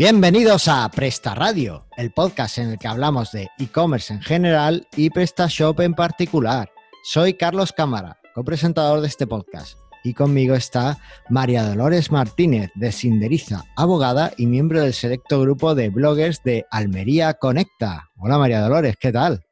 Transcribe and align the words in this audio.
Bienvenidos 0.00 0.66
a 0.66 0.88
Presta 0.88 1.34
Radio, 1.34 1.84
el 1.98 2.10
podcast 2.10 2.56
en 2.56 2.70
el 2.70 2.78
que 2.78 2.88
hablamos 2.88 3.32
de 3.32 3.50
e-commerce 3.58 4.14
en 4.14 4.22
general 4.22 4.86
y 4.96 5.10
PrestaShop 5.10 5.78
en 5.80 5.92
particular. 5.92 6.70
Soy 7.02 7.34
Carlos 7.34 7.70
Cámara, 7.70 8.16
copresentador 8.34 9.02
de 9.02 9.08
este 9.08 9.26
podcast, 9.26 9.76
y 10.02 10.14
conmigo 10.14 10.54
está 10.54 10.96
María 11.28 11.64
Dolores 11.64 12.10
Martínez 12.10 12.70
de 12.76 12.92
Sinderiza, 12.92 13.64
abogada 13.76 14.32
y 14.38 14.46
miembro 14.46 14.80
del 14.80 14.94
selecto 14.94 15.42
grupo 15.42 15.74
de 15.74 15.90
bloggers 15.90 16.42
de 16.44 16.64
Almería 16.70 17.34
Conecta. 17.34 18.08
Hola 18.16 18.38
María 18.38 18.62
Dolores, 18.62 18.96
¿qué 18.98 19.12
tal? 19.12 19.44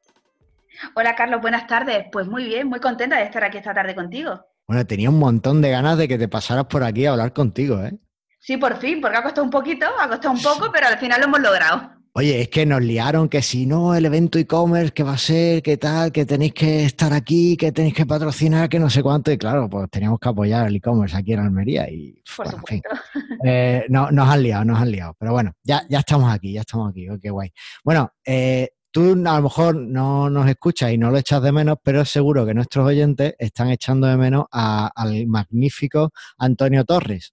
Hola 0.95 1.15
Carlos, 1.15 1.43
buenas 1.43 1.67
tardes. 1.67 2.07
Pues 2.11 2.27
muy 2.27 2.47
bien, 2.47 2.69
muy 2.69 2.81
contenta 2.81 3.19
de 3.19 3.25
estar 3.25 3.45
aquí 3.45 3.59
esta 3.59 3.75
tarde 3.75 3.95
contigo. 3.95 4.47
Bueno, 4.67 4.87
tenía 4.87 5.11
un 5.11 5.19
montón 5.19 5.61
de 5.61 5.69
ganas 5.69 5.99
de 5.99 6.09
que 6.09 6.17
te 6.17 6.27
pasaras 6.27 6.65
por 6.65 6.85
aquí 6.85 7.05
a 7.05 7.11
hablar 7.11 7.35
contigo, 7.35 7.85
¿eh? 7.85 7.99
Sí, 8.39 8.57
por 8.57 8.79
fin, 8.79 9.01
porque 9.01 9.17
ha 9.17 9.23
costado 9.23 9.45
un 9.45 9.51
poquito, 9.51 9.87
ha 9.99 10.09
costado 10.09 10.35
un 10.35 10.43
poco, 10.43 10.71
pero 10.73 10.87
al 10.87 10.99
final 10.99 11.21
lo 11.21 11.27
hemos 11.27 11.41
logrado. 11.41 11.99
Oye, 12.19 12.41
es 12.41 12.49
que 12.49 12.67
nos 12.67 12.83
liaron 12.83 13.29
que 13.29 13.43
si 13.43 13.65
no, 13.65 13.95
el 13.95 14.05
evento 14.05 14.39
e-commerce, 14.39 14.93
que 14.93 15.05
va 15.05 15.13
a 15.13 15.19
ser, 15.19 15.63
qué 15.63 15.77
tal, 15.77 16.11
que 16.11 16.27
tenéis 16.27 16.53
que 16.53 16.85
estar 16.85 17.13
aquí, 17.13 17.57
que 17.57 17.71
tenéis 17.71 17.95
que 17.95 18.07
patrocinar, 18.07 18.69
que 18.69 18.81
no 18.81 18.91
sé 18.91 19.03
cuánto. 19.03 19.31
Y 19.31 19.39
claro, 19.39 19.69
pues 19.69 19.89
teníamos 19.91 20.19
que 20.19 20.29
apoyar 20.29 20.67
el 20.67 20.75
e-commerce 20.75 21.17
aquí 21.17 21.35
en 21.35 21.41
Almería. 21.41 21.89
Y, 21.89 22.21
Por 22.37 22.49
supuesto. 22.49 22.89
Eh, 23.45 23.85
no, 23.89 24.11
nos 24.11 24.29
han 24.29 24.43
liado, 24.43 24.65
nos 24.65 24.81
han 24.81 24.91
liado. 24.91 25.15
Pero 25.17 25.33
bueno, 25.33 25.53
ya, 25.63 25.85
ya 25.89 26.01
estamos 26.01 26.33
aquí, 26.33 26.55
ya 26.55 26.63
estamos 26.63 26.91
aquí. 26.91 27.09
Oh, 27.09 27.21
qué 27.21 27.31
guay. 27.31 27.53
Bueno, 27.85 28.11
eh, 28.25 28.71
tú 28.91 29.13
a 29.13 29.37
lo 29.37 29.43
mejor 29.43 29.77
no 29.77 30.29
nos 30.29 30.49
escuchas 30.49 30.91
y 30.91 30.99
no 30.99 31.13
lo 31.13 31.19
echas 31.19 31.41
de 31.41 31.53
menos, 31.53 31.77
pero 31.81 32.05
seguro 32.05 32.45
que 32.45 32.53
nuestros 32.53 32.85
oyentes 32.85 33.37
están 33.39 33.71
echando 33.71 34.09
de 34.09 34.17
menos 34.17 34.47
al 34.51 35.27
magnífico 35.29 36.11
Antonio 36.37 36.85
Torres 36.85 37.33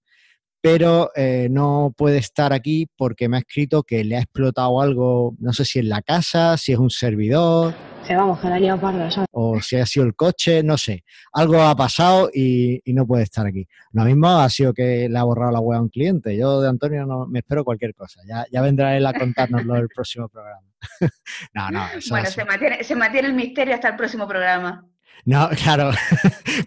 pero 0.66 1.12
eh, 1.14 1.46
no 1.48 1.94
puede 1.96 2.18
estar 2.18 2.52
aquí 2.52 2.88
porque 2.96 3.28
me 3.28 3.36
ha 3.36 3.40
escrito 3.40 3.84
que 3.84 4.02
le 4.02 4.16
ha 4.16 4.20
explotado 4.20 4.80
algo, 4.80 5.36
no 5.38 5.52
sé 5.52 5.64
si 5.64 5.78
en 5.78 5.88
la 5.88 6.02
casa, 6.02 6.56
si 6.56 6.72
es 6.72 6.78
un 6.78 6.90
servidor. 6.90 7.72
Se 8.02 8.16
vamos, 8.16 8.40
que 8.40 8.48
la 8.48 8.74
ha 8.74 8.80
parda, 8.80 9.08
¿sabes? 9.08 9.28
O 9.30 9.60
si 9.60 9.76
ha 9.76 9.86
sido 9.86 10.06
el 10.06 10.16
coche, 10.16 10.64
no 10.64 10.76
sé. 10.76 11.04
Algo 11.32 11.62
ha 11.62 11.76
pasado 11.76 12.30
y, 12.34 12.82
no 12.86 13.06
puede 13.06 13.22
estar 13.22 13.46
aquí. 13.46 13.68
Lo 13.92 14.02
mismo 14.04 14.26
ha 14.28 14.50
sido 14.50 14.74
que 14.74 15.08
le 15.08 15.16
ha 15.16 15.22
borrado 15.22 15.52
la 15.52 15.60
web 15.60 15.78
a 15.78 15.82
un 15.82 15.88
cliente. 15.88 16.36
Yo 16.36 16.60
de 16.60 16.68
Antonio 16.68 17.06
no 17.06 17.28
me 17.28 17.38
espero 17.38 17.62
cualquier 17.62 17.94
cosa. 17.94 18.22
Ya, 18.26 18.44
ya 18.50 18.60
vendrá 18.60 18.96
él 18.96 19.06
a 19.06 19.12
contárnoslo 19.12 19.76
en 19.76 19.82
el 19.82 19.88
próximo 19.88 20.28
programa. 20.28 20.66
no, 21.54 21.70
no. 21.70 21.86
bueno, 22.10 22.28
se 22.28 22.44
mantiene, 22.44 22.82
se 22.82 22.96
mantiene 22.96 23.28
el 23.28 23.34
misterio 23.34 23.72
hasta 23.72 23.90
el 23.90 23.94
próximo 23.94 24.26
programa. 24.26 24.84
No, 25.26 25.48
claro, 25.62 25.90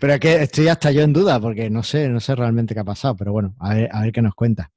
pero 0.02 0.14
es 0.14 0.20
que 0.20 0.44
estoy 0.44 0.68
hasta 0.68 0.92
yo 0.92 1.02
en 1.02 1.14
duda 1.14 1.40
porque 1.40 1.70
no 1.70 1.82
sé, 1.82 2.10
no 2.10 2.20
sé 2.20 2.36
realmente 2.36 2.74
qué 2.74 2.82
ha 2.82 2.86
pasado, 2.86 3.16
pero 3.16 3.32
bueno, 3.32 3.56
a 3.58 3.74
ver, 3.74 3.90
a 3.92 4.02
ver 4.02 4.12
qué 4.12 4.22
nos 4.22 4.36
cuenta. 4.36 4.70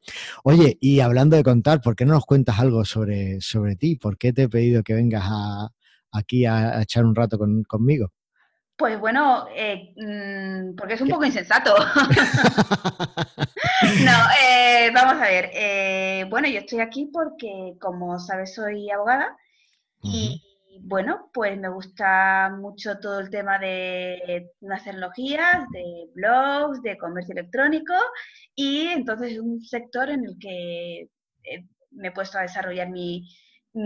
Oye, 0.45 0.79
y 0.81 1.01
hablando 1.01 1.37
de 1.37 1.43
contar, 1.43 1.81
¿por 1.81 1.97
qué 1.97 2.07
no 2.07 2.15
nos 2.15 2.25
cuentas 2.25 2.61
algo 2.61 2.85
sobre, 2.85 3.41
sobre 3.41 3.75
ti? 3.75 3.97
¿Por 3.97 4.17
qué 4.17 4.33
te 4.33 4.45
he 4.45 4.49
pedido 4.49 4.85
que 4.85 4.95
vengas 4.95 5.25
aquí 6.13 6.47
a, 6.47 6.81
echar 6.81 7.05
un 7.05 7.17
rato 7.17 7.37
conmigo? 7.67 8.13
Pues 8.77 8.99
bueno, 9.01 9.47
eh, 9.55 9.93
mm, 9.97 10.77
porque 10.77 10.95
es 10.95 11.01
un 11.01 11.09
poco 11.09 11.25
insensato. 11.25 11.75
no, 14.05 14.13
eh, 14.45 14.91
vamos 14.95 15.15
a 15.21 15.27
ver. 15.27 15.51
Eh, 15.53 16.25
bueno, 16.31 16.49
yo 16.49 16.61
estoy 16.61 16.81
aquí 16.81 17.11
porque, 17.13 17.75
como 17.81 18.19
sabes, 18.21 18.55
soy 18.55 18.91
abogada 18.91 19.37
y 20.03 20.41
bueno, 20.85 21.31
pues 21.33 21.57
me 21.59 21.69
gusta 21.69 22.51
mucho 22.59 22.99
todo 22.99 23.21
el 23.21 23.31
tema 23.31 23.59
de 23.59 24.51
nuevas 24.61 24.85
tecnologías, 24.85 25.65
de 25.71 26.09
blogs, 26.15 26.83
de 26.83 26.99
comercio 26.99 27.33
electrónico 27.33 27.95
y 28.55 28.89
entonces 28.89 29.33
es 29.33 29.39
un 29.39 29.61
sector 29.63 30.11
en 30.11 30.25
el 30.25 30.37
que 30.41 31.09
eh, 31.45 31.67
me 31.93 32.09
he 32.09 32.13
puesto 32.13 32.39
a 32.39 32.43
desarrollar 32.43 32.91
mi, 32.91 33.25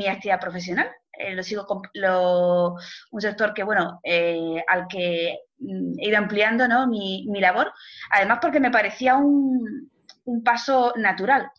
actividad 0.09 0.41
profesional. 0.41 0.91
Eh, 1.13 1.35
lo 1.35 1.43
sigo 1.43 1.67
lo, 1.95 2.77
un 3.11 3.21
sector 3.21 3.53
que, 3.53 3.63
bueno, 3.63 4.01
eh, 4.03 4.63
al 4.67 4.87
que 4.89 5.39
mm, 5.59 5.99
he 5.99 6.09
ido 6.09 6.19
ampliando 6.19 6.67
¿no? 6.67 6.87
mi, 6.87 7.27
labor, 7.41 7.73
además 8.11 8.39
porque 8.41 8.61
me 8.61 8.71
parecía 8.71 9.17
un, 9.17 9.91
un 10.25 10.43
paso 10.43 10.95
natural. 10.97 11.51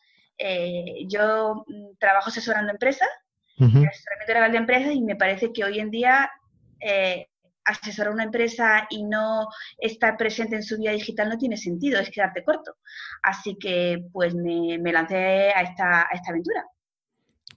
yo 1.07 1.63
mm, 1.67 1.97
trabajo 1.99 2.29
asesorando 2.29 2.71
empresas 2.71 3.09
asesoramiento 3.57 4.33
legal 4.33 4.51
de 4.51 4.57
empresas 4.57 4.93
y 4.93 5.01
me 5.01 5.15
parece 5.15 5.51
que 5.51 5.63
hoy 5.63 5.79
en 5.79 5.89
día 5.89 6.29
eh, 6.79 7.27
asesorar 7.65 8.13
una 8.13 8.23
empresa 8.23 8.87
y 8.89 9.03
no 9.03 9.47
estar 9.77 10.15
presente 10.17 10.55
en 10.55 10.63
su 10.63 10.77
vida 10.77 10.91
digital 10.91 11.29
no 11.29 11.37
tiene 11.37 11.57
sentido, 11.57 11.99
es 11.99 12.09
quedarte 12.09 12.43
corto. 12.43 12.77
Así 13.21 13.57
que 13.59 14.05
pues 14.13 14.33
me, 14.33 14.79
lancé 14.91 15.51
a 15.51 15.61
esta, 15.61 16.01
a 16.01 16.09
esta 16.13 16.31
aventura. 16.31 16.65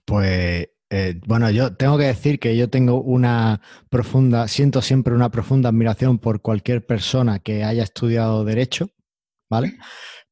Pues 0.05 0.67
eh, 0.89 1.19
bueno, 1.25 1.49
yo 1.49 1.75
tengo 1.75 1.97
que 1.97 2.05
decir 2.05 2.39
que 2.39 2.57
yo 2.57 2.69
tengo 2.69 3.01
una 3.01 3.61
profunda, 3.89 4.47
siento 4.49 4.81
siempre 4.81 5.13
una 5.13 5.31
profunda 5.31 5.69
admiración 5.69 6.19
por 6.19 6.41
cualquier 6.41 6.85
persona 6.85 7.39
que 7.39 7.63
haya 7.63 7.83
estudiado 7.83 8.43
derecho, 8.43 8.89
¿vale? 9.49 9.77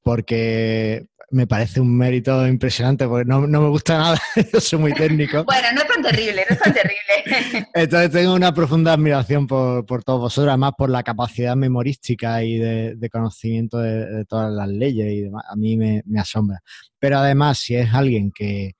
Porque 0.04 1.09
me 1.32 1.48
parece 1.48 1.80
un 1.80 1.96
mérito 1.96 2.48
impresionante 2.48 3.08
porque 3.08 3.26
no, 3.26 3.42
me 3.42 3.70
gusta 3.70 3.98
nada, 3.98 4.22
yo 4.54 4.60
soy 4.60 4.80
muy 4.80 4.94
técnico. 4.94 5.44
bueno, 5.44 5.68
no 5.74 5.82
es 5.82 5.88
tan 5.88 6.02
terrible, 6.02 6.46
no 6.50 6.56
es 6.56 6.62
tan 6.62 6.74
terrible. 6.74 7.68
Entonces 7.74 8.12
tengo 8.12 8.34
una 8.34 8.54
profunda 8.54 8.94
admiración 8.94 9.48
por, 9.48 9.86
todos 10.04 10.20
vosotros, 10.20 10.50
además 10.50 10.74
por 10.78 10.90
la 10.90 11.04
capacidad 11.04 11.56
memorística 11.56 12.44
y 12.44 12.58
de, 12.58 13.10
conocimiento 13.12 13.80
de, 13.80 14.26
todas 14.26 14.52
las 14.52 14.68
leyes 14.68 15.12
y 15.12 15.22
demás, 15.22 15.44
a 15.50 15.56
mí 15.56 15.78
me, 15.78 16.04
asombra. 16.20 16.60
Pero 17.00 17.20
además, 17.20 17.60
si 17.60 17.76
es 17.76 17.94
alguien 17.94 18.32
que, 18.32 18.76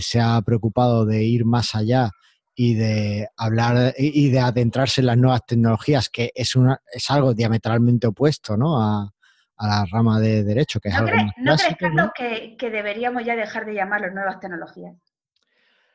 se 0.00 0.20
ha 0.20 0.40
preocupado 0.40 1.04
de 1.04 1.22
ir 1.22 1.44
más 1.44 1.74
allá 1.74 2.08
y 2.54 2.72
de 2.76 3.28
hablar 3.36 3.92
y 3.98 4.30
de 4.30 4.40
adentrarse 4.40 5.02
en 5.02 5.08
las 5.08 5.18
nuevas 5.18 5.42
tecnologías, 5.46 6.08
que 6.08 6.32
es, 6.34 6.56
una, 6.56 6.80
es 6.90 7.10
algo 7.10 7.34
diametralmente 7.34 8.06
opuesto 8.06 8.56
¿no? 8.56 8.80
a, 8.80 9.12
a 9.62 9.66
la 9.66 9.84
rama 9.90 10.18
de 10.18 10.42
derecho, 10.42 10.80
que 10.80 10.88
es 10.88 10.94
¿No 10.94 11.00
algo 11.00 11.16
¿No 11.36 11.56
crees, 11.56 11.76
Carlos, 11.76 12.10
que, 12.14 12.56
que, 12.58 12.70
deberíamos 12.70 13.24
ya 13.24 13.36
dejar 13.36 13.64
de 13.64 13.74
llamarlo 13.74 14.10
nuevas 14.10 14.40
tecnologías? 14.40 14.96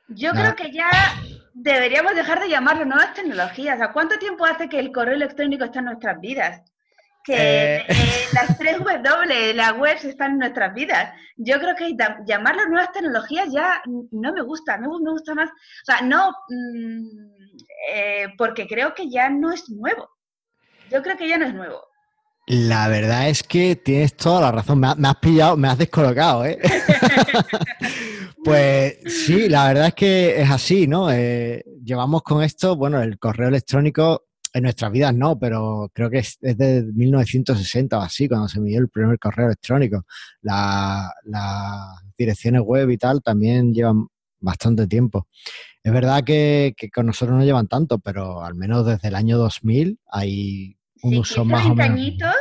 Yo 0.07 0.31
creo 0.31 0.55
que 0.55 0.71
ya 0.71 0.89
deberíamos 1.53 2.15
dejar 2.15 2.39
de 2.39 2.49
llamarlo 2.49 2.85
nuevas 2.85 3.13
tecnologías. 3.13 3.81
¿A 3.81 3.91
cuánto 3.91 4.17
tiempo 4.17 4.45
hace 4.45 4.69
que 4.69 4.79
el 4.79 4.93
correo 4.93 5.15
electrónico 5.15 5.65
está 5.65 5.79
en 5.79 5.85
nuestras 5.85 6.19
vidas? 6.21 6.61
Que 7.25 7.75
eh. 7.77 7.85
las 8.31 8.57
tres 8.57 8.77
W, 8.77 9.53
las 9.53 9.77
webs 9.77 10.05
están 10.05 10.31
en 10.31 10.39
nuestras 10.39 10.73
vidas. 10.73 11.13
Yo 11.35 11.59
creo 11.59 11.75
que 11.75 11.93
llamarlo 12.25 12.67
nuevas 12.67 12.93
tecnologías 12.93 13.51
ya 13.51 13.81
no 13.85 14.31
me 14.31 14.41
gusta, 14.43 14.77
me, 14.77 14.87
me 14.87 15.11
gusta 15.11 15.35
más. 15.35 15.49
O 15.49 15.85
sea, 15.85 15.99
no, 16.01 16.31
mm, 16.47 17.07
eh, 17.91 18.27
porque 18.37 18.65
creo 18.65 18.93
que 18.93 19.09
ya 19.09 19.29
no 19.29 19.51
es 19.51 19.69
nuevo. 19.69 20.09
Yo 20.89 21.03
creo 21.03 21.17
que 21.17 21.27
ya 21.27 21.37
no 21.37 21.47
es 21.47 21.53
nuevo. 21.53 21.86
La 22.49 22.87
verdad 22.87 23.27
es 23.27 23.43
que 23.43 23.75
tienes 23.75 24.15
toda 24.15 24.39
la 24.39 24.51
razón. 24.53 24.79
Me, 24.79 24.87
has 24.87 25.15
pillado, 25.17 25.57
me 25.57 25.67
has 25.67 25.77
descolocado, 25.77 26.45
¿eh? 26.45 26.57
pues 28.43 28.99
sí, 29.05 29.49
la 29.49 29.67
verdad 29.67 29.87
es 29.87 29.93
que 29.93 30.41
es 30.41 30.49
así, 30.49 30.87
¿no? 30.87 31.11
Eh, 31.11 31.61
llevamos 31.83 32.23
con 32.23 32.41
esto, 32.41 32.77
bueno, 32.77 33.01
el 33.01 33.19
correo 33.19 33.49
electrónico 33.49 34.27
en 34.53 34.63
nuestras 34.63 34.93
vidas 34.93 35.13
no, 35.13 35.37
pero 35.37 35.91
creo 35.93 36.09
que 36.09 36.19
es, 36.19 36.37
de 36.39 36.83
1960 36.95 37.99
o 37.99 38.01
así, 38.01 38.29
cuando 38.29 38.47
se 38.47 38.61
me 38.61 38.69
dio 38.69 38.79
el 38.79 38.87
primer 38.87 39.19
correo 39.19 39.47
electrónico. 39.47 40.05
Las 40.41 41.11
direcciones 42.17 42.61
web 42.61 42.89
y 42.89 42.97
tal 42.97 43.21
también 43.21 43.73
llevan 43.73 44.07
bastante 44.39 44.87
tiempo. 44.87 45.27
Es 45.83 45.91
verdad 45.91 46.23
que, 46.23 46.73
que, 46.77 46.89
con 46.89 47.07
nosotros 47.07 47.37
no 47.37 47.43
llevan 47.43 47.67
tanto, 47.67 47.99
pero 47.99 48.41
al 48.41 48.55
menos 48.55 48.85
desde 48.85 49.09
el 49.09 49.15
año 49.15 49.37
2000 49.37 49.99
hay 50.09 50.76
un 51.03 51.17
uso 51.17 51.45
más 51.45 51.65
o 51.65 51.75
menos. 51.75 51.91
añitos 51.91 52.35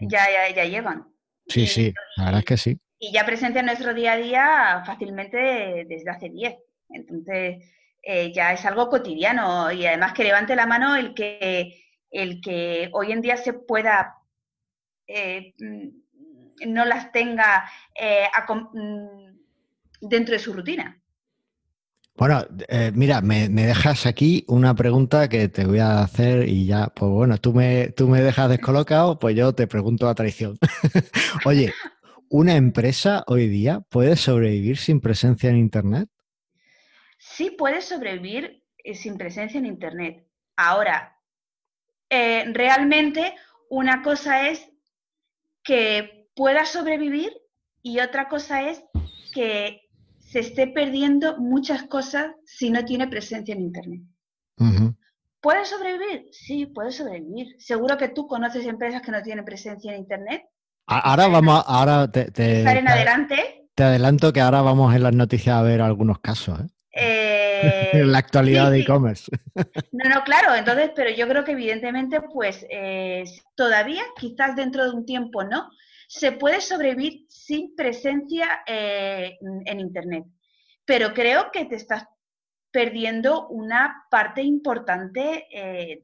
ya, 0.00 0.26
ya, 0.30 0.54
ya 0.54 0.64
llevan. 0.64 1.08
Sí, 1.46 1.66
sí, 1.66 1.92
la 2.16 2.26
verdad 2.26 2.40
es 2.40 2.44
que 2.44 2.56
sí. 2.56 2.80
Y 2.98 3.12
ya 3.12 3.24
presente 3.24 3.60
en 3.60 3.66
nuestro 3.66 3.94
día 3.94 4.12
a 4.12 4.16
día 4.16 4.82
fácilmente 4.84 5.84
desde 5.88 6.10
hace 6.10 6.28
10. 6.28 6.56
Entonces, 6.90 7.64
eh, 8.02 8.32
ya 8.32 8.52
es 8.52 8.64
algo 8.64 8.88
cotidiano 8.88 9.70
y 9.72 9.86
además 9.86 10.12
que 10.12 10.24
levante 10.24 10.56
la 10.56 10.66
mano 10.66 10.96
el 10.96 11.14
que, 11.14 11.84
el 12.10 12.40
que 12.40 12.90
hoy 12.92 13.12
en 13.12 13.20
día 13.20 13.36
se 13.36 13.52
pueda, 13.52 14.14
eh, 15.06 15.54
mm, 15.58 16.72
no 16.72 16.84
las 16.84 17.12
tenga 17.12 17.70
eh, 17.94 18.26
mm, 18.72 19.36
dentro 20.00 20.32
de 20.32 20.38
su 20.38 20.52
rutina. 20.52 20.97
Bueno, 22.18 22.44
eh, 22.66 22.90
mira, 22.92 23.20
me, 23.20 23.48
dejas 23.48 24.04
aquí 24.04 24.44
una 24.48 24.74
pregunta 24.74 25.28
que 25.28 25.48
te 25.48 25.64
voy 25.64 25.78
a 25.78 26.00
hacer 26.00 26.48
y 26.48 26.66
ya, 26.66 26.88
pues 26.88 27.12
bueno, 27.12 27.38
tú 27.38 27.52
me, 27.52 27.90
tú 27.90 28.08
me 28.08 28.20
dejas 28.20 28.48
descolocado, 28.50 29.20
pues 29.20 29.36
yo 29.36 29.52
te 29.52 29.68
pregunto 29.68 30.08
a 30.08 30.16
traición. 30.16 30.58
Oye, 31.44 31.72
¿una 32.28 32.56
empresa 32.56 33.22
hoy 33.28 33.46
día 33.46 33.82
puede 33.88 34.16
sobrevivir 34.16 34.78
sin 34.78 35.00
presencia 35.00 35.48
en 35.48 35.58
Internet? 35.58 36.08
Sí, 37.18 37.52
puede 37.52 37.80
sobrevivir 37.82 38.64
eh, 38.78 38.96
sin 38.96 39.16
presencia 39.16 39.58
en 39.58 39.66
Internet. 39.66 40.26
Ahora, 40.56 41.20
eh, 42.10 42.46
realmente 42.52 43.32
una 43.70 44.02
cosa 44.02 44.48
es 44.48 44.68
que 45.62 46.28
pueda 46.34 46.64
sobrevivir 46.64 47.32
y 47.80 48.00
otra 48.00 48.28
cosa 48.28 48.68
es 48.68 48.82
que 49.32 49.87
se 50.30 50.40
esté 50.40 50.66
perdiendo 50.66 51.38
muchas 51.38 51.84
cosas 51.84 52.32
si 52.44 52.70
no 52.70 52.84
tiene 52.84 53.08
presencia 53.08 53.54
en 53.54 53.62
Internet. 53.62 54.02
¿Puede 55.40 55.64
sobrevivir? 55.64 56.28
Sí, 56.32 56.66
puede 56.66 56.92
sobrevivir. 56.92 57.56
Seguro 57.58 57.96
que 57.96 58.08
tú 58.08 58.26
conoces 58.26 58.66
empresas 58.66 59.00
que 59.02 59.12
no 59.12 59.22
tienen 59.22 59.44
presencia 59.44 59.92
en 59.92 60.00
Internet. 60.00 60.42
Ahora 60.86 61.28
vamos, 61.28 61.64
ahora 61.66 62.10
te, 62.10 62.30
te, 62.30 62.60
en 62.60 62.88
adelante. 62.88 63.68
Te 63.74 63.84
adelanto 63.84 64.32
que 64.32 64.40
ahora 64.40 64.62
vamos 64.62 64.94
en 64.94 65.02
las 65.02 65.14
noticias 65.14 65.56
a 65.56 65.62
ver 65.62 65.80
algunos 65.80 66.18
casos. 66.18 66.60
¿eh? 66.60 66.66
Eh, 66.92 67.90
en 67.92 68.12
la 68.12 68.18
actualidad 68.18 68.70
de 68.70 68.80
e-commerce. 68.80 69.30
No, 69.92 70.08
no, 70.10 70.24
claro, 70.24 70.54
entonces, 70.54 70.90
pero 70.94 71.10
yo 71.10 71.28
creo 71.28 71.44
que 71.44 71.52
evidentemente, 71.52 72.20
pues 72.20 72.66
eh, 72.70 73.24
todavía, 73.54 74.02
quizás 74.18 74.56
dentro 74.56 74.84
de 74.84 74.90
un 74.90 75.06
tiempo 75.06 75.44
no, 75.44 75.70
se 76.08 76.32
puede 76.32 76.60
sobrevivir 76.60 77.26
sin 77.28 77.76
presencia 77.76 78.62
en 78.66 79.78
Internet. 79.78 80.24
Pero 80.84 81.12
creo 81.12 81.50
que 81.52 81.66
te 81.66 81.76
estás 81.76 82.04
perdiendo 82.70 83.48
una 83.48 84.04
parte 84.10 84.42
importante 84.42 85.46
eh, 85.50 86.00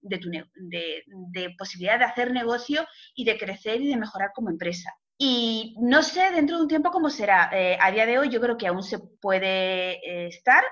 de, 0.00 0.18
tu 0.18 0.30
de, 0.30 1.54
posibilidad 1.58 1.98
de 1.98 2.04
hacer 2.04 2.32
negocio 2.32 2.86
y 3.14 3.24
de 3.24 3.38
crecer 3.38 3.80
y 3.80 3.88
de 3.88 3.96
mejorar 3.96 4.30
como 4.34 4.50
empresa. 4.50 4.92
Y 5.18 5.76
no 5.80 6.02
sé 6.02 6.30
dentro 6.30 6.56
de 6.56 6.62
un 6.62 6.68
tiempo 6.68 6.90
cómo 6.90 7.10
será. 7.10 7.50
Eh, 7.52 7.78
a 7.80 7.90
día 7.90 8.06
de 8.06 8.18
hoy 8.18 8.28
yo 8.28 8.40
creo 8.40 8.56
que 8.56 8.66
aún 8.66 8.82
se 8.82 8.98
puede 8.98 9.94
eh, 9.94 10.26
estar. 10.28 10.62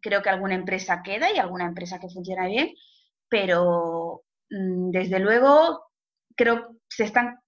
Creo 0.00 0.22
que 0.22 0.30
alguna 0.30 0.54
empresa 0.54 1.02
queda 1.02 1.32
y 1.32 1.38
alguna 1.38 1.64
empresa 1.64 1.98
que 1.98 2.10
funciona 2.10 2.46
bien, 2.46 2.74
pero 3.28 4.22
mm, 4.50 4.90
desde 4.90 5.18
luego 5.18 5.86
creo 6.36 6.68
que 6.68 6.74
se 6.88 7.04
están 7.04 7.38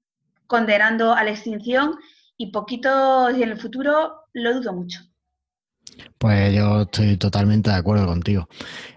condenando 0.47 1.13
a 1.15 1.25
la 1.25 1.31
extinción 1.31 1.97
y 2.37 2.51
poquito 2.51 3.29
en 3.29 3.43
el 3.43 3.59
futuro 3.59 4.25
lo 4.33 4.55
dudo 4.55 4.73
mucho. 4.73 5.01
Pues 6.19 6.55
yo 6.55 6.83
estoy 6.83 7.17
totalmente 7.17 7.71
de 7.71 7.77
acuerdo 7.77 8.07
contigo. 8.07 8.49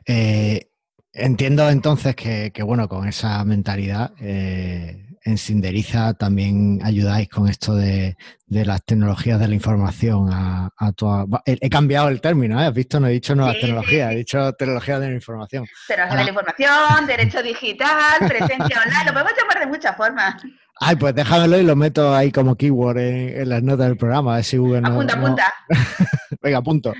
Eh, 0.06 0.72
entiendo 1.14 1.70
entonces 1.70 2.16
que, 2.16 2.52
bueno, 2.64 2.88
con 2.88 3.08
esa 3.08 3.44
mentalidad 3.46 4.14
eh, 4.20 5.10
en 5.24 5.38
Sinderiza 5.38 6.14
también 6.14 6.80
ayudáis 6.84 7.30
con 7.30 7.48
esto 7.48 7.76
de, 7.76 8.16
las 8.48 8.84
tecnologías 8.84 9.40
de 9.40 9.48
la 9.48 9.54
información 9.54 10.30
a, 10.32 10.72
toda... 10.96 11.26
He, 11.46 11.70
cambiado 11.70 12.10
el 12.10 12.22
término, 12.22 12.60
¿eh? 12.62 12.66
¿Has 12.66 12.74
visto? 12.74 13.00
No 13.00 13.08
he 13.08 13.12
dicho 13.12 13.36
nuevas 13.36 13.60
tecnologías, 13.60 14.12
he 14.12 14.16
dicho 14.18 14.54
tecnologías 14.54 15.00
de 15.00 15.08
la 15.08 15.14
información. 15.14 15.66
Tecnología 15.88 16.18
de 16.18 16.24
la 16.24 16.30
información, 16.30 17.08
derecho 17.08 17.44
digital, 17.44 18.20
presencia 18.20 18.82
online, 18.82 19.06
lo 19.06 19.14
podemos 19.14 19.34
llamar 19.38 19.60
de 19.60 19.68
muchas 19.68 19.96
formas. 19.96 20.36
Ay, 20.80 20.96
pues 20.96 21.14
déjamelo 21.14 21.60
y 21.60 21.64
lo 21.64 21.76
meto 21.76 22.14
ahí 22.14 22.32
como 22.32 22.56
keyword 22.56 22.98
en, 22.98 23.50
las 23.50 23.62
notas 23.62 23.88
del 23.88 23.98
programa, 23.98 24.34
a 24.34 24.36
ver 24.38 24.46
si 24.46 24.58
Google 24.58 24.82
apunta, 24.86 25.14
Apunta, 25.14 25.54
Venga, 26.42 26.62
punto. 26.62 26.94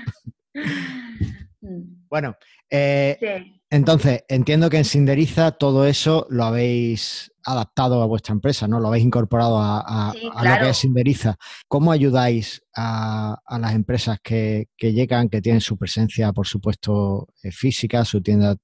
Bueno, 2.10 2.34
eh, 2.68 3.16
entonces 3.70 4.24
entiendo 4.26 4.68
que 4.68 4.78
en 4.78 4.84
Sinderiza 4.84 5.52
todo 5.52 5.86
eso 5.86 6.26
lo 6.28 6.42
habéis 6.42 7.32
adaptado 7.44 8.02
a 8.02 8.06
vuestra 8.06 8.32
empresa, 8.32 8.66
¿no? 8.66 8.80
Lo 8.80 8.88
habéis 8.88 9.04
incorporado 9.04 9.58
a, 9.60 10.12
lo 10.12 10.58
que 10.60 10.70
es 10.70 10.76
Sinderiza. 10.76 11.36
¿Cómo 11.68 11.92
ayudáis 11.92 12.62
a, 12.74 13.38
las 13.60 13.74
empresas 13.74 14.18
que, 14.20 14.66
llegan, 14.76 15.28
que 15.28 15.40
tienen 15.40 15.60
su 15.60 15.78
presencia, 15.78 16.32
por 16.32 16.48
supuesto, 16.48 17.28
eh, 17.44 17.52
física, 17.52 18.04
su 18.04 18.20
tienda 18.20 18.56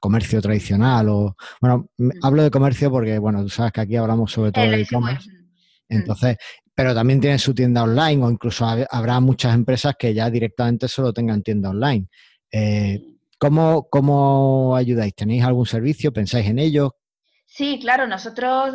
comercio 0.00 0.40
tradicional 0.40 1.08
o 1.08 1.36
bueno, 1.60 1.88
mm. 1.96 2.10
hablo 2.22 2.42
de 2.42 2.50
comercio 2.50 2.90
porque 2.90 3.18
bueno, 3.18 3.42
tú 3.42 3.48
sabes 3.48 3.72
que 3.72 3.80
aquí 3.82 3.96
hablamos 3.96 4.32
sobre 4.32 4.52
todo 4.52 4.64
de 4.64 4.82
e-commerce. 4.82 5.30
Mm. 5.30 5.96
Entonces, 5.96 6.36
pero 6.74 6.94
también 6.94 7.20
tienen 7.20 7.38
su 7.38 7.54
tienda 7.54 7.82
online 7.82 8.24
o 8.24 8.30
incluso 8.30 8.66
habrá 8.90 9.20
muchas 9.20 9.54
empresas 9.54 9.96
que 9.98 10.14
ya 10.14 10.30
directamente 10.30 10.86
solo 10.86 11.12
tengan 11.12 11.42
tienda 11.42 11.70
online. 11.70 12.08
Eh, 12.52 13.02
¿cómo, 13.38 13.88
¿Cómo 13.90 14.76
ayudáis? 14.76 15.14
¿Tenéis 15.14 15.44
algún 15.44 15.66
servicio? 15.66 16.12
¿Pensáis 16.12 16.46
en 16.46 16.58
ello? 16.58 16.96
Sí, 17.46 17.78
claro, 17.80 18.06
nosotros 18.06 18.74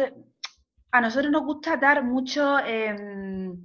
a 0.92 1.02
nosotros 1.02 1.32
nos 1.32 1.44
gusta 1.44 1.78
dar 1.78 2.04
mucho 2.04 2.60
em, 2.60 3.62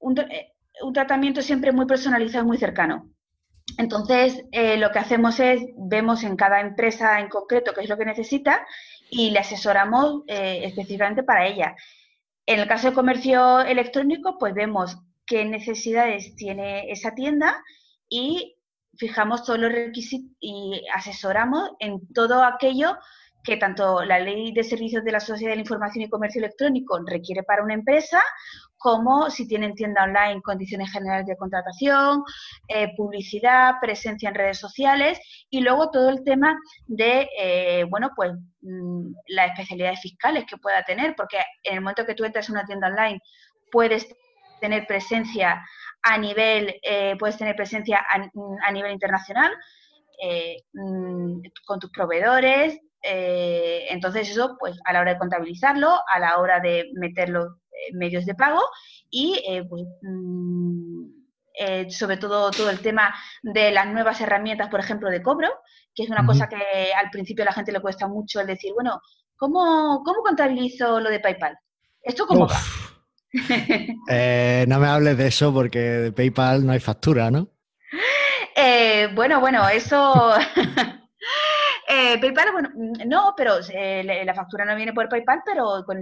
un, 0.00 0.18
eh, 0.18 0.54
un, 0.82 0.92
tratamiento 0.92 1.40
siempre 1.40 1.72
muy 1.72 1.86
personalizado 1.86 2.44
y 2.44 2.48
muy 2.48 2.58
cercano. 2.58 3.10
Entonces, 3.80 4.44
eh, 4.52 4.76
lo 4.76 4.90
que 4.90 4.98
hacemos 4.98 5.40
es, 5.40 5.62
vemos 5.74 6.22
en 6.22 6.36
cada 6.36 6.60
empresa 6.60 7.18
en 7.18 7.30
concreto 7.30 7.72
qué 7.72 7.80
es 7.80 7.88
lo 7.88 7.96
que 7.96 8.04
necesita 8.04 8.66
y 9.08 9.30
le 9.30 9.38
asesoramos 9.38 10.22
eh, 10.26 10.60
específicamente 10.64 11.22
para 11.22 11.46
ella. 11.46 11.74
En 12.44 12.60
el 12.60 12.68
caso 12.68 12.88
de 12.88 12.94
comercio 12.94 13.60
electrónico, 13.60 14.36
pues 14.38 14.52
vemos 14.52 14.98
qué 15.24 15.46
necesidades 15.46 16.36
tiene 16.36 16.90
esa 16.92 17.14
tienda 17.14 17.56
y 18.06 18.58
fijamos 18.98 19.44
todos 19.44 19.58
los 19.58 19.72
requisitos 19.72 20.36
y 20.40 20.82
asesoramos 20.94 21.70
en 21.78 22.06
todo 22.12 22.44
aquello 22.44 22.98
que 23.42 23.56
tanto 23.56 24.04
la 24.04 24.18
ley 24.18 24.52
de 24.52 24.62
servicios 24.62 25.04
de 25.04 25.12
la 25.12 25.20
Sociedad 25.20 25.52
de 25.52 25.56
la 25.56 25.62
Información 25.62 26.04
y 26.04 26.10
Comercio 26.10 26.40
Electrónico 26.40 26.98
requiere 27.06 27.42
para 27.42 27.62
una 27.62 27.74
empresa, 27.74 28.20
como 28.76 29.30
si 29.30 29.46
tienen 29.46 29.74
tienda 29.74 30.04
online, 30.04 30.42
condiciones 30.42 30.90
generales 30.90 31.26
de 31.26 31.36
contratación, 31.36 32.22
eh, 32.68 32.94
publicidad, 32.96 33.74
presencia 33.80 34.28
en 34.28 34.34
redes 34.34 34.58
sociales 34.58 35.20
y 35.50 35.60
luego 35.60 35.90
todo 35.90 36.08
el 36.08 36.24
tema 36.24 36.58
de, 36.86 37.28
eh, 37.38 37.84
bueno, 37.84 38.10
pues 38.16 38.32
mm, 38.62 39.12
las 39.28 39.50
especialidades 39.50 40.00
fiscales 40.00 40.44
que 40.46 40.56
pueda 40.56 40.82
tener, 40.82 41.14
porque 41.14 41.38
en 41.62 41.74
el 41.74 41.80
momento 41.82 42.06
que 42.06 42.14
tú 42.14 42.24
entras 42.24 42.48
en 42.48 42.54
una 42.54 42.66
tienda 42.66 42.88
online 42.88 43.20
puedes 43.70 44.08
tener 44.60 44.86
presencia 44.86 45.62
a 46.02 46.16
nivel, 46.18 46.74
eh, 46.82 47.16
puedes 47.18 47.36
tener 47.36 47.56
presencia 47.56 48.04
a, 48.08 48.72
nivel 48.72 48.92
internacional, 48.92 49.52
mm, 50.72 51.42
con 51.66 51.78
tus 51.78 51.90
proveedores, 51.90 52.78
eh, 53.02 53.86
entonces 53.88 54.30
eso, 54.30 54.56
pues 54.58 54.78
a 54.84 54.92
la 54.92 55.00
hora 55.00 55.12
de 55.12 55.18
contabilizarlo, 55.18 56.00
a 56.06 56.18
la 56.18 56.38
hora 56.38 56.60
de 56.60 56.90
meter 56.94 57.30
los 57.30 57.46
eh, 57.46 57.94
medios 57.94 58.26
de 58.26 58.34
pago 58.34 58.60
y 59.08 59.42
eh, 59.48 59.64
pues, 59.68 59.84
mm, 60.02 61.90
sobre 61.90 62.16
todo 62.16 62.50
todo 62.50 62.70
el 62.70 62.80
tema 62.80 63.14
de 63.42 63.70
las 63.70 63.86
nuevas 63.86 64.20
herramientas, 64.20 64.68
por 64.68 64.80
ejemplo, 64.80 65.10
de 65.10 65.22
cobro, 65.22 65.48
que 65.94 66.04
es 66.04 66.10
una 66.10 66.24
cosa 66.24 66.48
que 66.48 66.56
al 66.96 67.10
principio 67.10 67.42
a 67.42 67.46
la 67.46 67.52
gente 67.52 67.72
le 67.72 67.80
cuesta 67.80 68.06
mucho 68.06 68.40
el 68.40 68.46
decir, 68.46 68.72
bueno, 68.74 69.00
¿cómo, 69.36 70.02
cómo 70.04 70.22
contabilizo 70.22 71.00
lo 71.00 71.10
de 71.10 71.20
PayPal? 71.20 71.58
¿Esto 72.02 72.26
cómo 72.26 72.46
va? 72.46 72.56
no 74.66 74.78
me 74.78 74.86
hables 74.86 75.18
de 75.18 75.26
eso 75.26 75.52
porque 75.52 75.78
de 75.78 76.12
PayPal 76.12 76.64
no 76.64 76.72
hay 76.72 76.80
factura, 76.80 77.30
¿no? 77.30 77.48
bueno, 79.14 79.40
bueno, 79.40 79.66
eso 79.68 80.34
Eh, 81.92 82.18
PayPal, 82.20 82.52
bueno, 82.52 82.70
no, 83.06 83.34
pero 83.36 83.54
eh, 83.68 84.22
la 84.24 84.34
factura 84.34 84.64
no 84.64 84.76
viene 84.76 84.92
por 84.92 85.08
PayPal, 85.08 85.42
pero 85.44 85.82
con, 85.84 86.00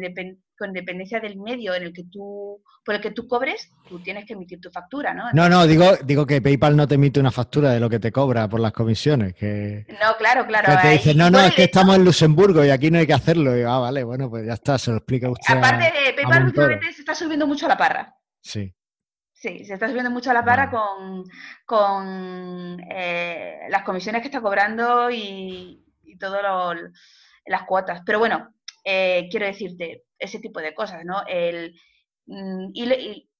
con, 0.59 0.73
dependencia 0.75 1.18
del 1.18 1.38
medio 1.38 1.75
en 1.75 1.85
el 1.85 1.92
que 1.95 2.04
tú, 2.12 2.62
por 2.85 2.97
el 2.97 3.00
que 3.00 3.12
tú 3.12 3.26
cobres, 3.26 3.71
tú 3.88 3.99
tienes 4.00 4.26
que 4.26 4.35
emitir 4.35 4.61
tu 4.61 4.71
factura, 4.71 5.14
¿no? 5.14 5.33
no, 5.33 5.49
no, 5.49 5.66
digo, 5.66 5.97
digo 6.04 6.26
que 6.26 6.42
PayPal 6.42 6.76
no 6.76 6.87
te 6.87 6.97
emite 6.97 7.21
una 7.21 7.30
factura 7.30 7.71
de 7.71 7.80
lo 7.80 7.88
que 7.88 7.99
te 7.99 8.12
cobra 8.12 8.47
por 8.49 8.61
las 8.61 8.73
comisiones. 8.73 9.35
Que, 9.35 9.87
no, 9.88 10.14
claro, 10.18 10.47
claro. 10.47 10.76
Que 10.76 10.88
te 10.88 10.92
dice, 10.92 11.14
no, 11.14 11.30
no, 11.30 11.40
es 11.40 11.54
que 11.54 11.64
estamos 11.64 11.97
en 11.97 12.04
Luxemburgo 12.04 12.62
y 12.62 12.68
aquí 12.68 12.90
no 12.90 12.99
hay 12.99 13.07
que 13.07 13.14
hacerlo. 13.14 13.57
Y, 13.57 13.62
ah, 13.62 13.78
vale, 13.78 14.04
bueno, 14.04 14.28
pues 14.28 14.47
ya 14.47 14.54
está, 14.54 14.76
se 14.76 14.90
lo 14.90 14.99
explica 14.99 15.30
usted. 15.30 15.57
Aparte, 15.57 15.85
de 15.85 16.12
PayPal 16.12 16.45
últimamente 16.45 16.92
se 16.92 17.00
está 17.00 17.14
subiendo 17.14 17.47
mucho 17.47 17.64
a 17.64 17.71
la 17.71 17.78
parra. 17.78 18.14
Sí. 18.42 18.75
Sí, 19.40 19.64
se 19.64 19.75
está 19.75 19.88
subiendo 19.88 20.11
mucho 20.11 20.33
a 20.33 20.35
la 20.35 20.45
parra 20.45 20.68
con, 21.64 22.80
eh, 22.90 23.61
las 23.68 23.85
comisiones 23.85 24.21
que 24.21 24.28
está 24.28 24.40
cobrando 24.40 25.11
y, 25.11 25.85
y 26.02 26.18
todas 26.18 26.42
las 27.47 27.62
cuotas. 27.62 28.02
Pero 28.04 28.18
bueno, 28.18 28.52
eh, 28.85 29.28
quiero 29.30 29.47
decirte, 29.47 30.07
ese 30.18 30.40
tipo 30.40 30.61
de 30.61 30.75
cosas, 30.75 31.04
¿no? 31.04 31.23
El, 31.26 31.78
mm, 32.26 32.71
y, 32.75 33.30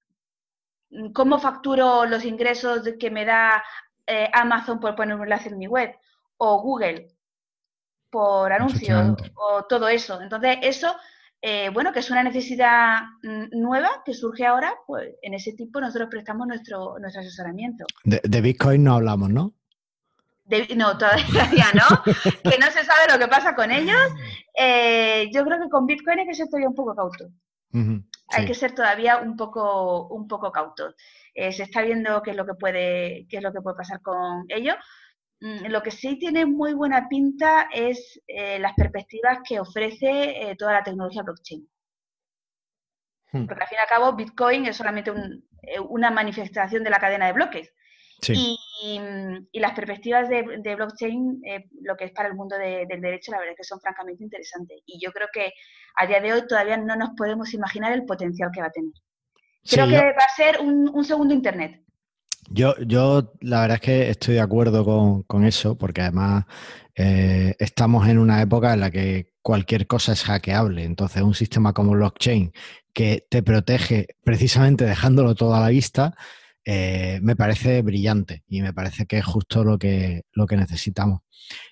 ¿Cómo 1.13 1.37
facturo 1.37 2.05
los 2.05 2.23
ingresos 2.23 2.81
que 2.97 3.11
me 3.11 3.25
da 3.25 3.63
eh, 4.07 4.29
Amazon 4.33 4.79
por 4.79 4.95
poner 4.95 5.15
un 5.15 5.23
enlace 5.23 5.49
en 5.49 5.57
mi 5.57 5.67
web? 5.67 5.95
O 6.37 6.61
Google 6.61 7.09
por 8.09 8.51
anuncios, 8.51 9.15
o 9.35 9.65
todo 9.65 9.87
eso. 9.89 10.21
Entonces, 10.21 10.57
eso 10.61 10.95
eh, 11.41 11.69
bueno, 11.73 11.93
que 11.93 11.99
es 11.99 12.11
una 12.11 12.23
necesidad 12.23 13.01
mm, 13.23 13.59
nueva 13.59 14.03
que 14.05 14.13
surge 14.13 14.45
ahora, 14.45 14.73
pues 14.85 15.15
en 15.21 15.33
ese 15.33 15.53
tipo 15.53 15.79
nosotros 15.79 16.09
prestamos 16.09 16.47
nuestro, 16.47 16.99
nuestro 16.99 17.21
asesoramiento. 17.21 17.85
De, 18.03 18.41
Bitcoin 18.41 18.83
no 18.83 18.95
hablamos, 18.95 19.29
¿no? 19.29 19.53
no, 20.75 20.97
todavía 20.97 21.67
no, 21.73 22.03
que 22.43 22.57
no 22.57 22.65
se 22.67 22.83
sabe 22.83 23.11
lo 23.11 23.19
que 23.19 23.27
pasa 23.27 23.55
con 23.55 23.71
ellos. 23.71 24.01
Eh, 24.57 25.29
yo 25.33 25.45
creo 25.45 25.61
que 25.61 25.69
con 25.69 25.85
Bitcoin 25.85 26.19
hay 26.19 26.27
que 26.27 26.35
ser 26.35 26.47
todavía 26.47 26.69
un 26.69 26.75
poco 26.75 26.95
cauto. 26.95 27.29
Hay 28.31 28.45
que 28.45 28.55
ser 28.55 28.73
todavía 28.73 29.17
un 29.17 29.37
poco, 29.37 30.07
un 30.07 30.27
poco 30.27 30.51
cauto. 30.51 30.95
Eh, 31.33 31.51
se 31.51 31.63
está 31.63 31.81
viendo 31.83 32.21
qué 32.21 32.31
es 32.31 32.37
lo 32.37 32.45
que 32.45 32.55
puede, 32.55 33.27
qué 33.29 33.37
es 33.37 33.43
lo 33.43 33.53
que 33.53 33.61
puede 33.61 33.77
pasar 33.77 34.01
con 34.01 34.45
ellos. 34.49 34.75
Mm, 35.41 35.67
lo 35.67 35.81
que 35.81 35.91
sí 35.91 36.17
tiene 36.19 36.45
muy 36.45 36.73
buena 36.73 37.07
pinta 37.07 37.69
es 37.73 38.21
eh, 38.27 38.59
las 38.59 38.73
perspectivas 38.73 39.39
que 39.47 39.59
ofrece 39.59 40.49
eh, 40.49 40.55
toda 40.57 40.73
la 40.73 40.83
tecnología 40.83 41.23
blockchain. 41.23 41.67
Hmm. 43.31 43.45
Porque 43.45 43.63
al 43.63 43.69
fin 43.69 43.77
y 43.77 43.81
al 43.81 43.87
cabo 43.87 44.15
Bitcoin 44.15 44.65
es 44.65 44.75
solamente 44.75 45.11
eh, 45.63 45.79
una 45.79 46.11
manifestación 46.11 46.83
de 46.83 46.89
la 46.89 46.99
cadena 46.99 47.27
de 47.27 47.33
bloques. 47.33 47.73
Y, 48.27 48.99
las 49.53 49.73
perspectivas 49.73 50.29
de, 50.29 50.75
blockchain, 50.75 51.41
eh, 51.45 51.65
lo 51.81 51.95
que 51.95 52.05
es 52.05 52.11
para 52.11 52.29
el 52.29 52.35
mundo 52.35 52.57
del 52.57 52.87
derecho, 53.01 53.31
la 53.31 53.39
verdad 53.39 53.53
es 53.53 53.57
que 53.57 53.63
son 53.63 53.79
francamente 53.79 54.23
interesantes. 54.23 54.81
Y 54.85 54.99
yo 55.03 55.11
creo 55.11 55.27
que 55.31 55.53
a 55.95 56.05
día 56.05 56.21
de 56.21 56.33
hoy 56.33 56.47
todavía 56.47 56.77
no 56.77 56.95
nos 56.95 57.11
podemos 57.15 57.53
imaginar 57.53 57.93
el 57.93 58.05
potencial 58.05 58.49
que 58.53 58.61
va 58.61 58.67
a 58.67 58.71
tener. 58.71 58.93
Creo 59.69 59.87
que 59.87 59.95
va 59.95 60.25
a 60.25 60.35
ser 60.35 60.59
un, 60.61 61.03
segundo 61.03 61.33
Internet. 61.33 61.81
Yo, 62.51 62.75
yo 62.79 63.33
la 63.41 63.61
verdad 63.61 63.75
es 63.75 63.81
que 63.81 64.09
estoy 64.09 64.35
de 64.35 64.41
acuerdo 64.41 65.23
con, 65.27 65.45
eso, 65.45 65.77
porque 65.77 66.01
además 66.01 66.45
eh, 66.95 67.55
estamos 67.59 68.07
en 68.07 68.17
una 68.17 68.41
época 68.41 68.73
en 68.73 68.79
la 68.79 68.91
que 68.91 69.33
cualquier 69.41 69.87
cosa 69.87 70.13
es 70.13 70.23
hackeable. 70.23 70.83
Entonces, 70.83 71.21
un 71.21 71.35
sistema 71.35 71.73
como 71.73 71.91
blockchain 71.91 72.51
que 72.93 73.25
te 73.29 73.43
protege 73.43 74.07
precisamente 74.23 74.85
dejándolo 74.85 75.35
todo 75.35 75.53
a 75.55 75.61
la 75.61 75.69
vista, 75.69 76.15
eh, 76.65 77.19
me 77.21 77.35
parece 77.35 77.81
brillante 77.81 78.43
y 78.47 78.61
me 78.61 78.73
parece 78.73 79.05
que 79.05 79.19
es 79.19 79.25
justo 79.25 79.63
lo 79.63 79.77
que, 79.77 80.23
lo 80.33 80.45
que 80.45 80.57
necesitamos. 80.57 81.21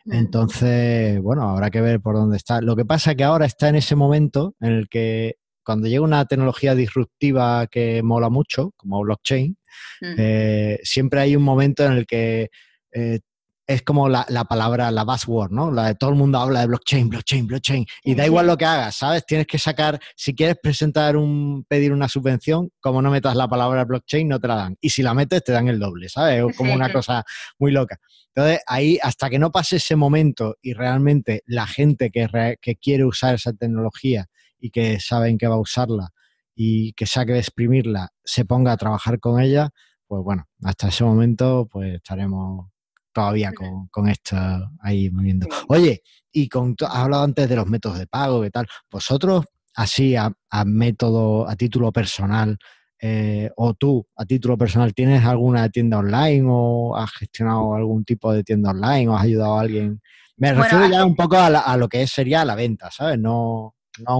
Mm. 0.06 0.14
Entonces, 0.14 1.22
bueno, 1.22 1.50
habrá 1.50 1.70
que 1.70 1.82
ver 1.82 2.02
por 2.02 2.16
dónde 2.16 2.38
está. 2.38 2.62
Lo 2.62 2.76
que 2.76 2.86
pasa 2.86 3.12
es 3.12 3.18
que 3.18 3.24
ahora 3.24 3.46
está 3.46 3.70
en 3.70 3.76
ese 3.76 3.96
momento 3.96 4.56
en 4.60 4.74
el 4.74 4.90
que 4.90 5.36
cuando 5.64 5.88
llega 5.88 6.02
una 6.02 6.26
tecnología 6.26 6.76
disruptiva 6.76 7.68
que 7.68 8.02
mola 8.02 8.30
mucho, 8.30 8.72
como 8.78 9.02
blockchain, 9.02 9.58
eh, 10.02 10.80
siempre 10.84 11.22
hay 11.22 11.36
un 11.36 11.44
momento 11.44 11.86
en 11.86 11.94
el 11.94 12.06
que 12.06 12.50
eh, 12.92 13.20
es 13.68 13.82
como 13.82 14.08
la, 14.08 14.26
palabra, 14.50 14.90
la 14.92 15.04
buzzword, 15.04 15.52
¿no? 15.52 15.72
La 15.72 15.88
de 15.88 15.96
todo 15.96 16.10
el 16.10 16.16
mundo 16.16 16.40
habla 16.40 16.62
de 16.62 16.68
blockchain, 16.68 17.10
blockchain, 17.10 17.48
blockchain. 17.48 17.86
Y 18.02 18.16
da 18.16 18.26
igual 18.26 18.48
lo 18.48 18.58
que 18.58 18.64
hagas, 18.64 18.96
¿sabes? 18.96 19.26
Tienes 19.26 19.46
que 19.46 19.60
sacar, 19.60 20.00
si 20.16 20.34
quieres 20.34 20.56
presentar 20.64 21.18
un, 21.18 21.66
pedir 21.68 21.92
una 21.92 22.08
subvención, 22.08 22.70
como 22.80 23.02
no 23.02 23.12
metas 23.12 23.36
la 23.36 23.50
palabra 23.50 23.84
blockchain, 23.84 24.26
no 24.26 24.40
te 24.40 24.48
la 24.48 24.56
dan. 24.56 24.78
Y 24.80 24.90
si 24.90 25.04
la 25.04 25.14
metes, 25.14 25.44
te 25.44 25.52
dan 25.52 25.68
el 25.68 25.80
doble, 25.80 26.08
¿sabes? 26.08 26.46
Es 26.48 26.56
como 26.56 26.74
una 26.74 26.92
cosa 26.94 27.26
muy 27.60 27.72
loca. 27.72 28.00
Entonces, 28.34 28.62
ahí, 28.68 29.00
hasta 29.02 29.30
que 29.30 29.38
no 29.38 29.52
pase 29.52 29.76
ese 29.76 29.98
momento 29.98 30.56
y 30.62 30.72
realmente 30.74 31.44
la 31.46 31.68
gente 31.68 32.10
que, 32.10 32.56
que 32.62 32.76
quiere 32.78 33.04
usar 33.04 33.36
esa 33.36 33.52
tecnología 33.52 34.28
y 34.60 34.70
que 34.70 35.02
saben 35.02 35.38
que 35.38 35.48
va 35.48 35.56
a 35.56 35.60
usarla 35.60 36.14
y 36.60 36.94
que 36.94 37.06
saque 37.06 37.34
de 37.34 37.40
exprimirla, 37.40 38.10
se 38.24 38.44
ponga 38.44 38.72
a 38.72 38.78
trabajar 38.78 39.20
con 39.20 39.40
ella, 39.40 39.70
pues 40.08 40.24
bueno, 40.24 40.46
hasta 40.64 40.88
ese 40.88 41.04
momento, 41.04 41.70
pues 41.72 41.94
estaremos 41.94 42.68
todavía 43.14 43.52
con, 43.92 44.10
esto 44.10 44.36
ahí 44.82 45.12
moviendo. 45.12 45.48
Oye, 45.68 46.02
y 46.32 46.50
con, 46.50 46.76
has 46.82 46.96
hablado 46.96 47.24
antes 47.24 47.48
de 47.48 47.56
los 47.56 47.68
métodos 47.68 48.00
de 48.00 48.08
pago, 48.08 48.42
¿qué 48.42 48.50
tal? 48.50 48.68
¿Vosotros, 48.90 49.46
así 49.76 50.16
a, 50.16 50.34
método, 50.66 51.48
a 51.48 51.56
título 51.56 51.92
personal, 51.92 52.58
eh, 53.00 53.52
o 53.56 53.76
tú 53.76 54.08
a 54.16 54.26
título 54.26 54.58
personal, 54.58 54.96
¿tienes 54.96 55.24
alguna 55.24 55.70
tienda 55.70 56.00
online 56.00 56.48
o 56.50 56.98
has 56.98 57.12
gestionado 57.12 57.76
algún 57.76 58.04
tipo 58.04 58.34
de 58.34 58.44
tienda 58.44 58.72
online 58.72 59.10
o 59.10 59.16
has 59.16 59.26
ayudado 59.26 59.60
a 59.60 59.62
alguien? 59.62 60.02
Me 60.38 60.54
refiero 60.54 60.90
ya 60.90 61.06
un 61.06 61.16
poco 61.16 61.38
a, 61.38 61.78
lo 61.78 61.88
que 61.88 62.08
sería 62.08 62.44
la 62.46 62.56
venta, 62.56 62.90
¿sabes? 62.90 63.20
No, 63.20 63.76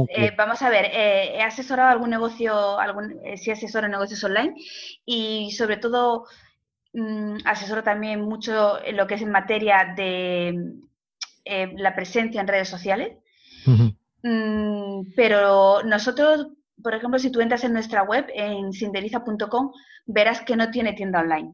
eh, 0.10 0.32
vamos 0.38 0.62
a 0.62 0.70
ver, 0.70 0.86
eh, 0.86 1.36
he 1.36 1.42
asesorado 1.42 1.90
algún 1.92 2.10
negocio, 2.10 2.80
algún, 2.80 3.20
sí 3.36 3.52
asesoro 3.52 3.88
negocios 3.88 4.24
online 4.24 4.54
y 5.06 5.52
sobre 5.52 5.78
todo 5.78 6.26
Mm, 6.94 7.38
asesoro 7.46 7.84
también 7.84 8.22
mucho 8.22 8.84
en 8.84 8.98
lo 8.98 9.06
que 9.06 9.16
es 9.16 9.22
en 9.22 9.30
materia 9.30 9.94
de 9.96 10.74
eh, 11.46 11.72
la 11.76 11.94
presencia 11.94 12.42
en 12.42 12.48
redes 12.48 12.70
sociales. 12.70 13.18
Mm, 14.24 15.14
pero 15.16 15.84
nosotros, 15.84 16.48
por 16.82 16.96
ejemplo, 16.96 17.20
si 17.20 17.32
tú 17.32 17.40
entras 17.42 17.64
en 17.64 17.74
nuestra 17.74 18.02
web, 18.02 18.26
en 18.34 18.74
sinderiza.com, 18.74 19.72
verás 20.08 20.42
que 20.42 20.56
no 20.56 20.72
tiene 20.72 20.94
tienda 20.94 21.20
online. 21.20 21.54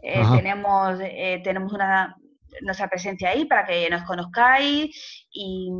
Eh, 0.00 0.22
tenemos, 0.36 1.00
eh, 1.02 1.40
tenemos 1.42 1.72
una, 1.72 2.16
nuestra 2.60 2.88
presencia 2.88 3.30
ahí 3.30 3.46
para 3.46 3.66
que 3.66 3.90
nos 3.90 4.04
conozcáis 4.04 5.26
y 5.32 5.70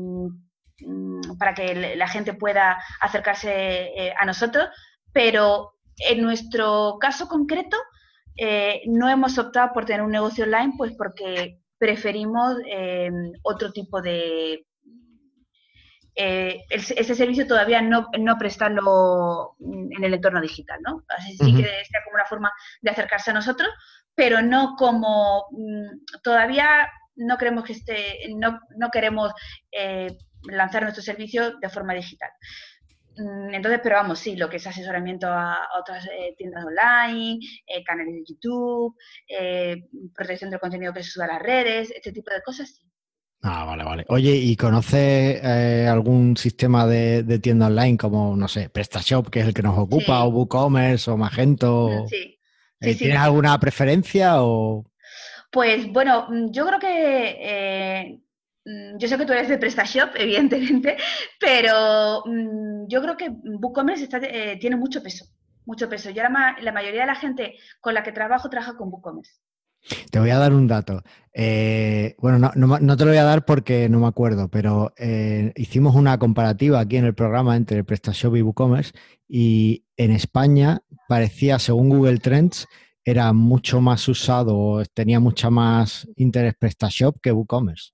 para 1.38 1.54
que 1.54 1.96
la 1.96 2.08
gente 2.08 2.34
pueda 2.34 2.78
acercarse 3.00 4.14
a 4.18 4.24
nosotros, 4.24 4.68
pero 5.12 5.74
en 5.98 6.22
nuestro 6.22 6.98
caso 7.00 7.28
concreto 7.28 7.76
eh, 8.36 8.82
no 8.86 9.08
hemos 9.08 9.36
optado 9.36 9.72
por 9.72 9.84
tener 9.84 10.02
un 10.02 10.12
negocio 10.12 10.44
online, 10.44 10.74
pues 10.76 10.92
porque 10.96 11.60
preferimos 11.76 12.56
eh, 12.70 13.10
otro 13.42 13.72
tipo 13.72 14.00
de... 14.00 14.64
Eh, 16.20 16.64
ese 16.70 17.14
servicio 17.14 17.46
todavía 17.46 17.80
no, 17.80 18.08
no, 18.18 18.38
prestarlo 18.38 19.54
en 19.60 20.02
el 20.02 20.14
entorno 20.14 20.40
digital, 20.40 20.80
¿no? 20.82 21.04
Así 21.08 21.36
sí 21.36 21.54
que 21.54 21.62
sea 21.62 22.02
como 22.04 22.14
una 22.14 22.24
forma 22.24 22.52
de 22.80 22.90
acercarse 22.90 23.30
a 23.30 23.34
nosotros, 23.34 23.68
pero 24.14 24.40
no 24.40 24.74
como... 24.76 25.46
Mm, 25.50 26.20
todavía 26.22 26.88
no 27.16 27.38
queremos 27.38 27.64
que 27.64 27.72
esté, 27.72 28.18
no, 28.36 28.60
no 28.76 28.90
queremos 28.90 29.32
lanzar 30.44 30.82
nuestro 30.82 31.02
servicio 31.02 31.58
de 31.58 31.68
forma 31.68 31.94
digital. 31.94 32.30
Mm, 33.18 33.54
entonces, 33.54 33.80
pero 33.82 33.96
vamos, 33.96 34.18
sí, 34.18 34.36
lo 34.36 34.48
que 34.48 34.58
es 34.58 34.66
asesoramiento 34.66 35.26
a, 35.26 35.58
otras 35.78 36.06
eh, 36.06 36.34
tiendas 36.36 36.64
online, 36.64 37.40
eh, 37.66 37.82
canales 37.84 38.14
de 38.14 38.24
YouTube, 38.26 38.96
eh, 39.28 39.76
protección 40.14 40.50
del 40.50 40.60
contenido 40.60 40.92
que 40.92 41.02
se 41.02 41.10
sube 41.10 41.24
a 41.24 41.28
las 41.28 41.42
redes, 41.42 41.90
este 41.90 42.12
tipo 42.12 42.32
de 42.32 42.42
cosas, 42.42 42.76
sí. 42.76 42.82
Ah, 43.42 43.64
vale, 43.64 43.84
vale. 43.84 44.04
Oye, 44.08 44.34
¿y 44.34 44.56
conoce 44.56 45.40
algún 45.88 46.36
sistema 46.36 46.88
de, 46.88 47.38
tienda 47.38 47.68
online 47.68 47.96
como, 47.96 48.34
no 48.34 48.48
sé, 48.48 48.68
PrestaShop, 48.68 49.30
que 49.30 49.38
es 49.40 49.46
el 49.46 49.54
que 49.54 49.62
nos 49.62 49.78
ocupa, 49.78 50.24
o 50.24 50.28
WooCommerce, 50.30 51.08
o 51.08 51.16
Magento? 51.16 52.04
Sí. 52.08 52.36
¿Tienes 52.80 53.16
alguna 53.16 53.58
preferencia 53.60 54.42
o...? 54.42 54.90
Pues 55.52 55.86
bueno, 55.92 56.26
yo 56.50 56.66
creo 56.66 56.80
que 56.80 58.20
yo 58.98 59.08
sé 59.08 59.16
que 59.16 59.26
tú 59.26 59.32
eres 59.32 59.48
de 59.48 59.58
PrestaShop, 59.58 60.10
evidentemente, 60.16 60.96
pero 61.40 62.22
mm, 62.24 62.86
yo 62.88 63.00
creo 63.02 63.16
que 63.16 63.30
WooCommerce 63.30 64.08
eh, 64.22 64.58
tiene 64.60 64.76
mucho 64.76 65.02
peso, 65.02 65.26
mucho 65.64 65.88
peso. 65.88 66.10
Yo 66.10 66.22
la, 66.22 66.56
la, 66.60 66.72
mayoría 66.72 67.02
de 67.02 67.06
la 67.06 67.14
gente 67.14 67.54
con 67.80 67.94
la 67.94 68.02
que 68.02 68.12
trabajo 68.12 68.48
trabaja 68.48 68.76
con 68.76 68.88
WooCommerce. 68.88 69.40
Te 70.10 70.18
voy 70.18 70.30
a 70.30 70.38
dar 70.38 70.52
un 70.52 70.66
dato. 70.66 71.02
Eh, 71.32 72.16
bueno, 72.18 72.52
no, 72.54 72.96
te 72.96 73.04
lo 73.04 73.10
voy 73.10 73.18
a 73.18 73.24
dar 73.24 73.44
porque 73.44 73.88
no 73.88 74.00
me 74.00 74.06
acuerdo, 74.06 74.48
pero 74.48 74.92
eh, 74.98 75.52
hicimos 75.56 75.94
una 75.94 76.18
comparativa 76.18 76.80
aquí 76.80 76.96
en 76.96 77.04
el 77.04 77.14
programa 77.14 77.56
entre 77.56 77.84
PrestaShop 77.84 78.36
y 78.36 78.42
WooCommerce 78.42 78.92
y 79.28 79.84
en 79.96 80.10
España 80.10 80.80
parecía, 81.08 81.58
según 81.58 81.90
Google 81.90 82.18
Trends, 82.18 82.66
era 83.04 83.32
mucho 83.32 83.80
más 83.80 84.06
usado, 84.08 84.82
tenía 84.92 85.20
mucha 85.20 85.48
más 85.48 86.08
interés 86.16 86.54
PrestaShop 86.58 87.16
que 87.22 87.32
WooCommerce. 87.32 87.92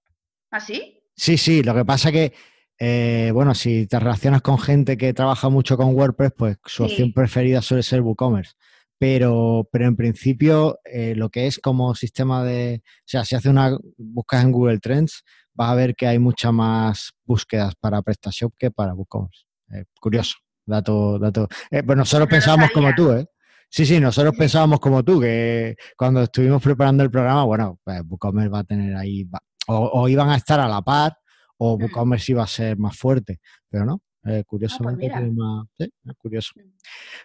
¿Ah, 0.55 0.61
sí? 0.61 1.03
Sí, 1.17 1.37
sí, 1.37 1.65
lo 1.65 1.75
que 1.75 1.85
pasa 1.85 2.13
que, 2.13 2.33
eh, 2.79 3.33
bueno, 3.35 3.57
si 3.57 3.89
te 3.89 3.99
relacionas 3.99 4.41
con 4.41 4.57
gente 4.57 4.97
que 4.97 5.13
trabaja 5.13 5.49
mucho 5.49 5.77
con 5.77 5.97
WordPress, 5.97 6.31
pues 6.37 6.59
su 6.65 6.85
opción 6.85 7.13
preferida 7.13 7.61
suele 7.61 7.83
ser 7.83 8.03
WooCommerce. 8.03 8.53
Pero, 8.97 9.69
pero 9.73 9.87
en 9.87 9.97
principio, 9.97 10.79
eh, 10.85 11.17
lo 11.17 11.29
que 11.29 11.49
es 11.49 11.59
como 11.59 11.97
sistema 11.97 12.45
de. 12.45 12.83
O 12.85 13.03
sea, 13.05 13.25
si 13.25 13.35
haces 13.35 13.51
una. 13.51 13.77
buscas 13.99 14.45
en 14.45 14.53
Google 14.53 14.79
Trends, 14.79 15.25
vas 15.55 15.71
a 15.71 15.75
ver 15.75 15.97
que 15.97 16.07
hay 16.07 16.21
muchas 16.21 16.53
más 16.53 17.15
búsquedas 17.25 17.75
para 17.75 18.01
PrestaShop 18.03 18.55
que 18.57 18.71
para 18.71 18.95
WooCommerce. 18.95 19.47
Eh, 19.73 19.87
curioso, 20.01 20.37
dato, 20.65 21.19
dato. 21.19 21.49
pues 21.69 21.99
nosotros 21.99 22.29
pensábamos 22.29 22.71
como 22.71 22.95
tú, 22.95 23.11
¿eh? 23.11 23.27
Sí, 23.69 23.85
sí, 23.85 23.99
nosotros 23.99 24.37
pensábamos 24.39 24.79
como 24.79 25.03
tú, 25.03 25.21
que 25.21 25.75
cuando 25.97 26.23
estuvimos 26.23 26.63
preparando 26.63 27.03
el 27.03 27.11
programa, 27.11 27.43
bueno, 27.43 27.81
pues 27.83 28.03
WooCommerce 28.09 28.49
va 28.49 28.61
a 28.61 28.65
tener 28.65 28.95
ahí, 28.95 29.27
o, 29.67 30.09
iban 30.09 30.31
a 30.31 30.37
estar 30.37 30.61
a 30.61 30.69
la 30.69 30.83
par 30.83 31.17
o 31.59 31.75
WooCommerce 31.75 32.33
iba 32.33 32.43
a 32.43 32.47
ser 32.47 32.77
más 32.77 32.97
fuerte, 32.97 33.41
pero 33.69 33.85
no. 33.85 34.03
Eh, 34.27 34.43
curiosamente 34.47 35.11
ah, 35.13 35.19
pues 35.19 35.33
más... 35.33 35.67
¿sí? 35.77 35.93
Es 36.05 36.17
curioso. 36.17 36.53
Mm. 36.57 36.61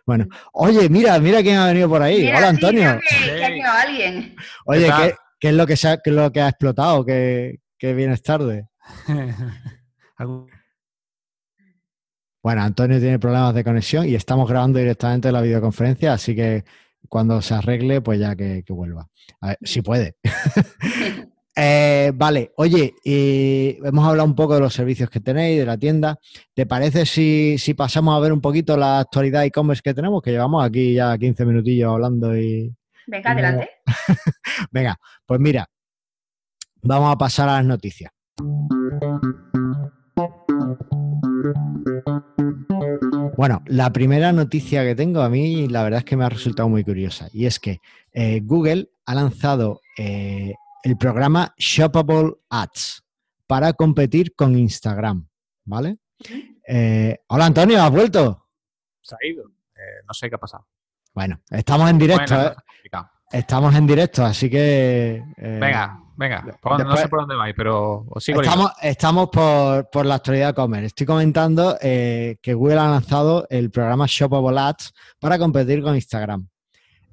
Bueno, 0.06 0.28
oye, 0.52 0.90
mira, 0.90 1.18
mira 1.20 1.42
quién 1.42 1.58
ha 1.58 1.68
venido 1.68 1.88
por 1.88 2.02
ahí. 2.02 2.28
Hola, 2.28 2.50
Antonio. 2.50 3.00
que, 3.10 3.64
ha 3.64 3.82
alguien. 3.82 4.36
Oye, 4.66 4.92
¿qué, 5.40 5.50
es 5.50 5.56
lo 5.56 5.66
que 5.66 5.74
ha, 5.76 5.98
qué 5.98 6.10
es 6.10 6.16
lo 6.16 6.32
que 6.32 6.42
ha 6.42 6.50
explotado? 6.50 7.06
Que, 7.06 7.60
vienes 7.82 8.22
tarde. 8.22 8.68
bueno, 12.44 12.62
Antonio 12.62 13.00
tiene 13.00 13.18
problemas 13.18 13.56
de 13.56 13.64
conexión 13.64 14.06
y 14.08 14.16
estamos 14.16 14.50
grabando 14.50 14.80
directamente 14.80 15.32
la 15.32 15.42
videoconferencia, 15.42 16.12
así 16.14 16.36
que 16.36 16.66
cuando 17.08 17.42
se 17.42 17.54
arregle, 17.54 18.02
pues 18.02 18.20
ya 18.20 18.36
que, 18.36 18.64
vuelva. 18.68 19.08
A 19.40 19.48
ver, 19.50 19.58
si 19.62 19.82
puede. 19.82 20.18
Eh, 21.62 22.14
vale, 22.16 22.54
oye, 22.56 22.96
hemos 23.04 24.08
hablado 24.08 24.26
un 24.30 24.36
poco 24.36 24.56
de 24.56 24.62
los 24.62 24.74
servicios 24.74 25.10
que 25.10 25.20
tenéis, 25.20 25.60
de 25.60 25.66
la 25.66 25.78
tienda. 25.78 26.18
¿Te 26.54 26.66
parece 26.66 27.06
si, 27.06 27.74
pasamos 27.74 28.16
a 28.16 28.20
ver 28.22 28.32
un 28.32 28.40
poquito 28.40 28.78
la 28.78 29.00
actualidad 29.00 29.44
e-commerce 29.44 29.82
que 29.84 29.94
tenemos? 29.94 30.22
Que 30.22 30.32
llevamos 30.32 30.64
aquí 30.64 30.94
ya 30.94 31.18
15 31.18 31.46
minutillos 31.46 31.92
hablando 31.92 32.38
y... 32.38 32.74
Venga, 33.08 33.32
adelante. 33.32 33.70
Venga, 34.72 34.98
pues 35.26 35.42
mira, 35.42 35.68
vamos 36.82 37.14
a 37.14 37.18
pasar 37.18 37.50
a 37.50 37.56
las 37.58 37.66
noticias. 37.66 38.10
Bueno, 43.36 43.64
la 43.66 43.92
primera 43.92 44.32
noticia 44.32 44.86
que 44.86 44.96
tengo 44.96 45.22
a 45.22 45.30
mí, 45.30 45.68
la 45.68 45.84
verdad 45.84 46.00
es 46.00 46.06
que 46.06 46.16
me 46.16 46.24
ha 46.24 46.30
resultado 46.30 46.70
muy 46.70 46.86
curiosa. 46.86 47.28
Y 47.34 47.48
es 47.48 47.60
que 47.60 47.82
eh, 48.14 48.40
Google 48.44 48.92
ha 49.06 49.16
lanzado 49.16 49.82
eh, 49.98 50.54
el 50.84 50.98
programa 50.98 51.54
Shoppable 51.58 52.34
Ads 52.50 53.04
para 53.48 53.74
competir 53.74 54.36
con 54.36 54.58
Instagram. 54.58 55.28
¿Vale? 55.66 55.98
Eh, 56.68 57.18
hola 57.28 57.46
Antonio, 57.46 57.82
¿has 57.82 57.92
vuelto? 57.92 58.48
Se 59.02 59.16
ha 59.16 59.28
ido. 59.28 59.44
Eh, 59.76 60.04
no 60.08 60.14
sé 60.14 60.30
qué 60.30 60.36
ha 60.36 60.40
pasado. 60.40 60.68
Bueno, 61.14 61.40
estamos 61.50 61.90
en 61.90 61.98
directo. 61.98 62.36
Bueno, 62.36 62.52
¿eh? 62.52 62.58
Estamos 63.32 63.76
en 63.76 63.86
directo, 63.86 64.26
así 64.26 64.50
que. 64.50 65.24
eh, 65.38 65.58
Venga, 65.62 66.00
venga. 66.16 66.44
Por- 66.60 66.84
no 66.84 66.98
sé 66.98 67.08
por 67.08 67.20
dónde 67.22 67.36
vais, 67.36 67.54
pero 67.56 68.06
os 68.10 68.24
sigo 68.24 68.42
Estamos, 68.42 68.72
estamos 68.82 69.30
por, 69.30 69.88
por 69.92 70.06
la 70.06 70.16
actualidad 70.16 70.56
Comer. 70.56 70.84
Estoy 70.86 71.06
comentando 71.06 71.78
eh, 71.82 72.38
que 72.42 72.54
Google 72.56 72.80
ha 72.80 72.90
lanzado 72.90 73.46
el 73.52 73.70
programa 73.70 74.06
Shoppable 74.08 74.60
Ads 74.60 74.94
para 75.20 75.38
competir 75.38 75.84
con 75.84 75.94
Instagram. 75.96 76.48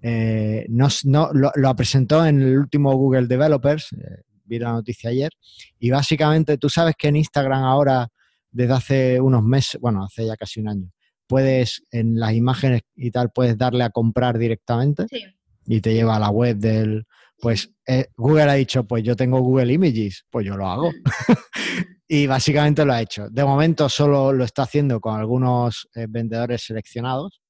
Eh, 0.08 0.66
no, 0.68 0.86
lo, 1.32 1.50
lo 1.56 1.74
presentó 1.74 2.24
en 2.24 2.40
el 2.40 2.56
último 2.58 2.94
Google 2.94 3.26
Developers, 3.26 3.92
eh, 3.92 4.22
vi 4.44 4.60
la 4.60 4.70
noticia 4.70 5.10
ayer, 5.10 5.32
y 5.80 5.90
básicamente 5.90 6.58
tú 6.58 6.68
sabes 6.68 6.94
que 6.96 7.08
en 7.08 7.16
Instagram 7.16 7.64
ahora, 7.64 8.06
desde 8.52 8.72
hace 8.72 9.20
unos 9.20 9.42
meses, 9.42 9.80
bueno, 9.80 10.04
hace 10.04 10.24
ya 10.24 10.36
casi 10.36 10.60
un 10.60 10.68
año, 10.68 10.92
puedes 11.26 11.82
en 11.90 12.20
las 12.20 12.34
imágenes 12.34 12.82
y 12.94 13.10
tal, 13.10 13.30
puedes 13.30 13.58
darle 13.58 13.82
a 13.82 13.90
comprar 13.90 14.38
directamente 14.38 15.06
Sí. 15.10 15.24
y 15.66 15.80
te 15.80 15.92
lleva 15.92 16.14
a 16.14 16.20
la 16.20 16.30
web 16.30 16.56
del... 16.56 17.04
Pues 17.40 17.68
eh, 17.88 18.06
Google 18.16 18.44
ha 18.44 18.54
dicho, 18.54 18.84
pues 18.84 19.02
yo 19.02 19.16
tengo 19.16 19.40
Google 19.40 19.72
Images, 19.72 20.24
pues 20.30 20.46
yo 20.46 20.56
lo 20.56 20.68
hago. 20.68 20.92
y 22.08 22.28
básicamente 22.28 22.84
lo 22.84 22.92
ha 22.92 23.02
hecho. 23.02 23.28
De 23.28 23.44
momento 23.44 23.88
solo 23.88 24.32
lo 24.32 24.44
está 24.44 24.62
haciendo 24.62 25.00
con 25.00 25.18
algunos 25.18 25.88
vendedores 26.08 26.62
seleccionados, 26.62 27.40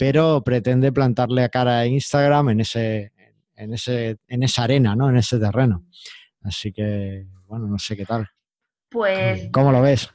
pero 0.00 0.42
pretende 0.42 0.90
plantarle 0.92 1.44
a 1.44 1.48
cara 1.48 1.78
a 1.80 1.86
Instagram 1.86 2.48
en 2.48 2.60
ese, 2.60 3.12
en 3.54 3.74
ese, 3.74 4.16
en 4.26 4.42
esa 4.42 4.64
arena, 4.64 4.96
¿no? 4.96 5.08
En 5.10 5.16
ese 5.16 5.38
terreno. 5.38 5.84
Así 6.42 6.72
que, 6.72 7.26
bueno, 7.46 7.66
no 7.66 7.78
sé 7.78 7.96
qué 7.96 8.06
tal. 8.06 8.26
Pues 8.88 9.48
¿Cómo 9.52 9.70
lo 9.70 9.82
ves? 9.82 10.10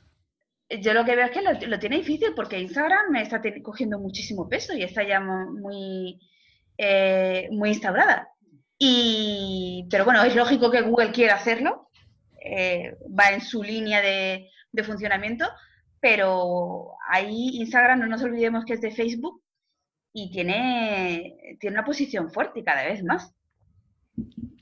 yo 0.82 0.94
lo 0.96 1.06
que 1.06 1.15
veo 1.15 1.25
es 1.25 1.32
que 1.32 1.44
lo, 1.44 1.51
lo 1.68 1.80
tiene 1.80 1.98
difícil 1.98 2.30
porque 2.36 2.60
Instagram 2.60 3.12
me 3.12 3.22
está 3.22 3.39
cogiendo 3.62 4.00
muchísimo 4.00 4.50
peso 4.50 4.74
y 4.75 4.82
está 4.82 5.04
ya 5.08 5.20
mu- 5.20 5.58
muy, 5.60 6.20
eh, 6.77 7.48
muy 7.51 7.70
instaurada. 7.70 8.27
Y, 8.80 9.88
pero 9.89 10.04
bueno, 10.04 10.24
es 10.24 10.36
lógico 10.36 10.72
que 10.72 10.82
Google 10.82 11.12
quiera 11.12 11.36
hacerlo, 11.36 11.89
eh, 12.44 12.98
va 13.18 13.30
en 13.30 13.42
su 13.42 13.62
línea 13.63 14.01
de, 14.01 14.50
de 14.72 14.84
funcionamiento, 14.84 15.46
pero 16.00 16.94
ahí 17.10 17.51
Instagram 17.60 18.00
no 18.00 18.08
nos 18.08 18.24
olvidemos 18.24 18.65
que 18.65 18.74
es 18.74 18.82
de 18.82 18.92
Facebook 18.92 19.44
y 20.17 20.31
tiene, 20.31 21.57
tiene 21.60 21.75
una 21.75 21.86
posición 21.86 22.31
fuerte 22.31 22.62
y 22.62 22.63
cada 22.63 22.84
vez 22.86 23.03
más. 23.03 23.36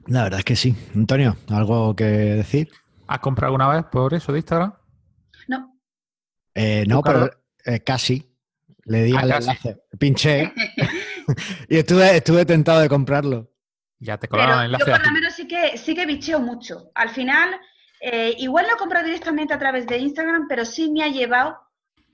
La 0.08 0.24
verdad 0.24 0.40
es 0.40 0.46
que 0.46 0.56
sí. 0.56 0.76
Antonio, 0.96 1.38
¿algo 1.50 1.96
que 1.96 2.04
decir? 2.06 2.70
¿Has 3.08 3.20
comprado 3.20 3.50
alguna 3.54 3.68
vez 3.76 3.86
por 3.92 4.14
eso 4.16 4.32
de 4.32 4.40
Instagram? 4.40 4.74
No, 5.48 5.80
Eh, 6.56 6.86
no, 6.88 7.02
pero 7.04 7.30
eh, 7.66 7.80
casi. 7.82 8.30
Le 8.86 9.04
di 9.04 9.14
Ah, 9.16 9.20
al 9.22 9.30
casi. 9.30 9.50
enlace, 9.50 9.84
pinché 10.00 10.52
y 11.70 11.78
estuve, 11.78 12.18
estuve 12.18 12.46
tentado 12.46 12.80
de 12.82 12.90
comprarlo. 12.90 13.52
Ya 14.00 14.18
te 14.18 14.28
colaron 14.28 14.56
el 14.56 14.60
yo 14.62 14.66
enlace 14.66 14.86
por 14.86 14.94
aquí. 14.96 15.08
lo 15.08 15.14
menos 15.14 15.34
sí 15.36 15.48
que, 15.48 15.78
sí 15.78 15.94
que 15.96 16.06
bicheo 16.08 16.40
mucho. 16.40 16.92
Al 16.96 17.10
final, 17.10 17.52
eh, 18.02 18.34
igual 18.40 18.66
no 18.68 18.74
he 18.76 18.78
comprado 18.80 19.06
directamente 19.06 19.54
a 19.54 19.60
través 19.60 19.86
de 19.88 20.00
Instagram, 20.00 20.48
pero 20.50 20.66
sí 20.66 20.92
me 20.92 21.04
ha 21.04 21.08
llevado 21.10 21.58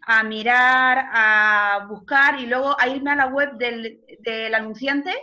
a 0.06 0.24
mirar, 0.24 1.06
a 1.14 1.86
buscar 1.88 2.40
y 2.40 2.46
luego 2.48 2.76
a 2.80 2.88
irme 2.88 3.12
a 3.12 3.16
la 3.16 3.28
web 3.28 3.58
del, 3.58 4.00
del 4.20 4.54
anunciante 4.54 5.14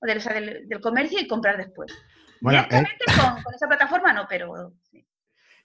o 0.00 0.06
del, 0.06 0.18
o 0.18 0.20
sea, 0.20 0.34
del- 0.34 0.68
del 0.68 0.80
comercio 0.80 1.20
y 1.20 1.26
comprar 1.26 1.56
después. 1.56 1.92
Bueno, 2.40 2.60
eh, 2.60 2.66
Directamente 2.68 3.04
con, 3.34 3.42
con 3.42 3.54
esa 3.54 3.66
plataforma 3.66 4.12
no, 4.12 4.26
pero 4.28 4.74
sí. 4.90 5.04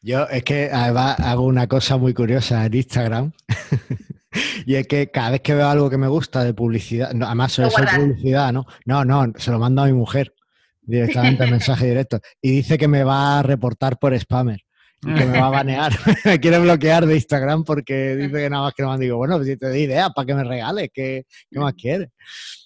Yo 0.02 0.24
es 0.28 0.44
que 0.44 0.70
además 0.74 1.20
hago 1.20 1.44
una 1.46 1.68
cosa 1.68 1.98
muy 1.98 2.14
curiosa 2.14 2.66
en 2.66 2.74
Instagram. 2.74 3.32
y 4.66 4.76
es 4.76 4.88
que 4.88 5.12
cada 5.12 5.32
vez 5.32 5.42
que 5.42 5.54
veo 5.54 5.68
algo 5.68 5.90
que 5.90 5.98
me 5.98 6.08
gusta 6.08 6.44
de 6.44 6.54
publicidad, 6.54 7.12
no, 7.14 7.26
además 7.28 7.52
suele 7.52 7.70
ser 7.72 7.88
publicidad, 8.00 8.52
¿no? 8.54 8.66
No, 8.86 9.06
no, 9.06 9.32
se 9.38 9.52
lo 9.52 9.60
mando 9.60 9.84
a 9.84 9.86
mi 9.86 9.94
mujer 9.94 10.34
directamente 10.82 11.46
mensaje 11.52 11.86
directo. 11.88 12.20
Y 12.42 12.52
dice 12.52 12.78
que 12.78 12.88
me 12.88 13.04
va 13.04 13.40
a 13.40 13.44
reportar 13.44 14.00
por 14.00 14.18
spammer 14.18 14.62
que 15.18 15.26
me 15.26 15.40
va 15.40 15.48
a 15.48 15.50
banear. 15.50 15.92
me 16.26 16.40
quiere 16.42 16.60
bloquear 16.60 17.06
de 17.06 17.16
Instagram 17.16 17.64
porque 17.64 18.16
dice 18.16 18.34
que 18.34 18.50
nada 18.50 18.64
más 18.64 18.74
que 18.74 18.84
no 18.84 18.92
me 18.92 19.00
digo, 19.00 19.18
bueno, 19.18 19.36
pues 19.38 19.48
si 19.48 19.58
te 19.58 19.68
doy 19.70 19.80
idea 19.80 20.10
para 20.12 20.26
que 20.26 20.36
me 20.36 20.44
regales, 20.44 20.90
¿qué, 20.94 21.26
qué 21.50 21.60
más 21.60 21.74
quieres? 21.74 22.10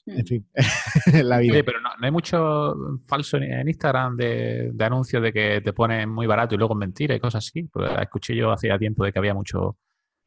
En 0.06 0.26
fin, 0.26 0.48
la 1.24 1.40
vida. 1.40 1.54
Oye, 1.54 1.64
pero 1.64 1.80
no, 1.82 1.90
no 1.98 2.06
hay 2.06 2.12
mucho 2.12 2.76
falso 3.08 3.38
en- 3.38 3.68
Instagram 3.68 4.18
de, 4.18 4.72
de 4.74 4.86
anuncios 4.86 5.22
de 5.24 5.34
que 5.34 5.62
te 5.62 5.74
ponen 5.74 6.10
muy 6.10 6.28
barato 6.28 6.54
y 6.56 6.58
luego 6.58 6.74
es 6.76 6.80
mentira 6.80 7.16
y 7.16 7.20
cosas 7.20 7.48
así. 7.48 7.64
Porque 7.64 7.92
escuché 8.02 8.36
yo 8.36 8.52
hacía 8.52 8.78
tiempo 8.78 9.04
de 9.06 9.12
que 9.14 9.20
había 9.20 9.34
mucho. 9.34 9.78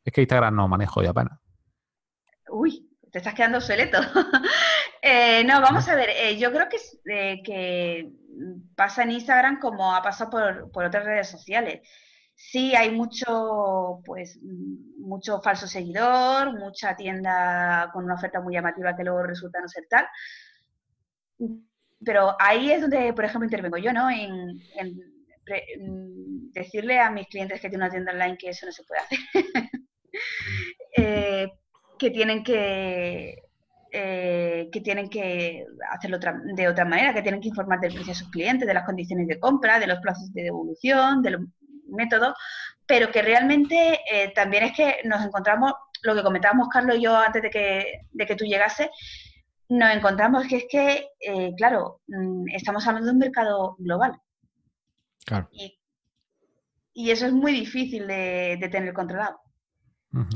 Es 0.04 0.12
que 0.12 0.22
Instagram 0.22 0.56
no 0.56 0.66
manejo 0.66 1.02
ya 1.02 1.10
apenas. 1.10 1.38
Uy, 2.50 2.87
te 3.10 3.18
estás 3.18 3.34
quedando 3.34 3.58
obsoleto. 3.58 3.98
Eh, 5.00 5.44
no, 5.44 5.60
vamos 5.60 5.88
a 5.88 5.94
ver, 5.94 6.10
eh, 6.10 6.36
yo 6.38 6.50
creo 6.50 6.68
que, 6.68 6.76
eh, 7.08 7.40
que 7.44 8.10
pasa 8.74 9.04
en 9.04 9.12
Instagram 9.12 9.60
como 9.60 9.94
ha 9.94 10.02
pasado 10.02 10.28
por, 10.28 10.72
por 10.72 10.84
otras 10.84 11.04
redes 11.04 11.28
sociales. 11.28 11.88
Sí, 12.34 12.74
hay 12.74 12.90
mucho, 12.90 14.00
pues, 14.04 14.40
mucho 14.42 15.40
falso 15.40 15.68
seguidor, 15.68 16.58
mucha 16.58 16.96
tienda 16.96 17.90
con 17.92 18.04
una 18.04 18.14
oferta 18.14 18.40
muy 18.40 18.54
llamativa 18.54 18.96
que 18.96 19.04
luego 19.04 19.22
resulta 19.22 19.60
no 19.60 19.68
ser 19.68 19.86
tal. 19.88 20.08
Pero 22.04 22.36
ahí 22.40 22.72
es 22.72 22.80
donde, 22.80 23.12
por 23.12 23.24
ejemplo, 23.24 23.46
intervengo 23.46 23.78
yo, 23.78 23.92
¿no? 23.92 24.10
En, 24.10 24.60
decirle 26.52 26.98
a 26.98 27.10
mis 27.10 27.26
clientes 27.28 27.60
que 27.60 27.70
tienen 27.70 27.86
una 27.86 27.90
tienda 27.90 28.12
online 28.12 28.36
que 28.36 28.50
eso 28.50 28.66
no 28.66 28.72
se 28.72 28.84
puede 28.84 29.00
hacer. 29.00 29.18
que 31.98 32.10
tienen 32.10 32.42
que 32.44 33.42
eh, 33.90 34.68
que 34.70 34.80
tienen 34.82 35.08
que 35.08 35.64
hacerlo 35.90 36.18
otra- 36.18 36.38
de 36.44 36.68
otra 36.68 36.84
manera, 36.84 37.14
que 37.14 37.22
tienen 37.22 37.40
que 37.40 37.48
informar 37.48 37.80
del 37.80 37.94
precio 37.94 38.12
a 38.12 38.16
sus 38.16 38.28
clientes, 38.30 38.68
de 38.68 38.74
las 38.74 38.84
condiciones 38.84 39.26
de 39.26 39.40
compra, 39.40 39.78
de 39.78 39.86
los 39.86 39.98
plazos 40.00 40.30
de 40.34 40.42
devolución, 40.42 41.22
de 41.22 41.30
los 41.30 41.40
métodos, 41.88 42.34
pero 42.86 43.10
que 43.10 43.22
realmente 43.22 43.98
eh, 44.12 44.30
también 44.34 44.64
es 44.64 44.72
que 44.76 44.96
nos 45.04 45.24
encontramos, 45.24 45.72
lo 46.02 46.14
que 46.14 46.22
comentábamos 46.22 46.68
Carlos 46.68 46.96
y 46.98 47.02
yo 47.04 47.16
antes 47.16 47.40
de 47.40 47.48
que, 47.48 48.00
de 48.12 48.26
que 48.26 48.36
tú 48.36 48.44
llegases, 48.44 48.88
nos 49.70 49.94
encontramos 49.94 50.46
que 50.46 50.56
es 50.56 50.64
que, 50.70 51.06
eh, 51.20 51.52
claro, 51.56 52.02
mm, 52.08 52.44
estamos 52.54 52.86
hablando 52.86 53.06
de 53.06 53.12
un 53.12 53.18
mercado 53.18 53.74
global 53.78 54.12
Claro, 55.24 55.48
y, 55.50 55.78
y 56.92 57.10
eso 57.10 57.24
es 57.26 57.32
muy 57.32 57.52
difícil 57.52 58.06
de, 58.06 58.58
de 58.60 58.68
tener 58.68 58.92
controlado. 58.92 59.40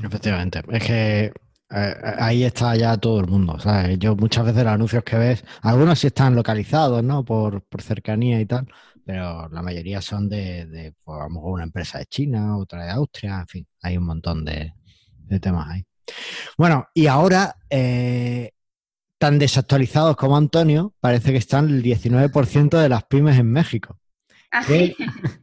Efectivamente. 0.03 0.63
Es 0.71 0.85
que 0.87 1.33
eh, 1.75 1.97
ahí 2.19 2.45
está 2.45 2.77
ya 2.77 2.97
todo 2.97 3.21
el 3.21 3.27
mundo, 3.27 3.59
¿sabes? 3.59 3.99
Yo 3.99 4.15
muchas 4.17 4.45
veces 4.45 4.65
los 4.65 4.73
anuncios 4.73 5.05
que 5.05 5.17
ves, 5.17 5.45
algunos 5.63 5.99
sí 5.99 6.09
están 6.09 6.35
localizados, 6.35 7.03
¿no? 7.03 7.25
Por, 7.25 7.63
por 7.63 7.83
cercanía 7.83 8.41
y 8.41 8.47
tal, 8.47 8.67
pero 9.05 9.49
la 9.49 9.63
mayoría 9.63 10.01
son 10.03 10.29
de, 10.29 10.67
de, 10.67 10.95
pues, 11.03 11.21
a 11.21 11.25
lo 11.25 11.31
mejor 11.31 11.53
una 11.53 11.65
empresa 11.65 11.99
de 11.99 12.07
China, 12.07 12.59
otra 12.59 12.85
de 12.85 12.91
Austria, 12.91 13.41
en 13.41 13.49
fin, 13.49 13.67
hay 13.83 13.97
un 13.97 14.05
montón 14.05 14.45
de, 14.45 14.75
de 15.17 15.41
temas 15.41 15.69
ahí. 15.71 15.85
Bueno, 16.59 16.89
y 16.95 17.07
ahora, 17.07 17.57
eh, 17.71 18.53
tan 19.19 19.39
desactualizados 19.39 20.17
como 20.17 20.37
Antonio, 20.37 20.95
parece 21.01 21.33
que 21.33 21.39
están 21.39 21.69
el 21.69 21.83
19% 21.83 22.79
de 22.79 22.89
las 22.89 23.05
pymes 23.05 23.39
en 23.39 23.51
México. 23.51 23.99
Así, 24.51 24.95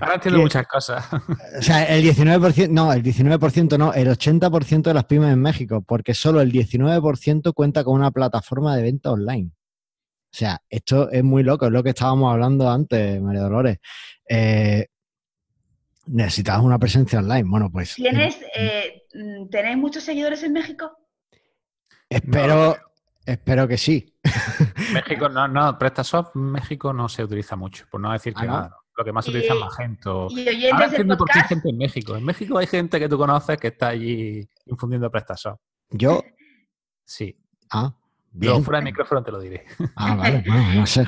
Ahora 0.00 0.14
entiendo 0.14 0.38
¿Qué? 0.38 0.44
muchas 0.44 0.66
cosas. 0.66 1.06
O 1.58 1.62
sea, 1.62 1.84
el 1.84 2.04
19%, 2.04 2.68
no, 2.70 2.92
el 2.92 3.02
19% 3.02 3.78
no, 3.78 3.92
el 3.92 4.08
80% 4.08 4.82
de 4.82 4.94
las 4.94 5.04
pymes 5.04 5.32
en 5.32 5.40
México, 5.40 5.82
porque 5.82 6.14
solo 6.14 6.40
el 6.40 6.52
19% 6.52 7.52
cuenta 7.54 7.84
con 7.84 7.94
una 7.94 8.10
plataforma 8.10 8.76
de 8.76 8.82
venta 8.82 9.10
online. 9.10 9.50
O 10.32 10.36
sea, 10.36 10.62
esto 10.68 11.10
es 11.10 11.24
muy 11.24 11.42
loco, 11.42 11.66
es 11.66 11.72
lo 11.72 11.82
que 11.82 11.90
estábamos 11.90 12.32
hablando 12.32 12.70
antes, 12.70 13.20
María 13.20 13.42
Dolores. 13.42 13.78
Eh, 14.28 14.86
necesitabas 16.06 16.62
una 16.62 16.78
presencia 16.78 17.18
online. 17.18 17.44
Bueno, 17.48 17.70
pues 17.70 17.94
¿tienes, 17.94 18.38
eh, 18.54 19.02
mm, 19.14 19.48
¿tenéis 19.48 19.76
muchos 19.76 20.04
seguidores 20.04 20.42
en 20.42 20.52
México? 20.52 20.96
espero, 22.08 22.76
espero 23.24 23.68
que 23.68 23.78
sí. 23.78 24.14
México, 24.92 25.28
no, 25.28 25.48
no, 25.48 25.78
PrestaShop 25.78 26.34
México 26.34 26.92
no 26.92 27.08
se 27.08 27.24
utiliza 27.24 27.56
mucho, 27.56 27.86
por 27.90 28.00
no 28.00 28.12
decir 28.12 28.34
que 28.34 28.42
¿Ah, 28.42 28.46
no? 28.46 28.52
nada. 28.52 28.79
Lo 29.00 29.04
que 29.06 29.12
más 29.14 29.24
se 29.24 29.30
utiliza 29.30 29.54
es 29.54 29.58
Y- 29.58 29.62
Magento. 29.62 30.28
Y 30.30 30.66
Ahora 30.66 30.84
entiendo 30.86 31.16
por 31.16 31.26
qué 31.30 31.38
hay 31.38 31.48
gente 31.48 31.70
en 31.70 31.78
México. 31.78 32.16
En 32.16 32.24
México 32.24 32.58
hay 32.58 32.66
gente 32.66 32.98
que 32.98 33.08
tú 33.08 33.16
conoces 33.16 33.56
que 33.56 33.68
está 33.68 33.88
allí 33.88 34.46
infundiendo 34.66 35.10
PrestaShop. 35.10 35.58
Yo, 35.88 36.22
Sí. 37.02 37.34
ah, 37.70 37.94
Luego 38.34 38.56
bien. 38.56 38.64
fuera 38.64 38.78
de 38.80 38.84
micrófono 38.84 39.22
te 39.22 39.32
lo 39.32 39.40
diré. 39.40 39.64
Ah, 39.96 40.14
vale, 40.16 40.44
bueno, 40.46 40.74
no 40.74 40.86
sé. 40.86 41.06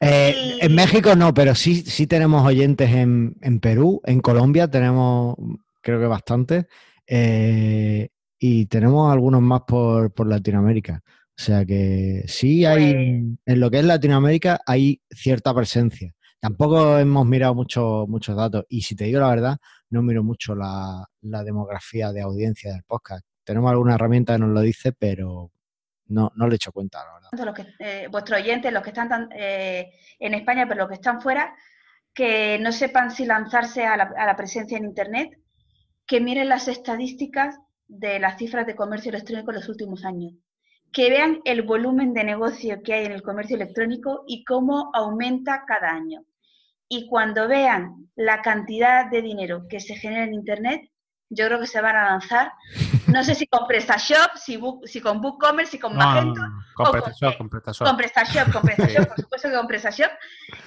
Eh, 0.00 0.58
En 0.62 0.74
México 0.74 1.14
no, 1.14 1.32
pero 1.32 1.54
sí, 1.54 1.76
sí 1.82 2.08
tenemos 2.08 2.44
oyentes 2.44 2.90
en, 2.90 3.36
en 3.40 3.60
Perú, 3.60 4.00
en 4.04 4.18
Colombia 4.20 4.68
tenemos, 4.68 5.36
creo 5.80 6.00
que 6.00 6.06
bastantes. 6.06 6.66
Eh, 7.06 8.08
y 8.40 8.66
tenemos 8.66 9.12
algunos 9.12 9.40
más 9.42 9.62
por, 9.66 10.12
por 10.12 10.26
Latinoamérica. 10.26 11.02
O 11.06 11.40
sea 11.40 11.64
que 11.64 12.24
sí 12.26 12.64
hay, 12.64 12.92
Pues- 12.92 13.38
en 13.54 13.60
lo 13.60 13.70
que 13.70 13.78
es 13.78 13.84
Latinoamérica 13.84 14.60
hay 14.66 15.00
cierta 15.08 15.54
presencia. 15.54 16.12
Tampoco 16.40 16.98
hemos 16.98 17.26
mirado 17.26 17.54
mucho, 17.54 18.06
muchos 18.08 18.36
datos 18.36 18.64
y 18.68 18.82
si 18.82 18.94
te 18.94 19.04
digo 19.04 19.20
la 19.20 19.30
verdad, 19.30 19.56
no 19.90 20.02
miro 20.02 20.22
mucho 20.22 20.54
la, 20.54 21.04
demografía 21.20 22.12
de 22.12 22.20
audiencia 22.22 22.72
del 22.72 22.84
podcast. 22.84 23.24
Tenemos 23.42 23.70
alguna 23.70 23.94
herramienta 23.94 24.34
que 24.34 24.38
nos 24.40 24.50
lo 24.50 24.60
dice, 24.60 24.92
pero 24.92 25.50
no, 26.06 26.30
no 26.36 26.46
le 26.46 26.54
he 26.54 26.56
hecho 26.56 26.72
cuenta, 26.72 27.04
la 27.04 27.14
verdad. 27.14 27.46
los 27.46 27.54
que, 27.54 27.74
eh, 27.80 28.08
vuestros 28.08 28.40
oyentes, 28.40 28.72
los 28.72 28.82
que 28.82 28.90
están 28.90 29.08
tan- 29.08 29.28
eh, 29.34 29.90
en 30.18 30.34
España, 30.34 30.66
pero 30.68 30.80
los 30.80 30.88
que 30.88 30.94
están 30.94 31.20
fuera, 31.20 31.54
que 32.14 32.58
no 32.60 32.70
sepan 32.72 33.10
si 33.10 33.24
lanzarse 33.24 33.84
a 33.86 33.96
la, 33.96 34.12
a 34.16 34.26
la 34.26 34.36
presencia 34.36 34.78
en 34.78 34.84
Internet, 34.84 35.40
que 36.06 36.20
miren 36.20 36.48
las 36.48 36.68
estadísticas 36.68 37.58
de 37.88 38.18
las 38.20 38.38
cifras 38.38 38.66
de 38.66 38.76
comercio 38.76 39.10
electrónico 39.10 39.50
en 39.50 39.56
los 39.56 39.68
últimos 39.68 40.04
años, 40.04 40.34
que 40.92 41.10
vean 41.10 41.40
el 41.44 41.62
volumen 41.62 42.14
de 42.14 42.24
negocio 42.24 42.82
que 42.82 42.94
hay 42.94 43.04
en 43.06 43.12
el 43.12 43.22
comercio 43.22 43.56
electrónico 43.56 44.24
y 44.26 44.44
cómo 44.44 44.90
aumenta 44.94 45.64
cada 45.66 45.90
año. 45.90 46.22
Y 46.88 47.06
cuando 47.08 47.46
vean 47.48 48.08
la 48.16 48.40
cantidad 48.40 49.06
de 49.10 49.20
dinero 49.22 49.66
que 49.68 49.80
se 49.80 49.94
genera 49.94 50.24
en 50.24 50.32
Internet, 50.34 50.90
yo 51.30 51.44
creo 51.46 51.60
que 51.60 51.66
se 51.66 51.82
van 51.82 51.94
a 51.94 52.06
lanzar, 52.08 52.52
no 53.08 53.22
sé 53.22 53.34
si 53.34 53.46
con 53.46 53.66
PrestaShop, 53.66 54.36
si, 54.36 54.58
si 54.84 55.00
con 55.02 55.20
BookCommerce, 55.20 55.72
si 55.72 55.78
con 55.78 55.92
No, 55.94 55.98
no, 56.00 56.06
Magento, 56.06 56.40
no, 56.40 56.62
con 56.74 56.90
PrestaShop, 56.90 57.36
con 57.36 57.48
PrestaShop. 57.50 57.86
con 57.86 57.96
PrestaShop, 57.98 58.52
con 58.52 58.62
PrestaShop, 58.62 59.06
por 59.08 59.20
supuesto 59.20 59.48
que 59.50 59.54
con 59.54 59.66
PrestaShop. 59.66 60.10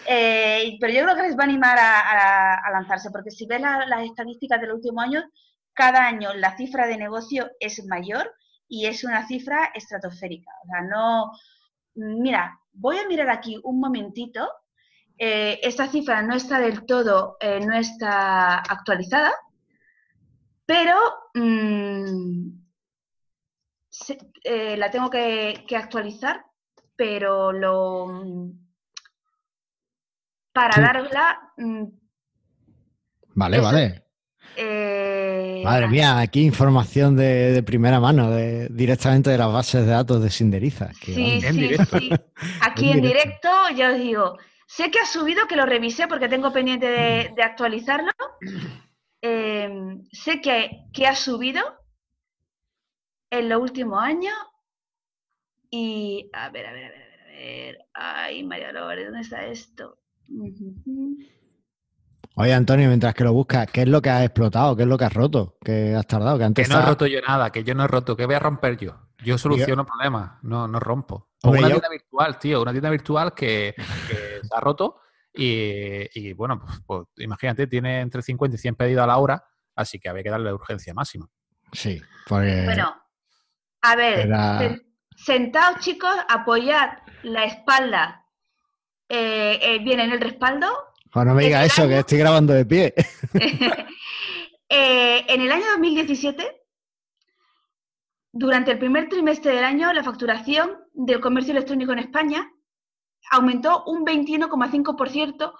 Eh, 0.07 0.77
pero 0.79 0.93
yo 0.93 1.03
creo 1.03 1.15
que 1.15 1.21
les 1.23 1.35
va 1.35 1.41
a 1.41 1.45
animar 1.45 1.77
a, 1.79 1.99
a- 1.99 2.53
a 2.67 2.71
lanzarse, 2.71 3.09
porque 3.09 3.31
si 3.31 3.47
ves 3.47 3.59
la- 3.59 3.87
las 3.87 4.03
estadísticas 4.03 4.61
de 4.61 4.67
los 4.67 4.75
últimos 4.75 5.03
años, 5.03 5.23
cada 5.73 6.05
año 6.05 6.31
la 6.35 6.55
cifra 6.55 6.85
de 6.85 6.97
negocio 6.97 7.49
es 7.59 7.83
mayor 7.87 8.31
y 8.73 8.85
es 8.85 9.03
una 9.03 9.27
cifra 9.27 9.65
estratosférica. 9.75 10.49
O 10.63 10.67
sea, 10.67 10.81
no. 10.81 11.31
Mira, 11.95 12.57
voy 12.71 12.97
a 12.99 13.07
mirar 13.07 13.29
aquí 13.29 13.59
un 13.65 13.81
momentito. 13.81 14.49
Eh, 15.17 15.59
esta 15.61 15.89
cifra 15.89 16.21
no 16.21 16.33
está 16.35 16.57
del 16.57 16.85
todo, 16.85 17.35
eh, 17.41 17.59
no 17.59 17.75
está 17.75 18.59
actualizada, 18.59 19.33
pero 20.65 20.95
mm, 21.35 22.49
se- 23.89 24.31
eh, 24.45 24.77
la 24.77 24.89
tengo 24.89 25.09
que, 25.09 25.65
que 25.67 25.75
actualizar, 25.75 26.45
pero 26.95 27.51
lo 27.51 28.07
mm, 28.07 28.51
para 30.53 30.75
Sí. 30.75 30.81
darla 30.81 31.53
mm, 31.57 31.83
Vale, 33.35 33.59
vale. 33.59 34.05
Eh, 34.55 35.63
Madre 35.63 35.87
mía, 35.87 36.19
aquí 36.19 36.43
información 36.43 37.15
de, 37.15 37.51
de 37.53 37.63
primera 37.63 37.99
mano, 37.99 38.31
de, 38.31 38.67
directamente 38.69 39.29
de 39.29 39.37
las 39.37 39.51
bases 39.51 39.85
de 39.85 39.91
datos 39.91 40.21
de 40.23 40.29
Sinderiza. 40.29 40.91
que 40.99 41.13
Sí, 41.13 41.41
sí, 41.41 41.51
directo. 41.53 41.97
sí. 41.99 42.09
Aquí 42.61 42.85
En 42.91 42.97
en 42.97 43.01
directo. 43.01 43.23
directo, 43.23 43.49
ya 43.75 43.91
os 43.91 43.97
digo, 43.99 44.37
sé 44.67 44.89
que 44.91 44.99
ha 44.99 45.05
subido, 45.05 45.47
que 45.47 45.55
lo 45.55 45.65
revisé 45.65 46.07
porque 46.07 46.29
tengo 46.29 46.51
pendiente 46.51 46.87
de, 46.87 47.31
de 47.35 47.43
actualizarlo. 47.43 48.11
Eh, 49.21 49.69
sé 50.11 50.41
que, 50.41 50.85
que 50.93 51.07
ha 51.07 51.15
subido 51.15 51.61
en 53.29 53.49
los 53.49 53.61
últimos 53.61 54.01
años. 54.01 54.33
Y 55.69 56.29
a 56.33 56.49
ver, 56.49 56.65
a 56.67 56.73
ver, 56.73 56.85
a 56.85 56.89
ver, 56.89 57.01
a 57.01 57.05
ver, 57.05 57.21
a 57.21 57.25
ver. 57.27 57.77
Ay, 57.93 58.43
María 58.43 58.71
Lores, 58.71 59.05
¿dónde 59.05 59.21
está 59.21 59.45
esto? 59.45 59.97
Ujujú. 60.29 61.17
Oye, 62.35 62.53
Antonio, 62.53 62.87
mientras 62.87 63.13
que 63.13 63.23
lo 63.23 63.33
buscas, 63.33 63.67
¿qué 63.71 63.81
es 63.81 63.87
lo 63.87 64.01
que 64.01 64.09
has 64.09 64.23
explotado? 64.23 64.75
¿Qué 64.75 64.83
es 64.83 64.87
lo 64.87 64.97
que 64.97 65.05
has 65.05 65.13
roto? 65.13 65.57
¿Qué 65.63 65.93
has 65.95 66.07
tardado? 66.07 66.37
Que 66.37 66.43
no 66.45 66.53
he 66.57 66.61
estaba- 66.61 66.85
roto 66.85 67.05
yo 67.05 67.19
nada, 67.21 67.51
que 67.51 67.63
yo 67.63 67.75
no 67.75 67.83
he 67.83 67.87
roto, 67.87 68.15
que 68.15 68.25
voy 68.25 68.35
a 68.35 68.39
romper 68.39 68.77
yo. 68.77 68.95
Yo 69.23 69.37
soluciono 69.37 69.85
problemas, 69.85 70.31
no, 70.41 70.67
no 70.67 70.79
rompo. 70.79 71.29
O 71.43 71.47
Hombre, 71.49 71.59
una 71.59 71.69
yo- 71.69 71.75
tienda 71.75 71.89
virtual, 71.89 72.39
tío, 72.39 72.61
una 72.61 72.71
tienda 72.71 72.89
virtual 72.89 73.33
que, 73.33 73.75
que 74.07 74.39
se 74.41 74.55
ha 74.55 74.59
roto 74.59 75.01
y, 75.33 76.07
y, 76.19 76.33
bueno, 76.33 76.59
pues, 76.59 76.79
pues, 76.85 77.07
imagínate, 77.17 77.67
tiene 77.67 77.99
entre 78.01 78.21
50 78.21 78.55
y 78.55 78.59
100 78.59 78.75
pedidos 78.75 79.03
a 79.03 79.07
la 79.07 79.17
hora, 79.17 79.43
así 79.75 79.99
que 79.99 80.09
había 80.09 80.23
que 80.23 80.29
darle 80.29 80.53
urgencia 80.53 80.93
máxima. 80.93 81.27
Sí, 81.73 82.01
porque... 82.27 82.63
Bueno, 82.65 82.95
a 83.81 83.95
ver, 83.95 84.19
era- 84.27 84.59
sen- 84.61 84.85
sentaos 85.15 85.79
chicos, 85.79 86.15
apoyad 86.29 86.89
la 87.23 87.43
espalda 87.43 88.25
eh, 89.09 89.59
eh, 89.61 89.79
bien 89.83 89.99
en 89.99 90.13
el 90.13 90.21
respaldo. 90.21 90.67
Oh, 91.13 91.25
no 91.25 91.33
me 91.33 91.43
digas 91.43 91.65
eso, 91.65 91.87
que 91.87 91.99
estoy 91.99 92.19
grabando 92.19 92.53
de 92.53 92.65
pie. 92.65 92.93
Eh, 94.73 95.25
en 95.27 95.41
el 95.41 95.51
año 95.51 95.65
2017, 95.71 96.63
durante 98.31 98.71
el 98.71 98.79
primer 98.79 99.09
trimestre 99.09 99.53
del 99.53 99.65
año, 99.65 99.91
la 99.91 100.01
facturación 100.01 100.77
del 100.93 101.19
comercio 101.19 101.51
electrónico 101.51 101.91
en 101.91 101.99
España 101.99 102.49
aumentó 103.31 103.83
un 103.87 104.05
21,5% 104.05 105.53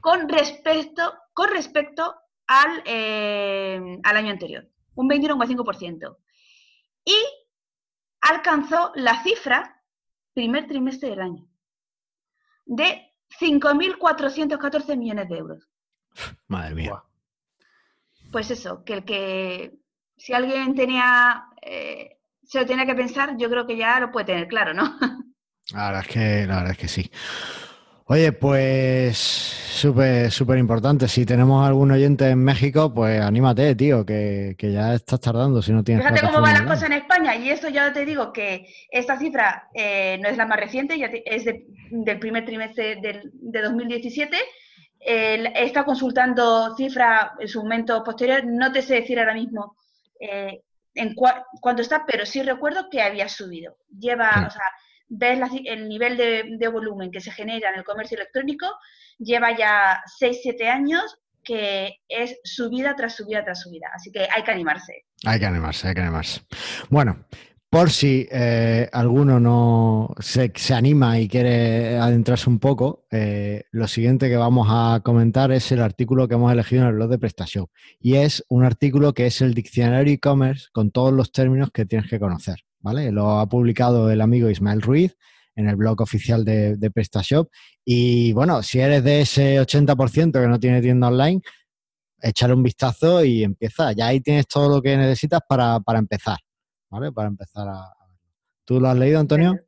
con 0.00 0.28
respecto, 0.28 1.14
con 1.32 1.50
respecto 1.50 2.16
al, 2.48 2.82
eh, 2.84 4.00
al 4.02 4.16
año 4.16 4.32
anterior. 4.32 4.68
Un 4.96 5.08
21,5%. 5.08 6.16
Y 7.04 7.14
alcanzó 8.22 8.90
la 8.96 9.22
cifra, 9.22 9.80
primer 10.34 10.66
trimestre 10.66 11.10
del 11.10 11.20
año, 11.20 11.46
de 12.64 13.07
5.414 13.40 14.96
millones 14.96 15.28
de 15.28 15.36
euros. 15.36 15.68
Madre 16.48 16.74
mía. 16.74 17.02
Pues 18.30 18.50
eso, 18.50 18.84
que 18.84 18.94
el 18.94 19.04
que 19.04 19.78
si 20.16 20.32
alguien 20.34 20.74
tenía 20.74 21.48
eh, 21.62 22.18
se 22.48 22.60
lo 22.60 22.66
tenía 22.66 22.86
que 22.86 22.94
pensar, 22.94 23.36
yo 23.36 23.50
creo 23.50 23.66
que 23.66 23.76
ya 23.76 24.00
lo 24.00 24.10
puede 24.10 24.26
tener 24.26 24.48
claro, 24.48 24.72
¿no? 24.72 24.98
La 25.72 25.88
verdad 25.88 26.00
es 26.00 26.08
que, 26.08 26.46
la 26.46 26.56
verdad 26.56 26.70
es 26.70 26.78
que 26.78 26.88
sí. 26.88 27.10
Oye, 28.10 28.32
pues 28.32 29.18
súper, 29.18 30.30
súper 30.30 30.56
importante. 30.58 31.06
Si 31.08 31.26
tenemos 31.26 31.66
algún 31.66 31.90
oyente 31.90 32.30
en 32.30 32.42
México, 32.42 32.92
pues 32.92 33.20
anímate, 33.20 33.74
tío, 33.74 34.04
que, 34.06 34.54
que 34.56 34.72
ya 34.72 34.94
estás 34.94 35.20
tardando 35.20 35.60
si 35.60 35.72
no 35.72 35.84
tienes 35.84 36.06
Fíjate 36.06 36.26
cómo 36.26 36.40
van 36.40 36.54
las 36.54 36.62
cosas 36.62 36.84
en 36.84 36.92
España 36.94 37.36
y 37.36 37.50
esto 37.50 37.68
ya 37.68 37.92
te 37.92 38.06
digo 38.06 38.32
que 38.32 38.66
esta 38.90 39.18
cifra 39.18 39.68
eh, 39.74 40.18
no 40.22 40.28
es 40.30 40.38
la 40.38 40.46
más 40.46 40.58
reciente, 40.58 40.98
ya 40.98 41.10
te- 41.10 41.22
es 41.34 41.44
de- 41.44 41.66
del 41.90 42.18
primer 42.18 42.46
trimestre 42.46 42.96
del, 42.96 43.30
de 43.34 43.60
2017. 43.62 44.36
Eh, 45.00 45.52
he 45.54 45.64
estado 45.64 45.84
consultando 45.86 46.74
cifras 46.76 47.32
en 47.38 47.46
su 47.48 47.60
momento 47.62 48.02
posterior, 48.02 48.42
no 48.46 48.72
te 48.72 48.80
sé 48.80 48.94
decir 48.96 49.18
ahora 49.18 49.34
mismo 49.34 49.76
eh, 50.18 50.62
en 50.94 51.14
cua- 51.14 51.44
cuánto 51.60 51.82
está, 51.82 52.04
pero 52.06 52.24
sí 52.24 52.42
recuerdo 52.42 52.88
que 52.90 53.02
había 53.02 53.28
subido. 53.28 53.76
Lleva, 53.96 54.30
Sí. 54.32 54.44
o 54.46 54.50
sea, 54.50 54.62
ves 55.08 55.38
el 55.64 55.88
nivel 55.88 56.16
de, 56.16 56.68
volumen 56.68 57.10
que 57.10 57.20
se 57.20 57.30
genera 57.30 57.70
en 57.70 57.78
el 57.78 57.84
comercio 57.84 58.16
electrónico, 58.16 58.66
lleva 59.18 59.56
ya 59.56 60.02
6-7 60.20 60.68
años 60.68 61.18
que 61.42 62.00
es 62.08 62.38
subida 62.44 62.94
tras 62.94 63.16
subida 63.16 63.42
tras 63.44 63.62
subida. 63.62 63.88
Así 63.94 64.12
que 64.12 64.28
hay 64.30 64.42
que 64.42 64.50
animarse. 64.50 65.06
Hay 65.24 65.38
que 65.38 65.46
animarse, 65.46 65.88
hay 65.88 65.94
que 65.94 66.00
animarse. 66.02 66.42
Bueno, 66.90 67.24
por 67.70 67.90
si 67.90 68.26
eh, 68.30 68.88
alguno 68.92 69.38
no 69.38 70.14
se, 70.20 70.52
se 70.54 70.74
anima 70.74 71.18
y 71.18 71.28
quiere 71.28 71.98
adentrarse 71.98 72.48
un 72.48 72.58
poco, 72.58 73.06
eh, 73.10 73.64
lo 73.72 73.86
siguiente 73.86 74.30
que 74.30 74.36
vamos 74.36 74.68
a 74.70 75.00
comentar 75.04 75.52
es 75.52 75.70
el 75.72 75.82
artículo 75.82 76.28
que 76.28 76.34
hemos 76.34 76.50
elegido 76.50 76.82
en 76.82 76.88
el 76.88 76.94
blog 76.94 77.10
de 77.10 77.18
PrestaShow. 77.18 77.68
Y 78.00 78.16
es 78.16 78.42
un 78.48 78.64
artículo 78.64 79.12
que 79.12 79.26
es 79.26 79.42
el 79.42 79.52
diccionario 79.52 80.14
e-commerce 80.14 80.68
con 80.72 80.90
todos 80.90 81.12
los 81.12 81.30
términos 81.30 81.70
que 81.70 81.84
tienes 81.84 82.08
que 82.08 82.18
conocer. 82.18 82.64
¿Vale? 82.80 83.10
Lo 83.12 83.38
ha 83.38 83.48
publicado 83.48 84.10
el 84.10 84.20
amigo 84.20 84.50
Ismael 84.50 84.82
Ruiz 84.82 85.16
en 85.54 85.68
el 85.68 85.76
blog 85.76 86.00
oficial 86.00 86.44
de, 86.44 86.76
de 86.76 86.90
PrestaShop. 86.90 87.50
Y 87.84 88.32
bueno, 88.32 88.62
si 88.62 88.80
eres 88.80 89.02
de 89.02 89.22
ese 89.22 89.60
80% 89.60 90.32
que 90.32 90.46
no 90.46 90.60
tiene 90.60 90.80
tienda 90.80 91.08
online, 91.08 91.40
échale 92.20 92.54
un 92.54 92.62
vistazo 92.62 93.24
y 93.24 93.42
empieza. 93.42 93.92
Ya 93.92 94.06
ahí 94.06 94.20
tienes 94.20 94.46
todo 94.46 94.68
lo 94.68 94.82
que 94.82 94.96
necesitas 94.96 95.40
para, 95.48 95.80
para 95.80 95.98
empezar, 95.98 96.38
¿vale? 96.90 97.12
Para 97.12 97.28
empezar 97.28 97.68
a... 97.68 97.92
¿Tú 98.64 98.80
lo 98.80 98.88
has 98.88 98.96
leído, 98.96 99.18
Antonio? 99.18 99.58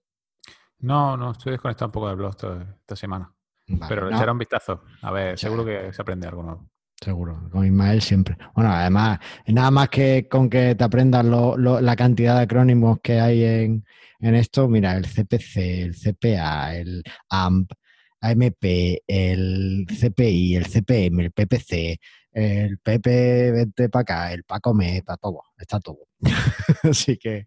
No, 0.80 1.16
no, 1.16 1.32
estoy 1.32 1.52
desconectado 1.52 1.88
un 1.88 1.92
poco 1.92 2.08
del 2.08 2.16
blog 2.16 2.30
esta, 2.30 2.76
esta 2.80 2.96
semana. 2.96 3.34
Vale, 3.66 3.88
pero 3.88 4.10
no, 4.10 4.16
echaré 4.16 4.32
un 4.32 4.38
vistazo. 4.38 4.82
A 5.02 5.10
ver, 5.12 5.38
seguro 5.38 5.64
que 5.64 5.92
se 5.92 6.02
aprende 6.02 6.26
algo 6.26 6.42
nuevo. 6.42 6.69
Seguro, 7.02 7.48
con 7.50 7.64
Ismael 7.64 8.02
siempre. 8.02 8.36
Bueno, 8.54 8.70
además, 8.72 9.18
nada 9.46 9.70
más 9.70 9.88
que 9.88 10.28
con 10.28 10.50
que 10.50 10.74
te 10.74 10.84
aprendas 10.84 11.24
la 11.24 11.96
cantidad 11.96 12.36
de 12.36 12.42
acrónimos 12.42 12.98
que 13.02 13.18
hay 13.18 13.42
en, 13.42 13.84
en 14.20 14.34
esto, 14.34 14.68
mira, 14.68 14.94
el 14.96 15.06
CPC, 15.06 15.56
el 15.82 15.94
CPA, 15.94 16.76
el 16.76 17.02
AMP, 17.30 17.72
AMP, 18.20 18.64
el 19.06 19.86
CPI, 19.88 20.56
el 20.56 20.66
CPM, 20.66 21.24
el 21.24 21.32
PPC, 21.32 21.98
el 22.32 22.78
PP, 22.78 23.50
vente 23.52 23.88
para 23.88 24.02
acá, 24.02 24.32
el 24.34 24.44
PACOME, 24.44 25.02
para 25.02 25.16
todo, 25.16 25.42
está 25.58 25.80
todo. 25.80 26.09
Así 26.82 27.16
que, 27.16 27.46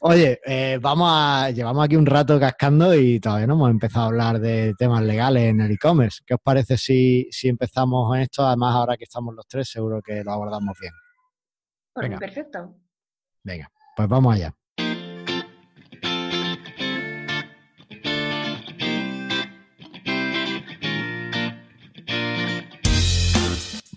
oye, 0.00 0.40
eh, 0.44 0.78
vamos 0.80 1.08
a, 1.12 1.50
llevamos 1.50 1.84
aquí 1.84 1.96
un 1.96 2.06
rato 2.06 2.38
cascando 2.38 2.94
y 2.94 3.18
todavía 3.20 3.46
no 3.46 3.54
hemos 3.54 3.70
empezado 3.70 4.04
a 4.04 4.08
hablar 4.08 4.40
de 4.40 4.74
temas 4.78 5.02
legales 5.02 5.44
en 5.44 5.60
el 5.60 5.70
e-commerce. 5.72 6.22
¿Qué 6.24 6.34
os 6.34 6.40
parece 6.40 6.76
si, 6.76 7.26
si 7.30 7.48
empezamos 7.48 8.14
en 8.16 8.22
esto? 8.22 8.46
Además, 8.46 8.74
ahora 8.74 8.96
que 8.96 9.04
estamos 9.04 9.34
los 9.34 9.46
tres, 9.46 9.68
seguro 9.68 10.00
que 10.02 10.22
lo 10.22 10.32
abordamos 10.32 10.78
bien. 10.80 10.92
Mí, 11.96 12.02
Venga. 12.02 12.18
perfecto. 12.18 12.76
Venga, 13.42 13.70
pues 13.96 14.08
vamos 14.08 14.34
allá. 14.34 14.54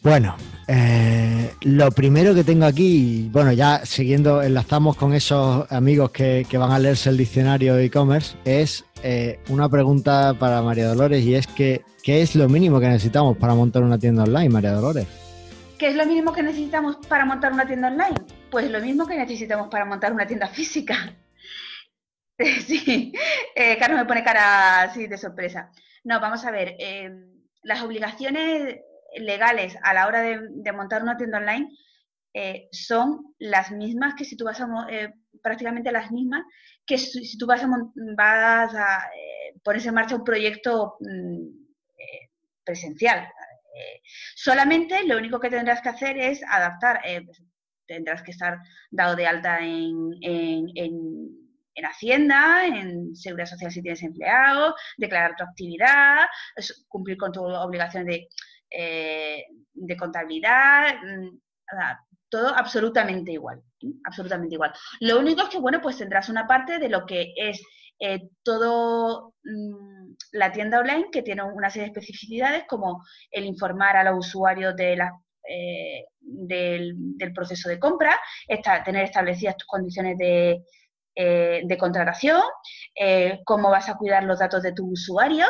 Bueno, 0.02 0.38
eh, 0.72 1.52
lo 1.62 1.90
primero 1.90 2.36
que 2.36 2.44
tengo 2.44 2.68
aquí, 2.68 3.28
bueno, 3.32 3.52
ya 3.52 3.84
siguiendo, 3.88 4.44
enlazamos 4.44 4.96
con 4.96 5.16
esos 5.16 5.66
amigos 5.72 6.12
que, 6.12 6.46
van 6.60 6.72
a 6.72 6.78
leerse 6.78 7.10
el 7.10 7.18
diccionario 7.18 7.80
e-commerce, 7.80 8.38
es 8.46 8.86
eh, 9.02 9.40
una 9.50 9.68
pregunta 9.68 10.36
para 10.38 10.62
María 10.62 10.90
Dolores 10.90 11.26
y 11.26 11.34
es 11.34 11.48
que, 11.48 11.82
¿qué 12.04 12.22
es 12.22 12.36
lo 12.36 12.48
mínimo 12.48 12.80
que 12.80 12.88
necesitamos 12.88 13.36
para 13.38 13.56
montar 13.56 13.82
una 13.82 13.98
tienda 13.98 14.26
online, 14.26 14.50
María 14.50 14.74
Dolores? 14.74 15.08
¿Qué 15.80 15.88
es 15.88 15.96
lo 15.96 16.06
mínimo 16.06 16.32
que 16.34 16.44
necesitamos 16.44 16.98
para 17.08 17.26
montar 17.26 17.52
una 17.52 17.66
tienda 17.66 17.88
online? 17.88 18.22
Pues 18.52 18.70
lo 18.70 18.80
mismo 18.80 19.08
que 19.08 19.18
necesitamos 19.18 19.70
para 19.70 19.86
montar 19.86 20.14
una 20.14 20.28
tienda 20.28 20.50
física. 20.50 21.16
sí, 22.38 23.12
eh, 23.56 23.76
Carlos 23.80 24.02
me 24.02 24.06
pone 24.06 24.24
cara 24.24 24.84
así 24.84 25.08
de 25.08 25.18
sorpresa. 25.18 25.72
No, 26.04 26.20
vamos 26.20 26.46
a 26.46 26.52
ver, 26.52 26.78
las 27.64 27.82
obligaciones 27.82 28.82
legales 29.18 29.76
a 29.84 29.94
la 29.94 30.08
hora 30.08 30.22
de, 30.22 30.72
montar 30.74 31.04
una 31.04 31.18
tienda 31.18 31.40
online 31.40 31.70
eh, 32.34 32.68
son 32.72 33.34
las 33.40 33.72
mismas 33.72 34.14
que 34.16 34.24
si 34.24 34.38
tú 34.38 34.46
vas 34.46 34.62
a, 34.62 34.68
eh, 34.90 35.14
prácticamente 35.42 35.92
las 35.92 36.12
mismas 36.12 36.44
que 36.86 36.98
si, 36.98 37.38
tú 37.38 37.48
vas 37.48 37.64
a, 37.64 37.68
vas 38.16 38.76
a 38.76 39.10
eh, 39.16 39.88
en 39.88 39.94
marcha 39.94 40.16
un 40.16 40.24
proyecto 40.24 40.98
mm, 41.00 41.48
presencial. 42.64 43.28
solamente 44.36 45.04
lo 45.06 45.18
único 45.18 45.40
que 45.40 45.50
tendrás 45.50 45.82
que 45.82 45.90
hacer 45.90 46.18
es 46.18 46.42
adaptar, 46.44 47.02
pues, 47.26 47.42
tendrás 47.88 48.22
que 48.22 48.32
estar 48.32 48.60
dado 48.92 49.16
de 49.16 49.26
alta 49.26 49.60
en, 49.60 50.12
en, 50.22 51.50
Hacienda, 51.82 52.68
en 52.68 53.16
Seguridad 53.16 53.48
Social 53.48 53.72
si 53.72 53.82
tienes 53.82 54.04
empleado, 54.04 54.76
declarar 54.98 55.36
tu 55.38 55.46
actividad, 55.46 56.28
cumplir 56.90 57.18
con 57.18 57.32
tu 57.32 57.42
obligación 57.42 58.06
de 58.06 58.28
eh, 58.72 59.46
de 59.74 59.98
contabilidad, 59.98 60.96
mm, 61.02 61.40
todo 62.30 62.56
absolutamente 62.56 63.32
igual, 63.32 63.62
absolutamente 64.06 64.56
igual. 64.56 64.74
Lo 65.00 65.20
único 65.20 65.44
es 65.44 65.50
que, 65.50 65.60
bueno, 65.60 65.82
pues 65.82 65.98
tendrás 65.98 66.30
una 66.30 66.46
parte 66.46 66.78
de 66.78 66.90
lo 66.90 67.06
que 67.06 67.34
es 67.36 67.62
eh, 68.00 68.30
todo 68.44 69.34
mm, 69.44 70.14
la 70.34 70.52
tienda 70.52 70.80
online 70.80 71.08
que 71.12 71.24
tiene 71.24 71.44
una 71.44 71.70
serie 71.70 71.90
de 71.90 72.00
especificidades 72.00 72.64
como 72.68 73.04
el 73.32 73.46
informar 73.46 73.98
a 73.98 74.04
los 74.04 74.28
usuarios 74.28 74.76
de 74.76 74.96
la, 74.96 75.12
eh, 75.48 76.06
del, 76.20 76.96
proceso 77.34 77.70
de 77.70 77.80
compra, 77.80 78.20
tener 78.86 79.04
establecidas 79.04 79.58
tus 79.58 79.68
condiciones 79.68 80.18
de, 80.18 80.64
de 81.16 81.78
contratación, 81.78 82.42
cómo 83.44 83.70
vas 83.72 83.90
a 83.90 83.96
cuidar 83.96 84.24
los 84.24 84.40
datos 84.40 84.64
de 84.64 84.74
tu 84.74 84.92
usuario, 84.92 85.46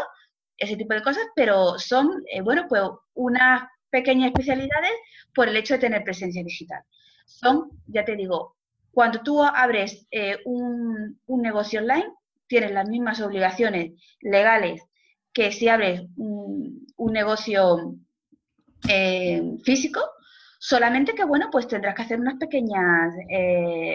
ese 0.59 0.75
tipo 0.75 0.93
de 0.93 1.01
cosas, 1.01 1.23
pero 1.35 1.79
son, 1.79 2.23
eh, 2.31 2.41
bueno, 2.41 2.65
pues 2.67 2.83
unas 3.13 3.63
pequeñas 3.89 4.27
especialidades 4.27 4.91
por 5.33 5.47
el 5.47 5.55
hecho 5.55 5.75
de 5.75 5.79
tener 5.79 6.03
presencia 6.03 6.43
digital. 6.43 6.83
Son, 7.25 7.69
ya 7.87 8.03
te 8.05 8.15
digo, 8.15 8.55
cuando 8.91 9.21
tú 9.21 9.41
abres 9.41 10.05
eh, 10.11 10.37
un, 10.45 11.19
negocio 11.27 11.79
online, 11.79 12.11
tienes 12.47 12.71
las 12.71 12.87
mismas 12.87 13.21
obligaciones 13.21 13.93
legales 14.21 14.81
que 15.31 15.51
si 15.51 15.69
abres 15.69 16.01
un, 16.17 16.87
negocio 16.97 17.95
eh, 18.87 19.41
físico, 19.63 20.01
solamente 20.59 21.13
que, 21.13 21.23
bueno, 21.23 21.49
pues 21.51 21.67
tendrás 21.67 21.95
que 21.95 22.01
hacer 22.01 22.19
unas 22.19 22.35
pequeñas 22.35 23.13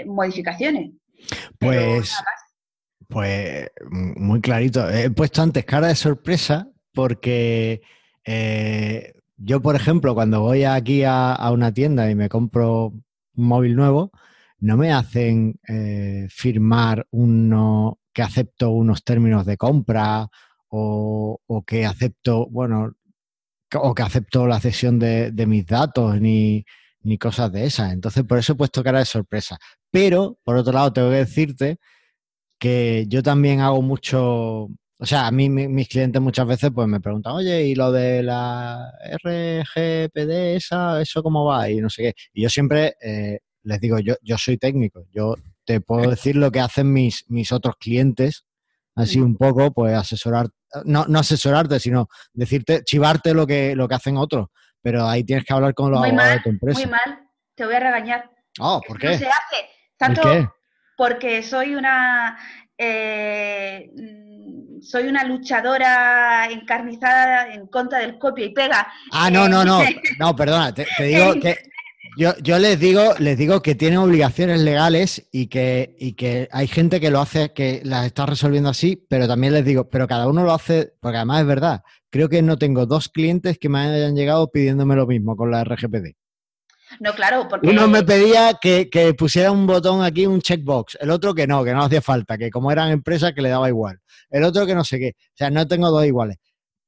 modificaciones. 0.07 0.92
Pues... 1.59 2.12
Pues 3.09 3.71
muy 3.90 4.40
clarito. 4.40 4.88
He 4.88 5.11
puesto 5.11 5.43
antes 5.43 5.64
cara 5.64 5.88
de 5.88 5.95
sorpresa 5.95 6.69
porque 6.93 7.83
eh, 8.25 9.12
yo, 9.37 9.61
por 9.61 9.77
ejemplo, 9.77 10.14
cuando 10.14 10.40
voy 10.40 10.64
aquí 10.64 11.03
a, 11.05 11.37
una 11.53 11.73
tienda 11.73 12.11
y 12.11 12.14
me 12.14 12.29
compro 12.29 12.87
un 12.87 13.05
móvil 13.35 13.77
nuevo, 13.77 14.11
no 14.61 14.77
me 14.77 14.93
hacen 14.93 15.57
eh, 15.69 16.27
firmar 16.31 17.07
uno 17.11 17.99
que 18.12 18.23
acepto 18.23 18.71
unos 18.71 19.03
términos 19.05 19.45
de 19.45 19.57
compra 19.57 20.29
o, 20.69 21.64
que 21.67 21.87
acepto, 21.87 22.47
bueno, 22.51 22.93
o 23.75 23.95
que 23.95 24.03
acepto 24.03 24.47
la 24.47 24.61
cesión 24.61 24.99
de, 24.99 25.33
mis 25.47 25.67
datos 25.67 26.21
ni, 26.21 26.64
ni 27.03 27.19
cosas 27.19 27.53
de 27.53 27.67
esas. 27.67 27.93
Entonces, 27.93 28.25
por 28.25 28.38
eso 28.38 28.53
he 28.53 28.57
puesto 28.57 28.83
cara 28.83 29.01
de 29.01 29.05
sorpresa. 29.05 29.59
Pero, 29.90 30.38
por 30.45 30.57
otro 30.57 30.73
lado, 30.73 30.93
tengo 30.93 31.11
que 31.11 31.17
decirte 31.17 31.79
que 32.59 33.07
yo 33.09 33.23
también 33.23 33.61
hago 33.61 33.83
mucho, 33.83 34.69
o 34.99 35.07
sea, 35.07 35.27
a 35.27 35.31
mí 35.31 35.49
mis 35.49 35.88
clientes 35.88 36.21
muchas 36.21 36.47
veces 36.47 36.71
pues 36.75 36.88
me 36.88 37.01
preguntan, 37.01 37.35
oye, 37.35 37.64
¿y 37.64 37.75
lo 37.75 37.93
de 37.93 38.23
la 38.23 38.90
RGPD 39.23 40.57
esa, 40.57 41.01
eso 41.01 41.23
cómo 41.23 41.45
va? 41.45 41.69
Y 41.69 41.81
no 41.81 41.90
sé 41.90 42.03
qué. 42.03 42.14
Y 42.33 42.43
yo 42.43 42.49
siempre 42.49 42.95
eh, 43.01 43.38
les 43.64 43.81
digo, 43.81 43.99
yo, 43.99 44.14
yo 44.23 44.38
soy 44.38 44.57
técnico, 44.59 45.05
yo 45.12 45.35
te 45.64 45.81
puedo 45.81 46.11
decir 46.11 46.37
lo 46.37 46.51
que 46.51 46.61
hacen 46.61 46.93
mis, 46.93 47.25
mis 47.29 47.53
otros 47.53 47.77
clientes, 47.77 48.45
así 48.95 49.21
un 49.21 49.37
poco, 49.37 49.73
pues 49.73 49.95
asesorar, 49.95 50.49
no, 50.85 51.07
no 51.09 51.19
asesorarte, 51.19 51.81
sino 51.81 52.09
decirte, 52.33 52.83
chivarte 52.85 53.35
lo 53.35 53.47
que, 53.47 53.75
lo 53.75 53.88
que 53.88 53.95
hacen 53.95 54.17
otros. 54.17 54.49
Pero 54.83 55.09
ahí 55.09 55.25
tienes 55.25 55.47
que 55.47 55.55
hablar 55.55 55.73
con 55.73 55.90
los 55.90 56.05
abogados 56.05 56.35
de 56.35 56.40
tu 56.40 56.49
empresa. 56.51 56.81
Muy 56.81 56.90
mal, 56.90 57.29
te 57.55 57.64
voy 57.64 57.75
a 57.75 57.81
regañar. 57.81 58.31
Oh, 58.61 58.81
¿por 58.87 58.99
qué? 58.99 59.12
No 59.12 59.19
se 59.19 59.27
hace. 59.27 59.69
Tanto, 59.97 60.23
qué? 60.23 60.49
Porque 60.96 61.42
soy 61.42 61.74
una 61.74 62.38
eh, 62.78 63.90
mm, 63.96 64.80
soy 64.83 65.04
una 65.04 65.24
luchadora 65.24 66.46
encarnizada 66.50 67.54
en 67.54 67.66
contra 67.68 68.00
del 68.00 68.18
copia 68.18 68.46
y 68.46 68.52
pega. 68.52 68.87
Ah, 69.12 69.30
no, 69.30 69.48
no, 69.48 69.64
no, 69.64 69.80
no, 70.18 70.37
perdona, 70.37 70.74
te, 70.74 70.87
digo 71.00 71.35
que 71.40 71.57
yo, 72.16 72.33
yo, 72.42 72.59
les 72.59 72.78
digo, 72.78 73.14
les 73.18 73.37
digo 73.37 73.61
que 73.61 73.74
tienen 73.74 73.98
obligaciones 73.98 74.61
legales 74.61 75.26
y 75.33 75.48
que, 75.48 75.96
y 75.98 76.12
que 76.12 76.48
hay 76.52 76.68
gente 76.68 77.00
que 77.00 77.11
lo 77.11 77.20
hace, 77.20 77.52
que 77.52 77.80
las 77.85 78.07
está 78.07 78.26
resolviendo 78.26 78.68
así, 78.68 79.04
pero 79.09 79.26
también 79.26 79.52
les 79.52 79.64
digo, 79.64 79.88
pero 79.88 80.07
cada 80.07 80.28
uno 80.28 80.44
lo 80.44 80.52
hace, 80.52 80.92
porque 81.00 81.16
además 81.16 81.40
es 81.40 81.46
verdad, 81.46 81.83
creo 82.11 82.28
que 82.28 82.42
no 82.42 82.57
tengo 82.57 82.87
dos 82.87 83.09
clientes 83.09 83.59
que 83.59 83.68
me 83.68 83.80
hayan 83.80 84.14
llegado 84.14 84.50
pidiéndome 84.52 84.94
lo 84.94 85.07
mismo 85.07 85.37
con 85.37 85.50
la 85.50 85.64
RGPD. 85.64 86.14
No. 87.00 87.12
Uno 87.62 87.88
me 87.88 88.02
pedía 88.02 88.59
que, 88.61 89.14
pusiera 89.16 89.50
un 89.50 89.66
botón 89.66 90.02
aquí, 90.02 90.26
un 90.26 90.40
checkbox. 90.40 90.98
El 91.00 91.11
otro 91.11 91.35
que 91.35 91.46
no, 91.46 91.64
que 91.64 91.72
no 91.72 91.83
hacía 91.83 92.00
falta, 92.02 92.38
que 92.38 92.50
como 92.50 92.70
eran 92.70 92.90
empresas 92.90 93.33
que 93.33 93.42
le 93.42 93.48
daba 93.48 93.68
igual. 93.68 94.00
El 94.30 94.44
otro 94.44 94.66
que 94.66 94.74
no 94.74 94.85
sé 94.85 94.98
qué. 94.98 95.14
O 95.16 95.37
sea, 95.37 95.50
no 95.50 95.66
tengo 95.66 95.90
dos 95.90 96.04
iguales. 96.04 96.37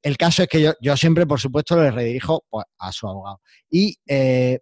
El 0.01 0.17
caso 0.17 0.43
es 0.43 0.49
que 0.49 0.61
yo, 0.61 0.73
yo 0.81 0.95
siempre, 0.95 1.25
por 1.25 1.39
supuesto, 1.39 1.81
le 1.81 1.91
redirijo 1.91 2.45
pues, 2.49 2.65
a 2.77 2.91
su 2.91 3.07
abogado. 3.07 3.41
Y 3.69 3.97
eh, 4.07 4.59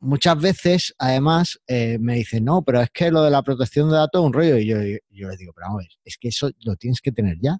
muchas 0.00 0.40
veces, 0.40 0.94
además, 0.98 1.58
eh, 1.66 1.98
me 2.00 2.16
dicen, 2.16 2.44
no, 2.44 2.62
pero 2.62 2.80
es 2.80 2.90
que 2.90 3.10
lo 3.10 3.22
de 3.22 3.30
la 3.30 3.42
protección 3.42 3.88
de 3.90 3.96
datos 3.96 4.20
es 4.20 4.26
un 4.26 4.32
rollo. 4.32 4.56
Y 4.58 4.66
yo, 4.66 4.76
yo 5.10 5.28
les 5.28 5.38
digo, 5.38 5.52
pero 5.54 5.68
vamos, 5.68 5.98
es 6.04 6.16
que 6.18 6.28
eso 6.28 6.50
lo 6.64 6.76
tienes 6.76 7.00
que 7.00 7.12
tener 7.12 7.36
ya 7.40 7.58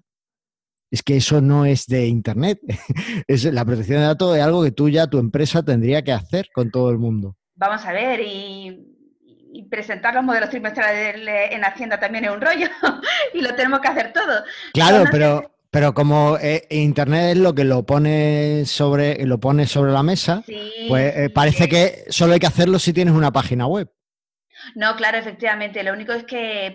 es 0.91 1.01
que 1.01 1.15
eso 1.15 1.39
no 1.41 1.65
es 1.65 1.87
de 1.87 2.05
Internet. 2.05 2.59
es, 3.27 3.45
la 3.45 3.65
protección 3.65 3.99
de 3.99 4.05
datos 4.05 4.35
es 4.35 4.43
algo 4.43 4.61
que 4.63 4.71
tú 4.71 4.89
ya, 4.89 5.07
tu 5.07 5.17
empresa, 5.17 5.63
tendría 5.63 6.03
que 6.03 6.11
hacer 6.11 6.49
con 6.53 6.69
todo 6.69 6.91
el 6.91 6.97
mundo. 6.97 7.37
Vamos 7.55 7.83
a 7.85 7.93
ver, 7.93 8.19
y, 8.19 8.87
presentar 9.69 10.13
los 10.13 10.23
modelos 10.23 10.49
trimestrales 10.49 11.51
en 11.51 11.63
Hacienda 11.63 11.97
también 11.97 12.25
es 12.25 12.31
un 12.31 12.41
rollo, 12.41 12.67
y 13.33 13.41
lo 13.41 13.55
tenemos 13.55 13.79
que 13.79 13.87
hacer 13.87 14.11
todo. 14.11 14.43
Claro, 14.73 15.05
pero, 15.09 15.55
pero 15.69 15.93
como 15.93 16.37
eh, 16.41 16.67
Internet 16.69 17.31
es 17.31 17.37
lo 17.37 17.55
que 17.55 17.63
lo 17.63 17.85
pone 17.85 18.63
sobre, 18.65 19.25
lo 19.25 19.39
pone 19.39 19.67
sobre 19.67 19.93
la 19.93 20.03
mesa, 20.03 20.43
pues 20.89 21.15
eh, 21.15 21.29
parece 21.29 21.69
que 21.69 22.05
solo 22.09 22.33
hay 22.33 22.39
que 22.39 22.47
hacerlo 22.47 22.79
si 22.79 22.91
tienes 22.91 23.13
una 23.13 23.31
página 23.31 23.65
web. 23.65 23.89
No, 24.75 24.95
claro, 24.95 25.17
efectivamente. 25.17 25.83
Lo 25.83 25.93
único 25.93 26.11
es 26.11 26.23
que 26.23 26.73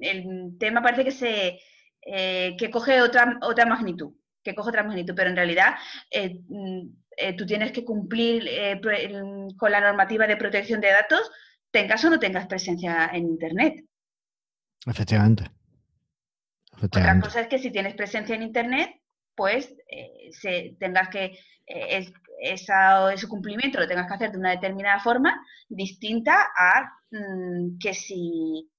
el 0.00 0.58
tema 0.58 0.82
parece 0.82 1.04
que 1.04 1.12
se 1.12 1.60
eh, 2.08 2.54
que 2.56 2.70
coge 2.70 3.02
otra, 3.02 3.36
otra 3.42 3.66
magnitud, 3.66 4.14
que 4.44 4.54
coge 4.54 4.68
otra 4.68 4.84
magnitud, 4.84 5.12
pero 5.16 5.28
en 5.28 5.34
realidad 5.34 5.74
eh, 6.08 6.38
mm, 6.48 6.88
eh, 7.16 7.36
tú 7.36 7.44
tienes 7.44 7.72
que 7.72 7.84
cumplir 7.84 8.48
con 9.56 9.72
la 9.72 9.80
normativa 9.80 10.26
de 10.28 10.36
protección 10.36 10.80
de 10.80 10.92
datos, 10.92 11.28
tengas 11.72 12.04
o 12.04 12.10
no 12.10 12.20
tengas 12.20 12.46
presencia 12.46 13.10
en 13.12 13.24
Internet. 13.24 13.84
Efectivamente. 14.86 15.50
Otra 16.80 17.20
cosa 17.20 17.40
es 17.40 17.48
que 17.48 17.58
si 17.58 17.72
tienes 17.72 17.94
presencia 17.94 18.36
en 18.36 18.42
Internet, 18.42 18.90
pues 19.34 19.74
se, 20.30 20.76
tengas 20.78 21.08
que 21.08 21.36
ese 21.66 23.28
cumplimiento 23.28 23.80
lo 23.80 23.88
tengas 23.88 24.06
que 24.06 24.14
hacer 24.14 24.30
de 24.30 24.38
una 24.38 24.50
determinada 24.50 25.00
forma 25.00 25.42
distinta 25.68 26.50
a 26.56 26.84
mm, 27.10 27.78
que 27.80 27.94
si 27.94 28.70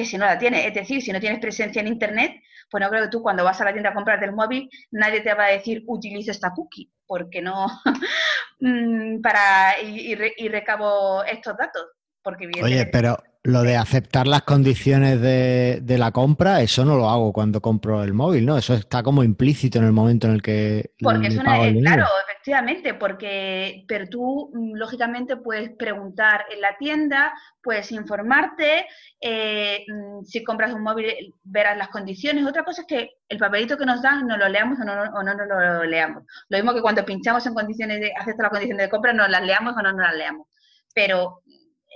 que 0.00 0.06
si 0.06 0.18
no 0.18 0.26
la 0.26 0.38
tienes. 0.38 0.66
Es 0.66 0.74
decir, 0.74 1.02
si 1.02 1.12
no 1.12 1.20
tienes 1.20 1.40
presencia 1.40 1.80
en 1.80 1.88
Internet, 1.88 2.40
pues 2.70 2.82
no 2.82 2.88
creo 2.88 3.04
que 3.04 3.10
tú 3.10 3.22
cuando 3.22 3.44
vas 3.44 3.60
a 3.60 3.64
la 3.64 3.72
tienda 3.72 3.90
a 3.90 3.94
comprarte 3.94 4.24
el 4.24 4.32
móvil, 4.32 4.70
nadie 4.90 5.20
te 5.20 5.34
va 5.34 5.46
a 5.46 5.52
decir 5.52 5.82
utiliza 5.86 6.30
esta 6.30 6.52
cookie, 6.52 6.90
porque 7.06 7.42
no, 7.42 7.66
mm, 8.60 9.20
para 9.20 9.80
y, 9.82 10.14
recabo 10.48 11.24
estos 11.24 11.56
datos. 11.56 11.86
Porque 12.22 12.50
Oye, 12.62 12.86
pero, 12.86 13.16
lo 13.42 13.62
de 13.62 13.76
aceptar 13.76 14.26
las 14.26 14.42
condiciones 14.42 15.20
de, 15.20 15.80
de, 15.82 15.98
la 15.98 16.10
compra, 16.10 16.60
eso 16.60 16.84
no 16.84 16.96
lo 16.96 17.08
hago 17.08 17.32
cuando 17.32 17.62
compro 17.62 18.02
el 18.04 18.12
móvil, 18.12 18.44
¿no? 18.44 18.58
Eso 18.58 18.74
está 18.74 19.02
como 19.02 19.24
implícito 19.24 19.78
en 19.78 19.86
el 19.86 19.92
momento 19.92 20.26
en 20.26 20.34
el 20.34 20.42
que. 20.42 20.92
Porque 21.00 21.28
es 21.28 21.38
una, 21.38 21.56
claro, 21.72 22.06
efectivamente, 22.28 22.92
porque, 22.92 23.84
pero 23.88 24.06
tú 24.08 24.50
mm, 24.52 24.74
lógicamente 24.74 25.38
puedes 25.38 25.70
preguntar 25.70 26.44
en 26.52 26.60
la 26.60 26.76
tienda, 26.76 27.32
puedes 27.62 27.90
informarte, 27.92 28.84
eh, 29.22 29.86
mm, 29.88 30.22
si 30.24 30.44
compras 30.44 30.74
un 30.74 30.82
móvil 30.82 31.34
verás 31.42 31.78
las 31.78 31.88
condiciones. 31.88 32.46
Otra 32.46 32.62
cosa 32.62 32.82
es 32.82 32.86
que 32.86 33.10
el 33.26 33.38
papelito 33.38 33.78
que 33.78 33.86
nos 33.86 34.02
dan 34.02 34.26
no 34.26 34.36
lo 34.36 34.50
leamos 34.50 34.78
o 34.80 34.84
no, 34.84 34.92
o 34.92 35.22
no, 35.22 35.34
no 35.34 35.46
lo 35.46 35.84
leamos. 35.84 36.24
Lo 36.50 36.58
mismo 36.58 36.74
que 36.74 36.82
cuando 36.82 37.06
pinchamos 37.06 37.46
en 37.46 37.54
condiciones 37.54 38.00
de 38.00 38.12
aceptar 38.12 38.44
las 38.44 38.50
condiciones 38.50 38.84
de 38.84 38.90
compra, 38.90 39.14
no 39.14 39.26
las 39.28 39.42
leamos 39.42 39.74
o 39.78 39.82
no 39.82 39.92
nos 39.92 40.02
las 40.02 40.14
leamos. 40.14 40.46
Pero 40.92 41.42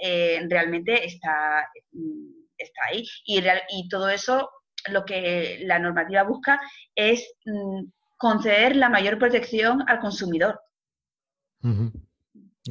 eh, 0.07 0.47
realmente 0.51 1.07
está, 1.07 1.67
está 2.59 2.81
ahí. 2.90 3.03
Y, 3.25 3.43
y 3.71 3.88
todo 3.88 4.11
eso, 4.11 4.51
lo 4.90 5.03
que 5.07 5.61
la 5.62 5.79
normativa 5.79 6.25
busca 6.25 6.61
es 6.95 7.27
mm, 7.47 7.85
conceder 8.19 8.77
la 8.77 8.90
mayor 8.90 9.19
protección 9.19 9.83
al 9.88 10.01
consumidor. 10.01 10.61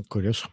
Curioso. 0.08 0.48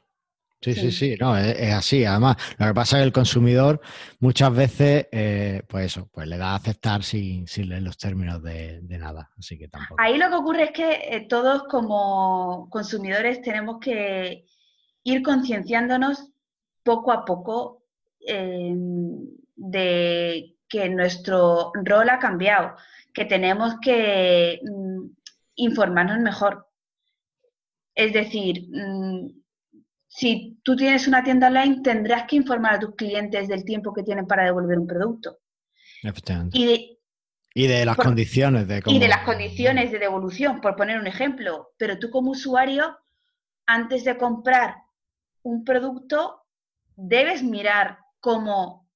Sí, 0.63 0.75
sí, 0.75 0.91
sí, 0.91 1.17
no, 1.21 1.37
es, 1.37 1.73
así. 1.73 2.05
Además, 2.05 2.37
lo 2.59 2.67
que 2.67 2.75
pasa 2.75 2.97
es 2.97 3.01
que 3.01 3.07
el 3.07 3.13
consumidor 3.13 3.81
muchas 4.21 4.55
veces, 4.55 5.07
eh, 5.13 5.63
pues 5.69 5.87
eso, 5.87 6.09
pues 6.11 6.29
le 6.29 6.39
da 6.39 6.53
a 6.53 6.57
aceptar 6.57 7.03
sin, 7.03 7.47
sin 7.47 7.69
leer 7.69 7.83
los 7.83 7.99
términos 7.99 8.43
de, 8.43 8.81
nada. 8.83 9.31
Así 9.39 9.59
que 9.59 9.69
tampoco. 9.69 10.01
Ahí 10.01 10.17
lo 10.17 10.29
que 10.29 10.35
ocurre 10.35 10.65
es 10.65 10.73
que 10.73 10.93
eh, 10.93 11.27
todos 11.29 11.65
como 11.65 12.69
consumidores 12.71 13.43
tenemos 13.43 13.81
que 13.81 14.47
ir 15.03 15.23
concienciándonos 15.23 16.30
poco 16.83 17.13
a 17.13 17.25
poco 17.25 17.85
em, 18.21 19.27
de 19.57 20.57
que 20.69 20.89
nuestro 20.89 21.73
rol 21.75 22.09
ha 22.09 22.19
cambiado, 22.19 22.77
que 23.13 23.25
tenemos 23.25 23.75
que 23.83 24.61
mm, 24.63 25.07
informarnos 25.57 26.19
mejor. 26.21 26.69
Es 27.95 28.13
decir, 28.13 28.69
mm, 28.71 29.41
si 30.07 30.59
tú 30.63 30.77
tienes 30.77 31.07
una 31.07 31.23
tienda 31.23 31.49
online, 31.49 31.83
tendrás 31.83 32.25
que 32.27 32.37
informar 32.37 32.75
a 32.75 32.81
tus 32.81 32.95
clientes 32.95 33.49
del 33.49 33.65
tiempo 33.65 33.93
que 33.93 34.03
tienen 34.03 34.27
para 34.27 34.45
devolver 34.45 34.79
un 34.79 34.87
producto. 34.87 35.39
Y 36.53 36.67
de, 36.67 36.99
y 37.55 37.67
de 37.67 37.85
las 37.85 37.97
condiciones 37.97 38.67
de 38.67 38.83
Y 38.87 38.99
de 38.99 39.09
las 39.09 39.25
condiciones 39.25 39.93
de 39.93 39.99
devolución, 39.99 40.61
por 40.61 40.77
poner 40.77 40.99
un 40.99 41.07
ejemplo. 41.07 41.73
Pero 41.77 41.99
tú 41.99 42.11
como 42.11 42.31
usuario, 42.31 42.97
antes 43.67 44.05
de 44.05 44.17
comprar 44.17 44.77
un 45.43 45.65
producto, 45.65 46.40
debes 47.01 47.43
mirar 47.43 47.99
cómo 48.21 48.89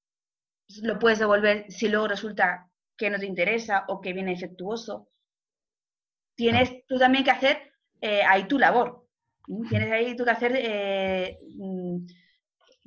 lo 0.81 0.99
puedes 0.99 1.19
devolver 1.19 1.65
si 1.69 1.87
luego 1.87 2.07
resulta 2.07 2.69
que 2.97 3.09
no 3.09 3.19
te 3.19 3.25
interesa 3.25 3.85
o 3.87 3.99
que 3.99 4.13
viene 4.13 4.31
defectuoso. 4.31 5.09
Tienes 6.35 6.85
tú 6.87 6.97
también 6.97 7.23
que 7.23 7.31
hacer 7.31 7.73
eh, 8.01 8.21
ahí 8.23 8.47
tu 8.47 8.59
labor. 8.59 9.07
Tienes 9.69 9.91
ahí 9.91 10.15
tú 10.15 10.23
que 10.23 10.31
hacer, 10.31 10.53
eh, 10.55 11.37
mm, 11.57 12.05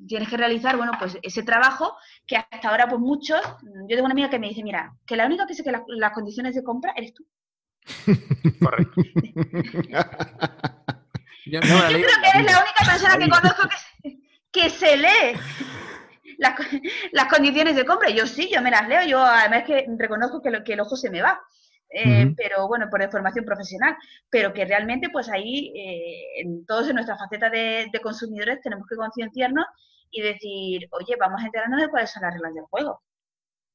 tienes 0.07 0.29
que 0.29 0.37
realizar, 0.37 0.77
bueno, 0.77 0.93
pues 0.99 1.17
ese 1.23 1.43
trabajo 1.43 1.97
que 2.27 2.37
hasta 2.37 2.69
ahora, 2.69 2.89
pues 2.89 3.01
muchos, 3.01 3.41
yo 3.63 3.89
tengo 3.89 4.05
una 4.05 4.13
amiga 4.13 4.31
que 4.31 4.39
me 4.39 4.49
dice, 4.49 4.63
mira, 4.63 4.97
que 5.07 5.17
la 5.17 5.27
única 5.27 5.47
que 5.47 5.55
sé 5.55 5.65
que 5.65 5.73
las 5.73 6.13
condiciones 6.13 6.55
de 6.55 6.65
compra 6.65 6.93
eres 6.97 7.15
tú. 7.15 7.27
Correcto. 8.61 9.03
yo, 11.47 11.61
creo 11.61 11.81
que 11.91 12.39
eres 12.39 12.53
la 12.53 12.61
única 12.61 12.85
persona 12.85 13.19
que 13.19 13.29
conozco 13.29 13.69
que, 13.69 13.77
que 14.61 14.71
se 14.71 14.97
lee 14.97 15.39
las, 17.13 17.29
condiciones 17.29 17.77
de 17.77 17.85
compra. 17.85 18.11
Yo 18.11 18.27
sí, 18.27 18.51
yo 18.53 18.63
me 18.63 18.71
las 18.71 18.89
leo, 18.89 19.03
yo 19.07 19.21
además 19.21 19.65
que 19.65 19.87
reconozco 19.97 20.43
que, 20.43 20.63
que 20.65 20.73
el 20.73 20.81
ojo 20.81 20.97
se 20.97 21.11
me 21.11 21.23
va. 21.23 21.41
Eh, 21.91 22.35
pero 22.37 22.69
bueno, 22.69 22.87
por 22.91 23.11
formación 23.11 23.47
profesional, 23.47 23.97
pero 24.29 24.53
que 24.53 24.67
realmente 24.67 25.09
pues 25.11 25.31
ahí, 25.31 25.73
eh, 25.75 26.43
en 26.43 26.67
todos 26.67 26.87
en 26.89 26.97
nuestra 26.97 27.17
faceta 27.17 27.49
de, 27.49 27.91
consumidores, 28.03 28.61
tenemos 28.63 28.87
que 28.87 28.97
concienciarnos 28.97 29.65
y 30.11 30.21
decir, 30.21 30.87
oye, 30.91 31.17
vamos 31.19 31.41
a 31.43 31.47
enterarnos 31.47 31.81
de 31.81 31.89
cuáles 31.89 32.11
son 32.11 32.25
las 32.25 32.35
reglas 32.35 32.55
del 32.55 32.65
juego. 32.65 33.01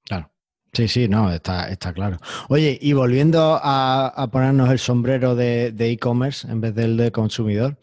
Claro. 0.03 0.29
Sí, 0.73 0.87
sí, 0.87 1.07
no, 1.07 1.31
está, 1.31 1.69
está 1.69 1.91
claro. 1.93 2.17
Oye, 2.49 2.77
y 2.81 2.93
volviendo 2.93 3.59
a, 3.61 4.27
ponernos 4.31 4.69
el 4.69 4.79
sombrero 4.79 5.35
de 5.35 5.73
e-commerce 5.77 6.47
en 6.47 6.61
vez 6.61 6.75
del 6.75 6.97
de 6.97 7.11
consumidor, 7.11 7.77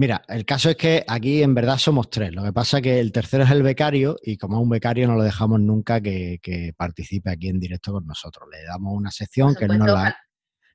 Mira, 0.00 0.22
el 0.28 0.46
caso 0.46 0.70
es 0.70 0.76
que 0.76 1.04
aquí 1.06 1.42
en 1.42 1.54
verdad 1.54 1.76
somos 1.76 2.08
tres. 2.08 2.32
Lo 2.32 2.42
que 2.42 2.54
pasa 2.54 2.78
es 2.78 2.82
que 2.82 3.00
el 3.00 3.12
tercero 3.12 3.44
es 3.44 3.50
el 3.50 3.62
becario 3.62 4.16
y 4.22 4.38
como 4.38 4.56
es 4.56 4.62
un 4.62 4.70
becario 4.70 5.06
no 5.06 5.14
lo 5.14 5.22
dejamos 5.22 5.60
nunca 5.60 6.00
que, 6.00 6.72
participe 6.74 7.30
aquí 7.30 7.50
en 7.50 7.60
directo 7.60 7.92
con 7.92 8.06
nosotros. 8.06 8.48
Le 8.50 8.64
damos 8.64 8.94
una 8.96 9.10
sección 9.10 9.54
que 9.54 9.66
él 9.66 9.76
no 9.76 9.84
la, 9.84 10.16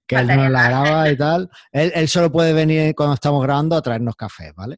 que 0.05 0.17
él 0.17 0.27
no 0.27 0.47
la 0.47 0.69
graba 0.69 1.09
y 1.09 1.17
tal. 1.17 1.49
Él, 1.71 2.07
solo 2.07 2.31
puede 2.31 2.53
venir 2.53 2.93
cuando 2.93 3.15
estamos 3.15 3.41
grabando 3.41 3.75
a 3.75 3.81
traernos 3.81 4.15
café, 4.15 4.51
¿vale? 4.55 4.77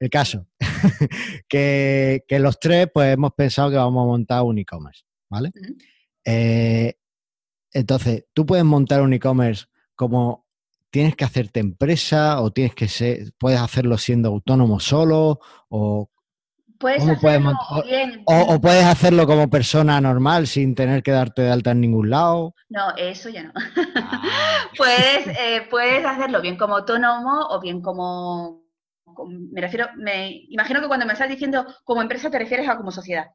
El 0.00 0.08
caso, 0.08 0.46
que, 1.46 2.24
los 2.30 2.58
tres 2.58 2.88
pues 2.90 3.12
hemos 3.12 3.32
pensado 3.32 3.68
que 3.68 3.76
vamos 3.76 4.02
a 4.02 4.06
montar 4.06 4.42
un 4.44 4.56
e-commerce, 4.56 5.02
¿vale? 5.28 5.50
Eh, 6.24 6.94
entonces, 7.70 8.24
tú 8.32 8.46
puedes 8.46 8.64
montar 8.64 9.02
un 9.02 9.12
e-commerce 9.12 9.66
como 9.94 10.43
¿Tienes 10.94 11.16
que 11.16 11.24
hacerte 11.24 11.58
empresa 11.58 12.40
o 12.40 12.52
tienes 12.52 12.72
que 12.72 12.86
ser, 12.86 13.32
puedes 13.36 13.58
hacerlo 13.58 13.98
siendo 13.98 14.28
autónomo 14.28 14.78
solo 14.78 15.40
o 15.68 16.08
puedes 16.78 17.02
hacerlo 17.02 17.82
bien. 17.84 18.22
O, 18.26 18.60
puedes 18.60 18.84
hacerlo 18.84 19.26
como 19.26 19.50
persona 19.50 20.00
normal 20.00 20.46
sin 20.46 20.76
tener 20.76 21.02
que 21.02 21.10
darte 21.10 21.42
de 21.42 21.50
alta 21.50 21.72
en 21.72 21.80
ningún 21.80 22.10
lado? 22.10 22.54
No, 22.68 22.94
eso 22.96 23.28
ya 23.28 23.42
no. 23.42 23.52
Ah. 23.96 24.68
puedes, 24.78 25.26
eh, 25.36 25.66
puedes 25.68 26.06
hacerlo 26.06 26.40
bien 26.40 26.56
como 26.56 26.76
autónomo 26.76 27.40
o 27.50 27.60
bien 27.60 27.82
como, 27.82 28.62
me 29.50 29.60
refiero, 29.60 29.88
me 29.96 30.44
imagino 30.48 30.80
que 30.80 30.86
cuando 30.86 31.06
me 31.06 31.14
estás 31.14 31.28
diciendo 31.28 31.66
como 31.82 32.02
empresa 32.02 32.30
te 32.30 32.38
refieres 32.38 32.68
a 32.68 32.76
como 32.76 32.92
sociedad. 32.92 33.26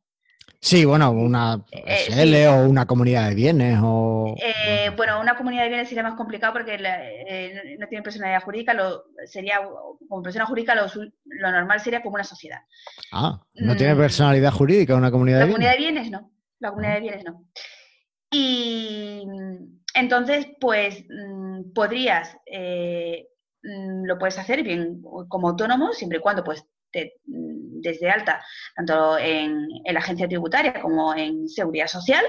Sí, 0.61 0.83
bueno, 0.83 1.11
una 1.11 1.63
eh, 1.71 2.07
SL 2.09 2.47
o 2.49 2.69
una 2.69 2.85
comunidad 2.85 3.29
de 3.29 3.35
bienes 3.35 3.79
o... 3.81 4.35
Eh, 4.37 4.91
bueno, 4.97 5.21
una 5.21 5.37
comunidad 5.37 5.63
de 5.63 5.69
bienes 5.69 5.87
sería 5.87 6.03
más 6.03 6.15
complicado 6.15 6.51
porque 6.51 6.75
eh, 6.77 7.77
no 7.79 7.87
tiene 7.87 8.03
personalidad 8.03 8.43
jurídica, 8.43 8.73
lo, 8.73 9.05
sería, 9.25 9.61
como 10.09 10.21
persona 10.21 10.45
jurídica 10.45 10.75
lo, 10.75 10.87
normal 11.51 11.79
sería 11.79 12.01
como 12.01 12.15
una 12.15 12.25
sociedad. 12.25 12.59
Ah, 13.13 13.41
¿no 13.53 13.75
tiene 13.77 13.95
mm. 13.95 13.99
personalidad 13.99 14.51
jurídica 14.51 14.95
una 14.95 15.11
comunidad 15.11 15.39
de 15.39 15.45
bienes? 15.45 15.59
La 15.59 15.71
comunidad 15.71 15.77
de 15.77 15.91
bienes 15.91 16.11
no, 16.11 16.31
la 16.59 16.69
comunidad 16.69 16.93
de 16.95 16.99
bienes 16.99 17.23
no. 17.23 17.45
Y 18.31 19.23
entonces, 19.95 20.47
pues, 20.59 21.05
mm, 21.09 21.71
podrías, 21.73 22.35
mm, 22.35 24.03
lo 24.03 24.19
puedes 24.19 24.37
hacer 24.37 24.61
bien 24.63 25.01
como 25.29 25.49
autónomo, 25.49 25.93
siempre 25.93 26.17
y 26.17 26.21
cuando, 26.21 26.43
pues, 26.43 26.65
desde 27.81 28.09
alta, 28.09 28.41
tanto 28.75 29.17
en, 29.17 29.67
la 29.85 29.99
agencia 29.99 30.27
tributaria 30.27 30.73
como 30.81 31.13
en 31.15 31.47
seguridad 31.47 31.87
social, 31.87 32.23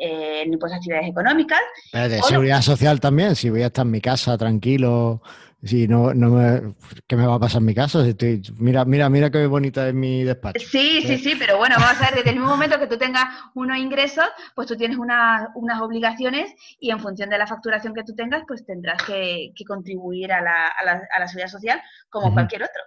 eh, 0.00 0.42
en 0.44 0.52
impuestos 0.52 0.72
de 0.72 0.76
actividades 0.76 1.10
económicas. 1.10 1.60
de 1.92 2.22
seguridad 2.22 2.62
social 2.62 3.00
también, 3.00 3.34
si 3.36 3.50
voy 3.50 3.62
a 3.62 3.66
estar 3.66 3.84
en 3.84 3.92
mi 3.92 4.00
casa 4.00 4.36
tranquilo, 4.38 5.22
si 5.64 5.86
no, 5.86 6.12
no 6.12 6.30
me, 6.30 6.74
¿qué 7.06 7.16
me 7.16 7.24
va 7.24 7.36
a 7.36 7.38
pasar 7.38 7.60
en 7.60 7.66
mi 7.66 7.74
casa? 7.74 8.04
estoy, 8.06 8.42
mira, 8.56 8.84
mira, 8.84 9.08
mira 9.08 9.30
qué 9.30 9.46
bonita 9.46 9.86
es 9.86 9.94
mi 9.94 10.24
despacho. 10.24 10.58
Sí, 10.58 11.02
sí, 11.02 11.18
sí, 11.18 11.36
pero 11.38 11.56
bueno, 11.56 11.76
vamos 11.78 12.00
a 12.00 12.06
ver, 12.06 12.16
desde 12.16 12.30
el 12.30 12.36
mismo 12.36 12.50
momento 12.50 12.80
que 12.80 12.88
tú 12.88 12.98
tengas 12.98 13.26
unos 13.54 13.78
ingresos, 13.78 14.26
pues 14.56 14.66
tú 14.66 14.76
tienes 14.76 14.98
unas 14.98 15.80
obligaciones 15.80 16.52
y 16.80 16.90
en 16.90 16.98
función 16.98 17.30
de 17.30 17.38
la 17.38 17.46
facturación 17.46 17.94
que 17.94 18.02
tú 18.02 18.14
tengas, 18.14 18.42
pues 18.46 18.66
tendrás 18.66 19.02
que, 19.04 19.52
contribuir 19.66 20.32
a 20.32 20.40
la, 20.40 20.66
a, 20.66 21.20
la, 21.20 21.28
seguridad 21.28 21.48
social 21.48 21.80
como 22.10 22.32
cualquier 22.32 22.64
otro. 22.64 22.82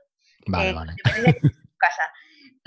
Vale, 0.48 0.74
vale. 0.74 0.96
Casa. 1.78 2.04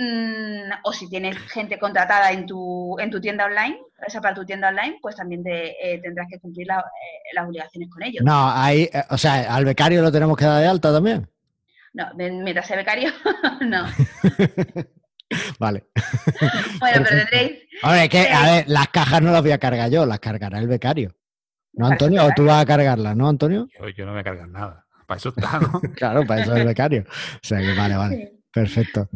Mm, 0.01 0.71
o 0.85 0.93
si 0.93 1.09
tienes 1.09 1.37
gente 1.51 1.77
contratada 1.77 2.31
en 2.31 2.47
tu, 2.47 2.97
en 3.01 3.11
tu 3.11 3.21
tienda 3.21 3.47
online, 3.47 3.81
esa 4.07 4.21
para 4.21 4.35
tu 4.35 4.45
tienda 4.45 4.69
online, 4.69 4.99
pues 5.03 5.17
también 5.17 5.43
te, 5.43 5.71
eh, 5.71 6.01
tendrás 6.01 6.29
que 6.31 6.39
cumplir 6.39 6.69
eh, 6.71 7.35
las 7.35 7.47
obligaciones 7.47 7.91
con 7.91 8.05
ellos. 8.05 8.25
No, 8.25 8.49
ahí, 8.49 8.89
eh, 8.93 9.03
o 9.11 9.19
sea, 9.19 9.53
al 9.53 9.65
becario 9.65 10.01
lo 10.01 10.13
tenemos 10.13 10.37
que 10.37 10.45
dar 10.45 10.61
de 10.61 10.69
alta 10.69 10.93
también. 10.93 11.29
No, 11.95 12.07
mientras 12.15 12.67
sea 12.67 12.77
becario, 12.77 13.11
no. 13.61 13.87
vale. 15.59 15.87
bueno, 16.79 17.05
pero 17.05 17.19
tendréis. 17.19 17.59
A 17.83 18.09
que, 18.09 18.29
a 18.29 18.43
ver, 18.53 18.69
las 18.69 18.89
cajas 18.89 19.21
no 19.21 19.33
las 19.33 19.43
voy 19.43 19.51
a 19.51 19.59
cargar 19.59 19.91
yo, 19.91 20.07
las 20.07 20.21
cargará 20.21 20.61
el 20.61 20.69
becario. 20.69 21.17
¿No, 21.73 21.87
Antonio? 21.87 22.25
¿O 22.25 22.31
tú 22.37 22.45
vas 22.45 22.63
a 22.63 22.67
cargarlas, 22.67 23.17
no, 23.17 23.29
Antonio? 23.29 23.67
Yo, 23.97 24.07
no 24.07 24.13
voy 24.13 24.21
a 24.21 24.25
cargar 24.25 24.49
nada. 24.49 24.87
Para 25.07 25.19
eso 25.19 25.31
está, 25.31 25.59
¿no? 25.59 25.81
claro, 25.97 26.25
para 26.25 26.43
eso 26.43 26.55
es 26.55 26.61
el 26.61 26.67
becario. 26.67 27.05
O 27.09 27.47
sea 27.47 27.59
que 27.59 27.75
vale, 27.75 27.97
vale. 27.97 28.38
Perfecto. 28.53 29.09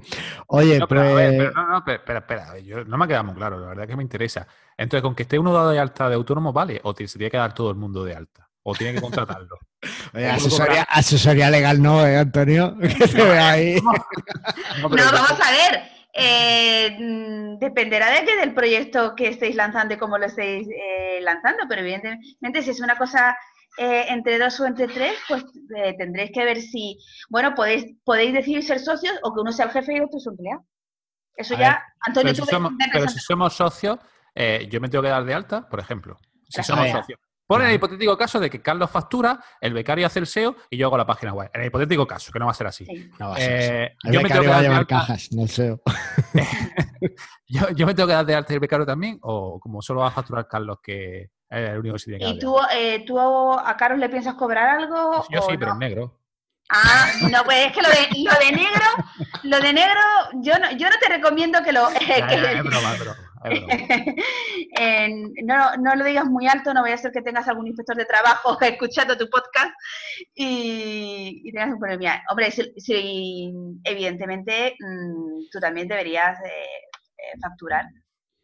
Oye, 0.48 0.78
no, 0.78 0.86
pero, 0.86 1.12
pues 1.12 1.54
no, 1.54 1.66
no, 1.66 1.78
espera, 1.78 2.18
espera. 2.18 2.58
Yo, 2.58 2.84
no 2.84 2.98
me 2.98 3.04
ha 3.04 3.08
quedado 3.08 3.24
muy 3.24 3.34
claro, 3.34 3.58
la 3.60 3.68
verdad 3.68 3.86
que 3.86 3.96
me 3.96 4.02
interesa. 4.02 4.46
Entonces, 4.76 5.02
con 5.02 5.14
que 5.14 5.22
esté 5.22 5.38
uno 5.38 5.52
dado 5.52 5.70
de 5.70 5.78
alta 5.78 6.08
de 6.08 6.14
autónomo, 6.14 6.52
¿vale? 6.52 6.80
¿O 6.84 6.94
se 6.94 7.06
tiene 7.18 7.30
que 7.30 7.36
dar 7.38 7.54
todo 7.54 7.70
el 7.70 7.76
mundo 7.76 8.04
de 8.04 8.14
alta? 8.14 8.48
¿O 8.62 8.74
tiene 8.74 8.94
que 8.94 9.00
contratarlo? 9.00 9.58
Oye, 10.14 10.26
asesoría, 10.88 11.50
legal 11.50 11.82
no, 11.82 12.06
¿eh, 12.06 12.18
Antonio? 12.18 12.76
Que 12.80 13.08
se 13.08 13.22
ve 13.22 13.38
ahí. 13.38 13.74
no, 14.82 14.88
vamos 14.88 15.40
a 15.40 15.50
ver. 15.50 15.82
eh, 16.12 16.96
mm, 17.00 17.58
dependerá 17.58 18.10
de 18.10 18.24
que 18.24 18.36
del 18.36 18.54
proyecto 18.54 19.14
que 19.16 19.28
estéis 19.28 19.56
lanzando 19.56 19.94
y 19.94 19.96
cómo 19.96 20.18
lo 20.18 20.26
estéis 20.26 20.68
eh, 20.68 21.20
lanzando, 21.22 21.64
pero 21.68 21.80
evidentemente 21.80 22.62
si 22.62 22.70
es 22.70 22.80
una 22.80 22.96
cosa 22.96 23.36
eh, 23.78 24.06
entre 24.08 24.38
dos 24.38 24.58
o 24.60 24.66
entre 24.66 24.88
tres, 24.88 25.14
pues 25.28 25.44
tendréis 25.98 26.30
que 26.32 26.44
ver 26.44 26.60
si, 26.60 26.98
bueno, 27.30 27.54
podéis, 27.54 27.86
podéis 28.04 28.32
decidir 28.32 28.62
ser 28.62 28.78
socios 28.78 29.14
o 29.22 29.34
que 29.34 29.40
uno 29.40 29.52
sea 29.52 29.66
el 29.66 29.72
jefe 29.72 29.96
y 29.96 30.00
otro 30.00 30.18
su 30.18 30.30
empleado. 30.30 30.64
Eso 31.34 31.56
ya, 31.56 31.82
Antonio, 32.00 32.32
pero, 32.34 32.44
si 32.44 32.50
somos, 32.50 32.72
pero 32.92 33.08
si 33.08 33.18
somos 33.18 33.54
socios, 33.54 33.98
yo 34.68 34.80
me 34.80 34.88
tengo 34.88 35.02
que 35.02 35.08
dar 35.08 35.24
de 35.24 35.34
alta, 35.34 35.68
por 35.68 35.80
ejemplo. 35.80 36.18
Si 36.48 36.62
somos 36.62 36.90
socios. 36.90 37.18
Pon 37.52 37.60
el 37.60 37.74
hipotético 37.74 38.16
caso 38.16 38.40
de 38.40 38.48
que 38.48 38.62
Carlos 38.62 38.90
factura, 38.90 39.38
el 39.60 39.74
becario 39.74 40.06
hace 40.06 40.20
el 40.20 40.26
SEO 40.26 40.56
y 40.70 40.78
yo 40.78 40.86
hago 40.86 40.96
la 40.96 41.04
página 41.04 41.34
web. 41.34 41.50
En 41.52 41.60
el 41.60 41.66
hipotético 41.66 42.06
caso, 42.06 42.32
que 42.32 42.38
no 42.38 42.46
va 42.46 42.52
a 42.52 42.54
ser 42.54 42.66
así. 42.66 42.86
No 43.18 43.28
va 43.28 43.34
a 43.34 43.38
ser 43.38 43.52
eh, 43.52 43.96
El 44.04 44.12
yo 44.14 44.22
me 44.22 44.28
tengo 44.30 44.42
que 44.42 44.60
llevar 44.62 44.86
cajas, 44.86 45.28
no 45.32 45.42
el 45.42 45.48
SEO. 45.50 45.82
yo, 47.48 47.86
me 47.86 47.94
tengo 47.94 48.06
que 48.06 48.14
dar 48.14 48.24
de 48.24 48.34
alta 48.36 48.54
el 48.54 48.60
becario 48.60 48.86
también, 48.86 49.18
o 49.20 49.60
como 49.60 49.82
solo 49.82 50.00
va 50.00 50.08
a 50.08 50.12
facturar 50.12 50.48
Carlos, 50.48 50.78
que 50.82 51.30
es 51.52 51.70
el 51.70 51.78
único 51.78 51.96
que 51.96 52.04
tiene 52.04 52.28
¿Y 52.30 52.38
tú, 52.38 52.56
eh, 52.74 53.04
tú 53.06 53.18
a 53.18 53.76
Carlos 53.76 53.98
le 54.00 54.08
piensas 54.08 54.34
cobrar 54.34 54.80
algo? 54.80 55.24
yo 55.30 55.42
sí, 55.42 55.56
pero 55.58 55.72
en 55.72 55.78
negro. 55.78 56.18
Ah, 56.70 57.10
no, 57.30 57.44
pues 57.44 57.66
es 57.66 57.72
que 57.72 57.82
lo 57.82 57.88
de, 57.88 58.08
lo 58.24 58.32
de 58.46 58.52
negro, 58.52 58.86
lo 59.42 59.60
de 59.60 59.72
negro, 59.74 60.00
yo 60.40 60.58
no, 60.58 60.70
yo 60.72 60.88
no 60.88 60.96
te 60.98 61.08
recomiendo 61.08 61.62
que 61.62 61.72
lo... 61.72 61.88
no, 65.44 65.76
no, 65.76 65.94
lo 65.94 66.04
digas 66.04 66.24
muy 66.24 66.46
alto, 66.46 66.72
no 66.72 66.80
vaya 66.82 66.94
a 66.94 66.98
ser 66.98 67.12
que 67.12 67.20
tengas 67.20 67.46
algún 67.48 67.66
inspector 67.66 67.96
de 67.96 68.06
trabajo 68.06 68.58
escuchando 68.62 69.18
tu 69.18 69.28
podcast 69.28 69.72
y, 70.34 71.50
tengas 71.52 71.74
un 71.74 71.78
problema. 71.78 72.22
Hombre, 72.30 72.50
si, 72.50 73.52
evidentemente 73.84 74.74
mm, 74.78 75.50
tú 75.50 75.60
también 75.60 75.88
deberías 75.88 76.38
eh, 76.40 77.38
facturar. 77.40 77.84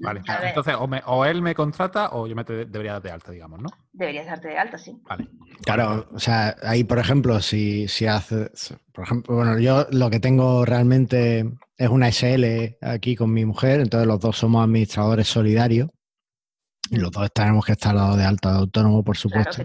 Vale, 0.01 0.23
entonces 0.45 0.75
o, 1.07 1.25
él 1.25 1.43
me 1.43 1.55
contrata 1.55 2.11
o 2.13 2.29
yo 2.29 2.37
me 2.37 2.45
debería 2.45 2.93
dar 2.93 3.03
de 3.03 3.11
alta, 3.11 3.33
digamos, 3.33 3.61
¿no? 3.61 3.69
Deberías 3.93 4.27
darte 4.27 4.49
de 4.49 4.59
alta, 4.59 4.79
sí. 4.79 4.97
Vale. 5.09 5.29
Claro, 5.63 6.09
o 6.13 6.21
sea, 6.21 6.57
ahí, 6.63 6.85
por 6.85 6.99
ejemplo, 6.99 7.41
si, 7.41 7.89
si 7.89 8.07
haces, 8.07 8.75
por 8.93 9.05
ejemplo, 9.05 9.35
bueno, 9.35 9.59
yo 9.59 9.89
lo 9.91 10.09
que 10.09 10.21
tengo 10.21 10.65
realmente 10.65 11.51
es 11.77 11.89
una 11.89 12.09
SL 12.09 12.77
aquí 12.81 13.17
con 13.17 13.33
mi 13.33 13.45
mujer, 13.45 13.81
entonces 13.81 14.07
los 14.07 14.21
dos 14.21 14.39
somos 14.39 14.65
administradores 14.65 15.29
solidarios. 15.29 15.91
Y 16.91 16.97
los 16.97 17.11
dos 17.11 17.31
tenemos 17.35 17.67
que 17.67 17.73
estar 17.73 17.95
lado 17.95 18.17
de 18.17 18.25
alta 18.25 18.53
de 18.53 18.59
autónomo, 18.59 19.05
por 19.05 19.17
supuesto. 19.17 19.63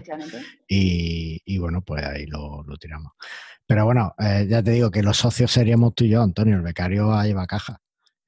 y, 0.68 1.58
bueno, 1.58 1.80
pues 1.82 2.04
ahí 2.04 2.26
lo, 2.26 2.64
tiramos. 2.78 3.12
Pero 3.66 3.86
bueno, 3.86 4.14
eh, 4.18 4.46
ya 4.46 4.62
te 4.62 4.72
digo 4.72 4.90
que 4.90 5.02
los 5.02 5.16
socios 5.16 5.50
seríamos 5.50 5.94
tú 5.94 6.04
y 6.04 6.10
yo, 6.10 6.22
Antonio. 6.22 6.56
El 6.56 6.62
becario 6.62 7.14
a 7.14 7.24
lleva 7.24 7.46
caja. 7.46 7.80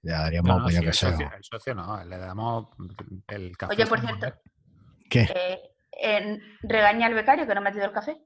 Le 0.03 0.12
daríamos 0.12 0.49
no, 0.49 0.61
no, 0.61 0.68
que 0.68 0.76
el 0.76 0.92
Socio, 0.92 1.30
el 1.36 1.44
socio 1.44 1.74
no, 1.74 2.05
le 2.05 2.18
damos 2.18 2.68
el 3.28 3.57
café. 3.57 3.74
Oye, 3.74 3.86
por 3.86 4.01
cierto. 4.01 4.26
¿Qué? 5.11 5.28
Eh, 6.01 6.38
regaña 6.62 7.07
al 7.07 7.14
becario 7.14 7.47
que 7.47 7.55
no 7.55 7.61
ha 7.61 7.64
metido 7.64 7.84
el 7.84 7.92
café. 7.92 8.16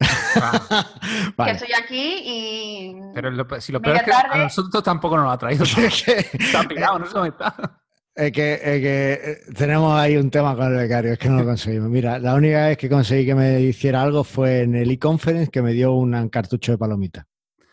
Ah. 0.32 1.44
Que 1.44 1.50
estoy 1.50 1.70
aquí 1.72 2.22
y. 2.24 2.94
Pero 3.14 3.60
si 3.60 3.72
lo 3.72 3.82
peor 3.82 3.96
es 3.96 4.02
que 4.04 4.12
a 4.12 4.38
nosotros 4.38 4.82
tampoco 4.82 5.16
nos 5.16 5.24
lo 5.24 5.30
ha 5.32 5.38
traído. 5.38 5.64
está 6.36 6.62
pirado, 6.68 7.00
no 7.00 7.06
sé 7.06 7.12
dónde 7.12 7.30
está. 7.30 7.80
Es 8.14 8.32
que, 8.32 8.54
es 8.54 8.60
que, 8.60 9.12
eh, 9.12 9.38
tenemos 9.56 9.92
ahí 9.98 10.16
un 10.16 10.30
tema 10.30 10.54
con 10.54 10.66
el 10.66 10.76
becario, 10.76 11.12
es 11.12 11.18
que 11.18 11.28
no 11.28 11.38
lo 11.38 11.44
conseguimos. 11.44 11.88
Mira, 11.88 12.18
la 12.18 12.34
única 12.34 12.66
vez 12.66 12.76
que 12.76 12.88
conseguí 12.88 13.26
que 13.26 13.34
me 13.34 13.60
hiciera 13.60 14.02
algo 14.02 14.22
fue 14.22 14.60
en 14.60 14.74
el 14.74 14.90
e-conference 14.90 15.50
que 15.50 15.62
me 15.62 15.72
dio 15.72 15.94
un 15.94 16.28
cartucho 16.28 16.72
de 16.72 16.78
palomita. 16.78 17.26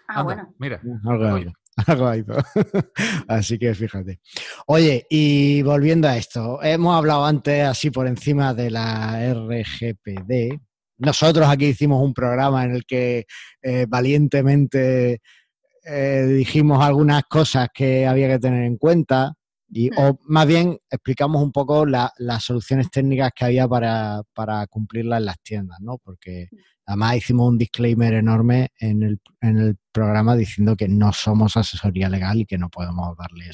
Ah, 0.07 0.23
bueno. 0.23 0.53
Mira. 0.57 0.79
Algo, 1.05 1.51
algo 1.85 2.07
ahí. 2.07 2.23
Así 3.27 3.57
que 3.59 3.73
fíjate. 3.73 4.19
Oye, 4.65 5.05
y 5.09 5.61
volviendo 5.61 6.07
a 6.07 6.17
esto, 6.17 6.61
hemos 6.63 6.95
hablado 6.95 7.25
antes 7.25 7.63
así 7.63 7.91
por 7.91 8.07
encima 8.07 8.53
de 8.53 8.71
la 8.71 9.33
RGPD, 9.33 10.59
nosotros 10.97 11.47
aquí 11.47 11.67
hicimos 11.67 12.03
un 12.03 12.13
programa 12.13 12.63
en 12.65 12.71
el 12.71 12.85
que 12.85 13.27
eh, 13.61 13.85
valientemente 13.87 15.21
eh, 15.85 16.25
dijimos 16.27 16.83
algunas 16.83 17.23
cosas 17.25 17.69
que 17.73 18.07
había 18.07 18.27
que 18.27 18.39
tener 18.39 18.63
en 18.63 18.77
cuenta 18.77 19.33
y, 19.69 19.89
o 19.95 20.17
más 20.25 20.47
bien 20.47 20.77
explicamos 20.89 21.43
un 21.43 21.51
poco 21.51 21.85
las 21.85 22.11
soluciones 22.39 22.89
técnicas 22.89 23.31
que 23.35 23.45
había 23.45 23.67
para, 23.67 24.21
para, 24.33 24.65
cumplirlas 24.67 25.19
en 25.19 25.25
las 25.25 25.41
tiendas, 25.41 25.79
¿no? 25.81 25.97
Porque 25.97 26.47
además 26.85 27.17
hicimos 27.17 27.49
un 27.49 27.57
disclaimer 27.57 28.13
enorme 28.13 28.69
en 28.79 29.03
el, 29.03 29.19
en 29.41 29.57
el 29.57 29.77
programa 29.97 30.35
diciendo 30.35 30.75
que 30.75 30.87
no 30.87 31.11
somos 31.11 31.57
asesoría 31.57 32.07
legal 32.07 32.37
y 32.39 32.45
que 32.45 32.59
no 32.59 32.69
podemos 32.69 33.17
darle 33.17 33.49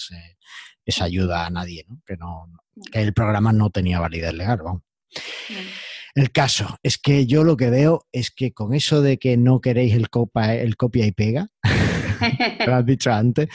esa 0.86 1.06
ayuda 1.06 1.46
a 1.46 1.50
nadie, 1.50 1.86
¿no? 1.88 2.02
Que, 2.06 2.18
no, 2.18 2.50
que 2.92 3.02
el 3.02 3.14
programa 3.14 3.54
no 3.54 3.70
tenía 3.70 4.02
validez 4.02 4.34
legal, 4.34 4.60
vamos. 4.62 4.82
El 6.16 6.32
caso 6.32 6.78
es 6.84 6.98
que 6.98 7.26
yo 7.26 7.46
lo 7.46 7.56
que 7.56 7.70
veo 7.70 8.06
es 8.12 8.30
que 8.30 8.52
con 8.52 8.74
eso 8.74 9.02
de 9.02 9.18
que 9.18 9.38
no 9.38 9.62
queréis 9.62 9.94
el, 9.94 10.10
copa, 10.10 10.54
el 10.54 10.76
copia 10.76 11.06
y 11.06 11.14
pega, 11.14 11.48
lo 12.68 12.76
has 12.76 12.86
dicho 12.86 13.12
antes, 13.14 13.48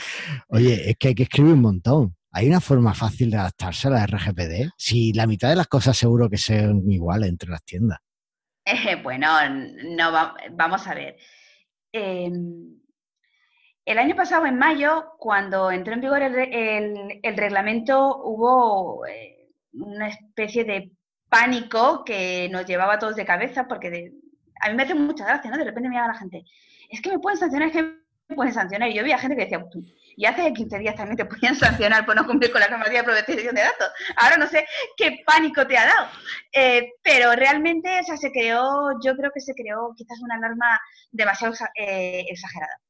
oye, 0.47 0.89
es 0.89 0.97
que 0.97 1.09
hay 1.09 1.15
que 1.15 1.23
escribir 1.23 1.53
un 1.53 1.61
montón. 1.61 2.15
¿Hay 2.31 2.47
una 2.47 2.59
forma 2.59 2.95
fácil 2.95 3.29
de 3.29 3.37
adaptarse 3.37 3.87
a 3.87 3.91
la 3.91 4.05
RGPD? 4.07 4.71
Si 4.77 5.13
la 5.13 5.27
mitad 5.27 5.49
de 5.49 5.55
las 5.55 5.67
cosas 5.67 5.95
seguro 5.95 6.29
que 6.29 6.37
sean 6.37 6.89
iguales 6.89 7.29
entre 7.29 7.51
las 7.51 7.63
tiendas. 7.63 7.99
Eh, 8.65 8.95
bueno, 9.03 9.27
no 9.95 10.11
vamos 10.51 10.87
a 10.87 10.95
ver. 10.95 11.17
Em, 11.91 12.79
el 13.85 13.97
año 13.97 14.15
pasado, 14.15 14.45
en 14.45 14.57
mayo, 14.57 15.13
cuando 15.17 15.71
entró 15.71 15.93
en 15.93 16.01
vigor 16.01 16.21
el, 16.21 17.37
reglamento, 17.37 18.21
hubo 18.23 19.05
eh, 19.07 19.49
una 19.73 20.09
especie 20.09 20.63
de 20.63 20.91
pánico 21.29 22.03
que 22.03 22.49
nos 22.51 22.65
llevaba 22.65 22.95
a 22.95 22.99
todos 22.99 23.15
de 23.15 23.25
cabeza, 23.25 23.67
porque 23.67 24.13
a 24.61 24.69
mí 24.69 24.75
me 24.75 24.83
hace 24.83 24.93
mucha 24.93 25.25
gracia, 25.25 25.49
¿no? 25.49 25.57
De 25.57 25.63
repente 25.63 25.89
me 25.89 25.95
llama 25.95 26.13
la 26.13 26.19
gente, 26.19 26.43
es 26.89 27.01
que 27.01 27.09
me 27.09 27.19
pueden 27.19 27.39
sancionar, 27.39 27.69
es 27.69 27.73
que 27.73 27.83
me 28.27 28.35
pueden 28.35 28.53
sancionar. 28.53 28.89
Y 28.89 28.93
yo 28.95 29.03
vi 29.03 29.11
a 29.11 29.17
gente 29.17 29.35
que 29.35 29.43
decía, 29.43 29.65
y 30.19 30.25
hace 30.25 30.51
15 30.51 30.79
días 30.79 30.95
también 30.95 31.15
te 31.15 31.23
podían 31.23 31.55
sancionar 31.55 32.05
por 32.05 32.13
no 32.13 32.27
cumplir 32.27 32.51
con 32.51 32.59
la 32.59 32.67
normativa 32.67 32.97
de 32.97 33.03
protección 33.05 33.55
de 33.55 33.61
datos. 33.61 33.89
Ahora 34.17 34.35
no 34.35 34.47
sé 34.47 34.67
qué 34.97 35.23
pánico 35.25 35.65
te 35.65 35.77
ha 35.77 35.85
dado. 35.85 36.07
Eh, 36.51 36.89
pero 37.01 37.31
realmente, 37.31 38.01
o 38.01 38.03
sea, 38.03 38.17
se 38.17 38.29
creó, 38.29 38.99
yo 39.01 39.15
creo 39.15 39.31
que 39.33 39.39
se 39.39 39.53
creó 39.53 39.93
quizás 39.95 40.19
una 40.21 40.37
norma 40.37 40.77
demasiado 41.09 41.53
eh, 41.73 42.25
exagerada. 42.27 42.81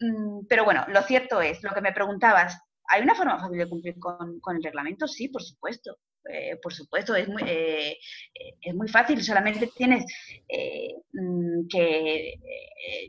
Mm, 0.00 0.46
pero 0.48 0.64
bueno, 0.64 0.84
lo 0.88 1.02
cierto 1.02 1.40
es, 1.40 1.62
lo 1.62 1.72
que 1.72 1.80
me 1.80 1.92
preguntabas, 1.92 2.60
¿hay 2.88 3.00
una 3.00 3.14
forma 3.14 3.38
fácil 3.38 3.58
de 3.58 3.68
cumplir 3.68 3.94
con, 4.00 4.40
con 4.40 4.56
el 4.56 4.62
reglamento? 4.64 5.06
Sí, 5.06 5.28
por 5.28 5.44
supuesto. 5.44 5.96
Eh, 6.28 6.58
por 6.62 6.72
supuesto, 6.72 7.14
es 7.14 7.28
muy, 7.28 7.42
eh, 7.46 7.98
es 8.60 8.74
muy 8.74 8.88
fácil, 8.88 9.22
solamente 9.22 9.70
tienes 9.76 10.04
eh, 10.48 10.94
mm, 11.12 11.68
que 11.68 12.34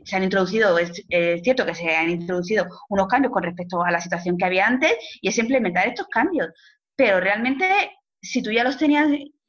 se 0.04 0.16
han 0.16 0.24
introducido, 0.24 0.78
es, 0.78 1.04
cierto 1.42 1.66
que 1.66 1.74
se 1.74 1.94
han 1.94 2.10
introducido 2.10 2.66
unos 2.88 3.08
cambios 3.08 3.32
con 3.32 3.42
respecto 3.42 3.82
a 3.82 3.90
la 3.90 4.00
situación 4.00 4.36
que 4.36 4.44
había 4.44 4.66
antes 4.66 4.94
y 5.20 5.28
es 5.28 5.38
implementar 5.38 5.88
estos 5.88 6.06
cambios. 6.08 6.48
Pero 6.96 7.20
realmente, 7.20 7.92
si 8.20 8.42
tú 8.42 8.52
ya 8.52 8.64
los 8.64 8.78
tenías 8.78 9.08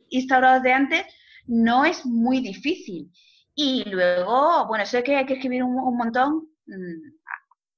instaurados 0.09 0.63
de 0.63 0.73
antes, 0.73 1.05
no 1.45 1.85
es 1.85 2.05
muy 2.05 2.41
difícil. 2.41 3.11
Y 3.55 3.83
luego, 3.89 4.67
bueno, 4.67 4.83
eso 4.83 4.97
es 4.99 5.03
que 5.03 5.15
hay 5.15 5.25
que 5.25 5.33
escribir 5.33 5.63
un, 5.63 5.97
montón, 5.97 6.47
mm, 6.65 7.29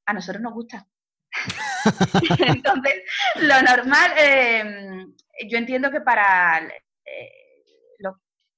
a 0.06 0.14
nosotros 0.14 0.42
nos 0.42 0.54
gusta. 0.54 0.88
Entonces, 2.48 2.94
lo 3.38 3.62
normal, 3.62 4.12
eh, 4.18 5.06
yo 5.50 5.58
entiendo 5.58 5.92
que 5.92 6.02
para 6.02 6.60
eh, 7.06 7.32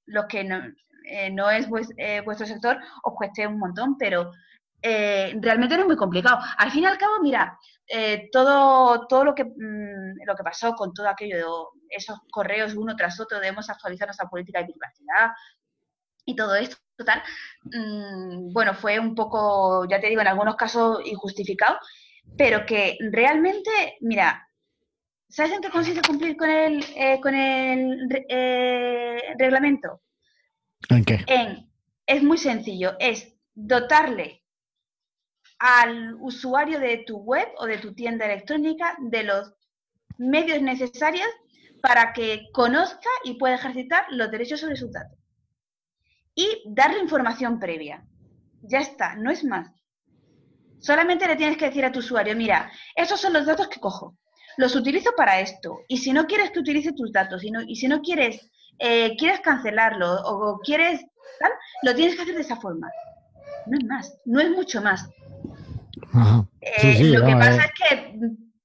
los, 0.06 0.26
que 0.26 0.44
no, 0.44 0.62
eh, 1.06 1.34
es 1.58 1.68
vuestro 2.24 2.46
sector 2.46 2.78
os 3.02 3.14
cueste 3.14 3.46
un 3.46 3.58
montón, 3.58 3.96
pero 3.98 4.32
realmente 4.82 5.76
no 5.76 5.82
es 5.82 5.86
muy 5.86 5.96
complicado. 5.96 6.38
Al 6.58 6.70
fin 6.70 6.82
y 6.82 6.86
al 6.86 6.98
cabo, 6.98 7.14
mira, 7.22 7.58
todo, 8.30 9.06
todo 9.06 9.24
lo, 9.24 9.34
que, 9.34 9.44
mm, 9.44 10.26
lo 10.26 10.34
que 10.36 10.42
pasó 10.42 10.74
con 10.74 10.92
todo 10.92 11.08
aquello, 11.08 11.70
esos 11.88 12.18
correos 12.30 12.74
uno 12.74 12.94
tras 12.94 13.18
otro, 13.18 13.40
debemos 13.40 13.70
actualizar 13.70 14.06
nuestra 14.06 14.28
política 14.28 14.60
de 14.60 14.66
privacidad 14.66 15.30
y 16.26 16.36
todo 16.36 16.54
esto, 16.54 16.76
total, 16.96 17.22
mm, 17.64 18.52
bueno, 18.52 18.74
fue 18.74 18.98
un 18.98 19.14
poco, 19.14 19.86
ya 19.88 20.00
te 20.00 20.08
digo, 20.08 20.20
en 20.20 20.28
algunos 20.28 20.56
casos 20.56 21.00
injustificado 21.04 21.78
pero 22.36 22.66
que 22.66 22.96
realmente, 23.00 23.96
mira, 24.00 24.48
¿sabes 25.34 25.50
en 25.50 25.62
qué 25.62 25.70
consiste 25.70 26.00
cumplir 26.06 26.36
con 26.36 26.48
el, 26.48 26.84
eh, 26.94 27.20
con 27.20 27.34
el 27.34 28.08
eh, 28.28 29.34
reglamento? 29.36 30.00
¿En 30.88 31.04
qué? 31.04 31.24
es 32.06 32.22
muy 32.22 32.38
sencillo, 32.38 32.94
es 33.00 33.34
dotarle 33.52 34.44
al 35.58 36.14
usuario 36.20 36.78
de 36.78 36.98
tu 36.98 37.16
web 37.16 37.48
o 37.56 37.66
de 37.66 37.78
tu 37.78 37.94
tienda 37.94 38.26
electrónica 38.26 38.96
de 39.00 39.24
los 39.24 39.54
medios 40.18 40.62
necesarios 40.62 41.28
para 41.82 42.12
que 42.12 42.48
conozca 42.52 43.08
y 43.24 43.34
pueda 43.34 43.56
ejercitar 43.56 44.06
los 44.10 44.30
derechos 44.30 44.60
sobre 44.60 44.76
sus 44.76 44.92
datos. 44.92 45.18
Y 46.34 46.62
darle 46.66 47.00
información 47.00 47.58
previa. 47.58 48.06
Ya 48.62 48.78
está, 48.78 49.16
no 49.16 49.30
es 49.30 49.42
más. 49.42 49.72
Solamente 50.78 51.26
le 51.26 51.36
tienes 51.36 51.56
que 51.56 51.66
decir 51.66 51.84
a 51.84 51.90
tu 51.90 52.00
usuario, 52.00 52.36
mira, 52.36 52.70
esos 52.94 53.20
son 53.20 53.32
los 53.32 53.46
datos 53.46 53.68
que 53.68 53.80
cojo. 53.80 54.16
Los 54.56 54.76
utilizo 54.76 55.10
para 55.16 55.40
esto. 55.40 55.80
Y 55.88 55.98
si 55.98 56.12
no 56.12 56.26
quieres 56.26 56.50
que 56.50 56.60
utilice 56.60 56.92
tus 56.92 57.12
datos 57.12 57.42
y, 57.44 57.50
y 57.66 57.76
si 57.76 57.88
no 57.88 58.00
quieres, 58.00 58.50
eh, 58.78 59.16
quieres 59.16 59.40
cancelarlo 59.40 60.12
o, 60.24 60.58
quieres 60.60 61.00
tal, 61.40 61.52
lo 61.82 61.94
tienes 61.94 62.16
que 62.16 62.22
hacer 62.22 62.34
de 62.34 62.40
esa 62.40 62.56
forma. 62.56 62.90
No 63.66 63.78
es 63.78 63.84
más, 63.84 64.18
no 64.24 64.40
es 64.40 64.50
mucho 64.50 64.82
más. 64.82 65.08
Eh, 66.60 67.04
lo 67.04 67.24
que 67.26 67.32
pasa 67.32 67.64
es 67.64 67.72
que 67.72 68.18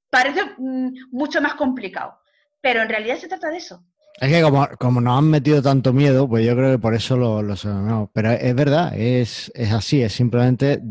parece 0.09 0.41
mm, 0.57 0.93
mucho 1.11 1.41
más 1.41 1.55
complicado, 1.55 2.19
pero 2.61 2.81
en 2.81 2.89
realidad 2.89 3.17
se 3.17 3.27
trata 3.27 3.49
de 3.49 3.57
eso. 3.57 3.83
Es 4.21 4.29
que 4.29 4.41
como, 4.41 4.67
como, 4.79 4.99
nos 4.99 5.17
han 5.17 5.29
metido 5.29 5.61
tanto 5.61 5.93
miedo, 5.93 6.27
pues 6.27 6.45
yo 6.45 6.53
creo 6.53 6.71
que 6.71 6.79
por 6.79 6.93
eso 6.93 7.15
lo, 7.15 7.41
lo 7.41 8.11
Pero 8.13 8.31
es 8.31 8.53
verdad, 8.53 8.93
es, 8.97 9.49
así, 9.71 10.01
es 10.01 10.11
simplemente 10.11 10.81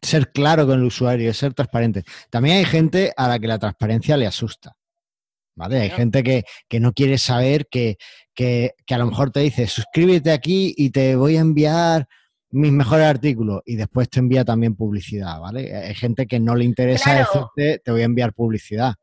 ser 0.00 0.32
claro 0.32 0.66
con 0.66 0.78
el 0.78 0.86
usuario, 0.86 1.34
ser 1.34 1.52
transparente. 1.52 2.04
También 2.30 2.56
hay 2.56 2.64
gente 2.64 3.12
a 3.14 3.28
la 3.28 3.38
que 3.38 3.46
la 3.46 3.58
transparencia 3.58 4.16
le 4.16 4.26
asusta. 4.26 4.74
¿Vale? 5.54 5.80
Hay 5.80 5.90
gente 5.90 6.22
que, 6.22 6.44
no 6.80 6.92
quiere 6.92 7.18
saber 7.18 7.66
que, 7.68 7.98
que, 8.34 8.74
a 8.88 8.98
lo 8.98 9.06
mejor 9.06 9.32
te 9.32 9.40
dice, 9.40 9.66
suscríbete 9.66 10.30
aquí 10.30 10.72
y 10.76 10.90
te 10.90 11.14
voy 11.14 11.36
a 11.36 11.40
enviar 11.40 12.08
mis 12.50 12.72
mejores 12.72 13.06
artículos 13.06 13.60
y 13.66 13.76
después 13.76 14.08
te 14.08 14.20
envía 14.20 14.44
también 14.44 14.76
publicidad, 14.76 15.40
¿vale? 15.40 15.76
Hay 15.76 15.94
gente 15.94 16.26
que 16.26 16.40
no 16.40 16.54
le 16.54 16.64
interesa 16.64 17.12
decirte, 17.12 17.82
te 17.84 17.90
voy 17.90 18.00
a 18.00 18.06
enviar 18.06 18.32
publicidad. 18.32 18.94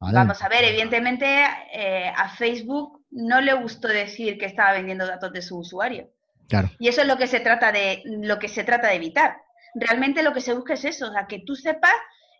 Vamos 0.00 0.42
a 0.42 0.48
ver, 0.48 0.64
evidentemente 0.64 1.26
eh, 1.72 2.12
a 2.14 2.28
Facebook 2.30 2.99
no 3.10 3.40
le 3.40 3.52
gustó 3.54 3.88
decir 3.88 4.38
que 4.38 4.46
estaba 4.46 4.72
vendiendo 4.72 5.06
datos 5.06 5.32
de 5.32 5.42
su 5.42 5.58
usuario. 5.58 6.10
Claro. 6.48 6.70
Y 6.78 6.88
eso 6.88 7.02
es 7.02 7.06
lo 7.06 7.16
que 7.16 7.26
se 7.26 7.40
trata 7.40 7.72
de, 7.72 8.02
lo 8.04 8.38
que 8.38 8.48
se 8.48 8.64
trata 8.64 8.88
de 8.88 8.96
evitar. 8.96 9.36
Realmente 9.74 10.22
lo 10.22 10.32
que 10.32 10.40
se 10.40 10.54
busca 10.54 10.74
es 10.74 10.84
eso, 10.84 11.08
o 11.08 11.12
sea, 11.12 11.26
que 11.26 11.40
tú 11.40 11.54
sepas 11.54 11.94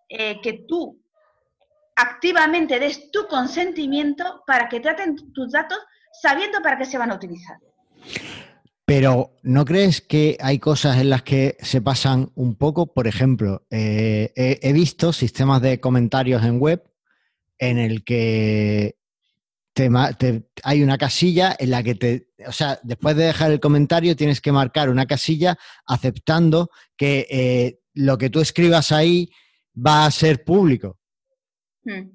eh, 0.09 0.41
que 0.43 0.65
tú 0.67 1.01
activamente 1.97 2.79
des 2.79 3.11
tu 3.11 3.27
consentimiento 3.29 4.43
para 4.47 4.69
que 4.69 4.81
traten 4.81 5.17
tus 5.33 5.53
datos 5.53 5.79
sabiendo 6.13 6.61
para 6.63 6.79
qué 6.79 6.85
se 6.85 6.99
van 6.99 7.13
a 7.13 7.15
utilizar. 7.15 7.59
Pero 8.85 9.37
¿no 9.43 9.65
crees 9.65 10.01
que 10.01 10.37
hay 10.41 10.59
cosas 10.59 10.99
en 10.99 11.11
las 11.11 11.23
que 11.23 11.57
se 11.61 11.81
pasan 11.81 12.33
un 12.35 12.57
poco? 12.57 12.93
Por 12.93 13.07
ejemplo, 13.07 13.65
eh, 13.71 14.33
he, 14.35 14.73
visto 14.73 15.13
sistemas 15.13 15.63
de 15.63 15.79
comentarios 15.79 16.43
en 16.45 16.59
web 16.59 16.83
en 17.59 17.79
el 17.79 18.03
que 18.03 18.97
hay 20.63 20.83
una 20.83 20.99
casilla 20.99 21.57
en 21.59 21.71
la 21.71 21.83
que 21.83 21.95
te, 21.95 22.29
o 22.47 22.53
sea, 22.53 22.79
después 22.83 23.17
de 23.17 23.25
dejar 23.25 23.51
el 23.51 23.61
comentario 23.61 24.17
tienes 24.17 24.41
que 24.41 24.53
marcar 24.53 24.91
una 24.91 25.07
casilla 25.07 25.57
aceptando 25.87 26.71
que 26.97 27.27
eh, 27.31 27.81
lo 27.95 28.19
que 28.19 28.31
tú 28.31 28.41
escribas 28.41 28.93
ahí 28.93 29.31
va 29.75 30.07
a 30.07 30.11
ser 30.11 30.45
público. 30.45 30.99
Hmm. 31.85 32.11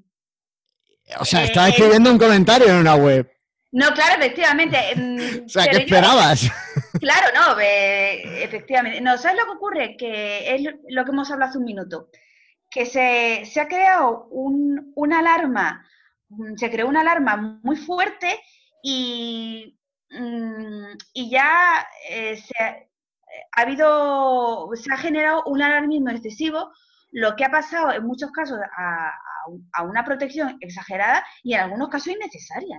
O 1.20 1.24
sea, 1.24 1.44
estás 1.44 1.68
eh, 1.68 1.70
escribiendo 1.70 2.10
un 2.10 2.18
comentario 2.18 2.68
en 2.68 2.76
una 2.76 2.96
web. 2.96 3.30
No, 3.72 3.92
claro, 3.92 4.22
efectivamente. 4.22 4.78
Mm, 4.96 5.44
o 5.46 5.48
sea, 5.48 5.66
¿qué 5.68 5.78
esperabas? 5.78 6.50
claro, 7.00 7.26
no, 7.34 7.60
efectivamente. 7.60 9.00
No, 9.00 9.18
¿sabes 9.18 9.38
lo 9.38 9.44
que 9.44 9.56
ocurre? 9.56 9.96
Que 9.96 10.54
es 10.54 10.62
lo 10.88 11.04
que 11.04 11.10
hemos 11.10 11.30
hablado 11.30 11.50
hace 11.50 11.58
un 11.58 11.64
minuto. 11.64 12.08
Que 12.70 12.86
se, 12.86 13.60
ha 13.60 13.68
creado 13.68 14.26
un, 14.30 14.92
una 14.96 15.20
alarma, 15.20 15.86
se 16.56 16.70
creó 16.70 16.88
una 16.88 17.00
alarma 17.00 17.60
muy 17.62 17.76
fuerte 17.76 18.40
y, 18.82 19.78
mm, 20.10 20.96
y 21.14 21.30
ya 21.30 21.86
eh, 22.10 22.36
se 22.36 22.62
ha, 22.62 22.76
habido, 23.52 24.70
se 24.74 24.92
ha 24.92 24.96
generado 24.96 25.44
un 25.46 25.62
alarmismo 25.62 26.10
excesivo, 26.10 26.72
lo 27.12 27.36
que 27.36 27.44
ha 27.44 27.50
pasado 27.50 27.92
en 27.92 28.04
muchos 28.04 28.30
casos 28.30 28.58
a, 28.76 29.12
una 29.84 30.04
protección 30.04 30.58
exagerada 30.60 31.24
y 31.44 31.54
en 31.54 31.60
algunos 31.60 31.88
casos 31.88 32.08
innecesaria. 32.08 32.78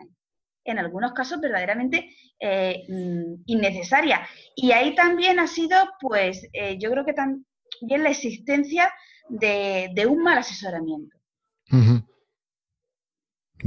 en 0.65 0.79
algunos 0.79 1.13
casos 1.13 1.39
verdaderamente 1.39 2.13
eh, 2.41 2.83
mm, 2.89 3.43
innecesaria. 3.45 4.27
Y 4.53 4.71
ahí 4.71 4.95
también 4.95 5.39
ha 5.39 5.47
sido, 5.47 5.77
pues, 6.01 6.45
eh, 6.51 6.77
yo 6.77 6.91
creo 6.91 7.05
que 7.05 7.13
también 7.13 8.03
la 8.03 8.09
existencia 8.09 8.91
de, 9.29 10.05
un 10.09 10.21
mal 10.23 10.37
asesoramiento. 10.37 11.15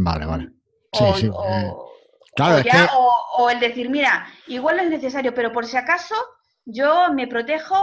Vale, 0.02 0.26
vale. 0.26 0.50
o, 0.92 1.16
eh, 1.16 1.72
claro, 2.34 2.90
o, 3.38 3.50
el 3.50 3.60
decir, 3.60 3.90
mira, 3.90 4.26
igual 4.46 4.76
no 4.76 4.82
es 4.82 4.90
necesario, 4.90 5.34
pero 5.34 5.52
por 5.52 5.66
si 5.66 5.76
acaso 5.76 6.14
yo 6.64 7.12
me 7.12 7.26
protejo 7.26 7.76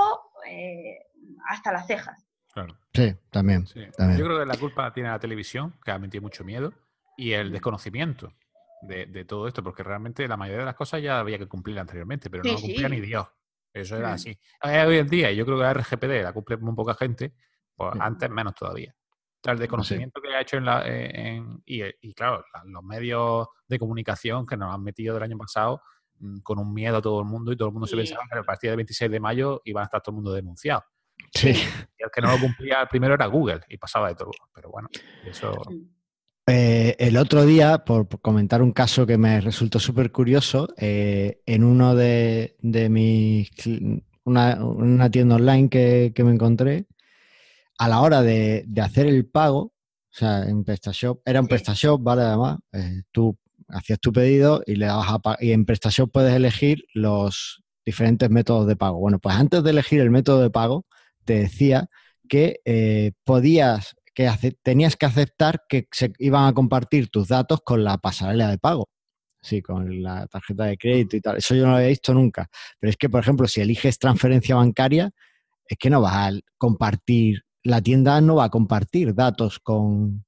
hasta 1.50 1.72
las 1.72 1.88
cejas. 1.88 2.26
Claro. 2.54 2.76
Sí, 2.94 3.14
también, 3.30 3.66
también. 3.96 4.18
Yo 4.20 4.26
creo 4.26 4.40
que 4.40 4.46
la 4.46 4.58
culpa 4.58 4.92
tiene 4.92 5.10
la 5.10 5.20
televisión, 5.20 5.76
que 5.84 5.92
ha 5.92 6.00
metido 6.00 6.24
mucho 6.24 6.44
miedo, 6.44 6.74
y 7.16 7.34
el 7.34 7.52
desconocimiento 7.52 8.34
de, 8.82 9.26
todo 9.26 9.48
esto, 9.48 9.64
porque 9.64 9.84
realmente 9.84 10.28
la 10.28 10.38
mayoría 10.38 10.62
de 10.62 10.66
las 10.66 10.76
cosas 10.76 11.02
ya 11.02 11.20
había 11.20 11.38
que 11.38 11.48
cumplir 11.48 11.78
anteriormente, 11.80 12.30
pero 12.30 12.44
no 12.44 12.54
lo 12.54 12.60
cumplía 12.60 12.90
ni 12.90 13.00
Dios. 13.00 13.28
Eso 13.74 13.98
era 13.98 14.10
mm. 14.10 14.14
así. 14.14 14.40
Hoy 14.64 14.98
en 14.98 15.08
día, 15.08 15.32
yo 15.32 15.46
creo 15.46 15.58
que 15.58 15.64
la 15.64 15.74
RGPD 15.74 16.24
la 16.24 16.34
cumple 16.34 16.58
muy 16.58 16.74
poca 16.74 16.96
gente, 16.96 17.34
pues 17.76 17.94
antes 18.00 18.30
menos 18.30 18.56
todavía. 18.56 18.96
El 19.54 19.60
desconocimiento 19.60 20.22
que 20.22 20.34
ha 20.34 20.42
hecho 20.42 20.58
en 20.58 20.66
la. 20.66 20.84
Y, 21.66 22.14
claro, 22.14 22.44
los 22.66 22.84
medios 22.84 23.48
de 23.68 23.80
comunicación 23.80 24.46
que 24.46 24.58
nos 24.58 24.74
han 24.74 24.84
metido 24.84 25.14
del 25.14 25.24
año 25.24 25.38
pasado 25.38 25.82
mm, 26.20 26.40
con 26.40 26.60
un 26.60 26.74
miedo 26.74 26.98
a 26.98 27.02
todo 27.02 27.20
el 27.20 27.26
mundo 27.26 27.52
y 27.52 27.58
todo 27.58 27.70
el 27.70 27.74
mundo 27.74 27.88
se 27.88 27.96
pensaba 27.96 28.24
que 28.32 28.40
a 28.40 28.44
partir 28.44 28.70
del 28.70 28.78
26 28.78 29.12
de 29.12 29.20
mayo 29.20 29.62
iba 29.66 29.82
a 29.82 29.86
estar 29.86 30.02
todo 30.02 30.14
el 30.14 30.16
mundo 30.16 30.34
denunciado. 30.34 30.84
Sí. 31.34 31.50
Y 31.50 32.04
el 32.04 32.10
que 32.14 32.22
no 32.22 32.32
lo 32.32 32.40
cumplía 32.40 32.86
primero 32.90 33.14
era 33.14 33.26
Google 33.26 33.62
y 33.70 33.78
pasaba 33.78 34.10
de 34.10 34.16
todo. 34.16 34.32
Pero 34.54 34.70
bueno, 34.70 34.90
eso. 35.26 35.54
Eh, 36.50 36.96
el 36.98 37.18
otro 37.18 37.46
día, 37.46 37.80
por, 37.80 38.08
comentar 38.22 38.62
un 38.62 38.72
caso 38.72 39.06
que 39.06 39.18
me 39.18 39.42
resultó 39.42 39.80
súper 39.80 40.14
curioso, 40.14 40.70
eh, 40.78 41.42
en 41.46 41.64
uno 41.64 41.94
de, 41.94 42.56
mis. 42.62 43.52
Una, 44.24 45.10
tienda 45.12 45.36
online 45.36 45.70
que, 45.70 46.14
me 46.24 46.32
encontré, 46.32 46.86
a 47.78 47.88
la 47.88 48.02
hora 48.02 48.22
de, 48.22 48.66
hacer 48.82 49.08
el 49.08 49.28
pago, 49.28 49.60
o 49.60 49.74
sea, 50.12 50.44
en 50.44 50.64
PrestaShop, 50.64 51.22
era 51.26 51.42
un 51.42 51.48
PrestaShop, 51.48 52.02
¿vale? 52.02 52.24
Además, 52.24 52.58
eh, 52.74 53.04
tú 53.12 53.38
hacías 53.70 54.00
tu 54.00 54.12
pedido 54.12 54.64
y 54.66 54.76
le 54.76 54.86
dabas 54.86 55.10
a 55.10 55.38
y 55.40 55.52
en 55.52 55.66
PrestaShop 55.66 56.12
puedes 56.12 56.34
elegir 56.34 56.84
los 56.94 57.62
diferentes 57.86 58.30
métodos 58.30 58.68
de 58.68 58.76
pago. 58.76 59.00
Bueno, 59.00 59.20
pues 59.20 59.36
antes 59.36 59.64
de 59.64 59.70
elegir 59.70 60.00
el 60.02 60.10
método 60.10 60.42
de 60.42 60.50
pago, 60.50 60.86
te 61.26 61.40
decía 61.40 61.88
que 62.28 63.14
podías 63.24 63.96
que 64.18 64.58
tenías 64.64 64.96
que 64.96 65.06
aceptar 65.06 65.62
que 65.70 65.88
se 65.92 66.12
iban 66.18 66.48
a 66.48 66.54
compartir 66.54 67.10
tus 67.10 67.28
datos 67.28 67.60
con 67.64 67.84
la 67.84 68.00
pasarela 68.00 68.50
de 68.50 68.58
pago. 68.58 68.90
Sí, 69.44 69.62
con 69.62 70.02
la 70.02 70.26
tarjeta 70.26 70.66
de 70.66 70.76
crédito 70.76 71.16
y 71.18 71.22
tal. 71.22 71.38
Eso 71.38 71.54
yo 71.54 71.66
no 71.66 71.70
lo 71.70 71.76
había 71.76 71.90
visto 71.90 72.16
nunca. 72.16 72.50
Pero 72.80 72.90
es 72.90 72.98
que, 72.98 73.10
por 73.10 73.22
ejemplo, 73.22 73.48
si 73.48 73.62
eliges 73.62 74.00
transferencia 74.00 74.56
bancaria, 74.56 75.12
es 75.68 75.78
que 75.78 75.92
no 75.92 76.02
vas 76.02 76.16
a 76.16 76.40
compartir, 76.58 77.44
la 77.68 77.82
tienda 77.82 78.20
no 78.22 78.36
va 78.36 78.46
a 78.46 78.50
compartir 78.50 79.14
datos 79.14 79.60
con, 79.60 80.24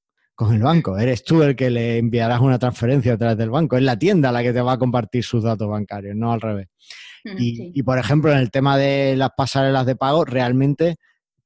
el 0.51 0.61
banco. 0.61 0.97
Eres 0.97 1.23
tú 1.23 1.43
el 1.43 1.55
que 1.55 1.69
le 1.69 1.97
enviarás 1.97 2.39
una 2.39 2.57
transferencia 2.57 3.13
a 3.13 3.17
través 3.17 3.37
del 3.37 3.49
banco. 3.49 3.75
Es 3.75 3.83
la 3.83 3.99
tienda 3.99 4.31
la 4.31 4.41
que 4.41 4.53
te 4.53 4.61
va 4.61 4.73
a 4.73 4.79
compartir 4.79 5.23
sus 5.23 5.43
datos 5.43 5.67
bancarios, 5.67 6.15
no 6.15 6.31
al 6.31 6.39
revés. 6.39 6.69
Y, 7.37 7.77
y, 7.77 7.83
por 7.83 7.99
ejemplo, 7.99 8.31
en 8.31 8.37
el 8.37 8.49
tema 8.49 8.77
de 8.77 9.17
las 9.17 9.31
pasarelas 9.35 9.85
de 9.85 9.97
pago, 9.97 10.23
realmente 10.23 10.95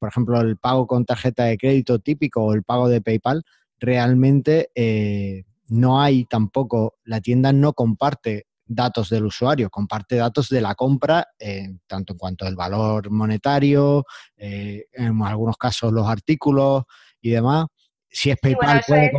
por 0.04 0.10
ejemplo, 0.10 0.42
el 0.42 0.58
pago 0.58 0.86
con 0.86 1.06
tarjeta 1.06 1.46
de 1.46 1.58
crédito 1.58 1.98
típico 1.98 2.44
o 2.44 2.54
el 2.54 2.64
pago 2.64 2.90
de 2.90 3.00
PayPal, 3.00 3.46
realmente 3.80 4.70
eh, 4.76 5.46
no 5.70 6.02
hay 6.02 6.26
tampoco, 6.26 6.96
la 7.06 7.22
tienda 7.22 7.54
no 7.54 7.72
comparte 7.72 8.48
datos 8.66 9.10
del 9.10 9.26
usuario, 9.26 9.70
comparte 9.70 10.16
datos 10.16 10.50
de 10.50 10.62
la 10.62 10.76
compra, 10.76 11.28
eh, 11.40 11.70
tanto 11.88 12.14
en 12.14 12.20
cuanto 12.20 12.46
al 12.46 12.56
valor 12.56 13.12
monetario, 13.12 14.06
eh, 14.38 14.86
en 14.92 15.22
algunos 15.22 15.58
casos 15.58 15.92
los 15.92 16.08
artículos 16.08 16.84
y 17.22 17.32
demás. 17.32 17.66
Si 18.10 18.30
es 18.30 18.38
PayPal, 18.40 18.84
puede 18.88 19.08
es 19.08 19.12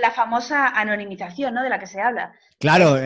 la, 0.00 0.10
famosa 0.12 0.68
anonimización, 0.68 1.52
¿no? 1.52 1.64
De 1.64 1.68
la 1.68 1.80
que 1.80 1.86
se 1.86 2.00
habla. 2.00 2.32
Claro, 2.60 2.96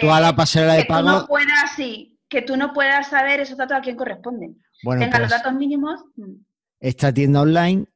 toda 0.00 0.20
la 0.20 0.36
pasarela 0.36 0.74
de 0.74 0.84
pago. 0.84 1.06
Que 1.06 1.12
tú 1.12 1.18
no 1.18 1.26
puedas, 1.26 1.70
sí, 1.74 2.20
que 2.28 2.42
tú 2.42 2.56
no 2.56 2.72
puedas 2.72 3.08
saber 3.08 3.40
esos 3.40 3.58
datos 3.58 3.78
a 3.78 3.80
quién 3.80 3.96
corresponden. 3.96 4.62
Bueno, 4.84 5.00
Tenga 5.00 5.18
los 5.18 5.28
pues 5.28 5.42
datos 5.42 5.58
mínimos. 5.58 6.04
Mm 6.14 6.36
esta 6.80 7.12
tienda 7.12 7.40
online 7.40 7.86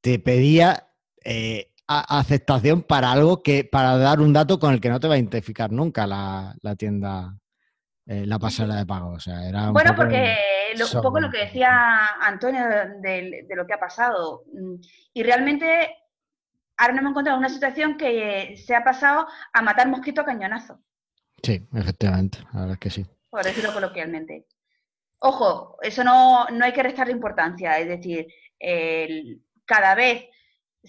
te 0.00 0.18
pedía 0.18 0.90
eh, 1.24 1.67
aceptación 1.88 2.82
para 2.82 3.10
algo 3.10 3.42
que, 3.42 3.64
para 3.64 3.96
dar 3.96 4.20
un 4.20 4.32
dato 4.32 4.58
con 4.58 4.74
el 4.74 4.80
que 4.80 4.90
no 4.90 5.00
te 5.00 5.08
va 5.08 5.14
a 5.14 5.18
identificar 5.18 5.72
nunca 5.72 6.06
la, 6.06 6.54
tienda, 6.76 7.34
eh, 8.06 8.26
la 8.26 8.38
pasarela 8.38 8.76
de 8.76 8.86
pago. 8.86 9.12
O 9.12 9.20
sea, 9.20 9.48
era 9.48 9.70
bueno, 9.70 9.94
porque 9.96 10.36
un 10.94 11.02
poco 11.02 11.18
lo 11.18 11.30
que 11.30 11.38
decía 11.38 12.14
Antonio 12.20 12.62
de, 13.00 13.46
lo 13.56 13.66
que 13.66 13.72
ha 13.72 13.80
pasado. 13.80 14.44
Mm, 14.52 14.74
y 15.14 15.22
realmente 15.22 15.96
ahora 16.76 16.92
no 16.92 17.00
hemos 17.00 17.10
encontrado 17.12 17.38
una 17.38 17.48
situación 17.48 17.96
que 17.96 18.56
se 18.64 18.76
ha 18.76 18.84
pasado 18.84 19.26
a 19.52 19.62
matar 19.62 19.88
mosquito 19.88 20.20
a 20.20 20.26
cañonazo. 20.26 20.80
Sí, 21.42 21.66
efectivamente, 21.74 22.38
la 22.52 22.60
verdad 22.60 22.74
es 22.74 22.80
que 22.80 22.90
sí. 22.90 23.06
Por 23.30 23.44
decirlo 23.44 23.72
coloquialmente. 23.72 24.46
Ojo, 25.20 25.78
eso 25.80 26.04
no, 26.04 26.46
no 26.48 26.64
hay 26.64 26.72
que 26.72 26.82
restarle 26.82 27.12
importancia, 27.12 27.78
es 27.78 27.88
decir, 27.88 28.26
cada 29.64 29.94
vez 29.94 30.26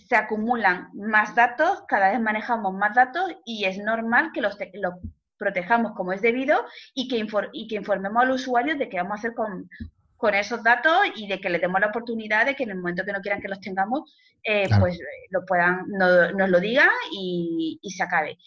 se 0.07 0.15
acumulan 0.15 0.89
más 0.93 1.35
datos, 1.35 1.83
cada 1.87 2.11
vez 2.11 2.19
manejamos 2.19 2.73
más 2.73 2.95
datos 2.95 3.31
y 3.45 3.65
es 3.65 3.77
normal 3.77 4.31
que 4.33 4.41
los, 4.41 4.57
los 4.73 4.93
protejamos 5.37 5.93
como 5.93 6.13
es 6.13 6.21
debido 6.21 6.65
y 6.93 7.07
que, 7.07 7.25
y 7.53 7.67
que 7.67 7.75
informemos 7.75 8.23
al 8.23 8.31
usuario 8.31 8.77
de 8.77 8.89
qué 8.89 8.97
vamos 8.97 9.11
a 9.13 9.19
hacer 9.19 9.33
con, 9.33 9.69
con 10.17 10.35
esos 10.35 10.61
datos 10.63 10.93
y 11.15 11.27
de 11.27 11.39
que 11.39 11.49
le 11.49 11.59
demos 11.59 11.79
la 11.79 11.87
oportunidad 11.87 12.45
de 12.45 12.55
que 12.55 12.63
en 12.63 12.71
el 12.71 12.77
momento 12.77 13.05
que 13.05 13.13
no 13.13 13.21
quieran 13.21 13.41
que 13.41 13.47
los 13.47 13.61
tengamos, 13.61 14.13
eh, 14.43 14.67
pues 14.79 14.95
eh, 14.95 15.27
lo 15.29 15.45
puedan, 15.45 15.87
nos 15.87 16.49
lo 16.49 16.59
digan 16.59 16.89
y, 17.11 17.79
se 17.83 18.03
acabe. 18.03 18.37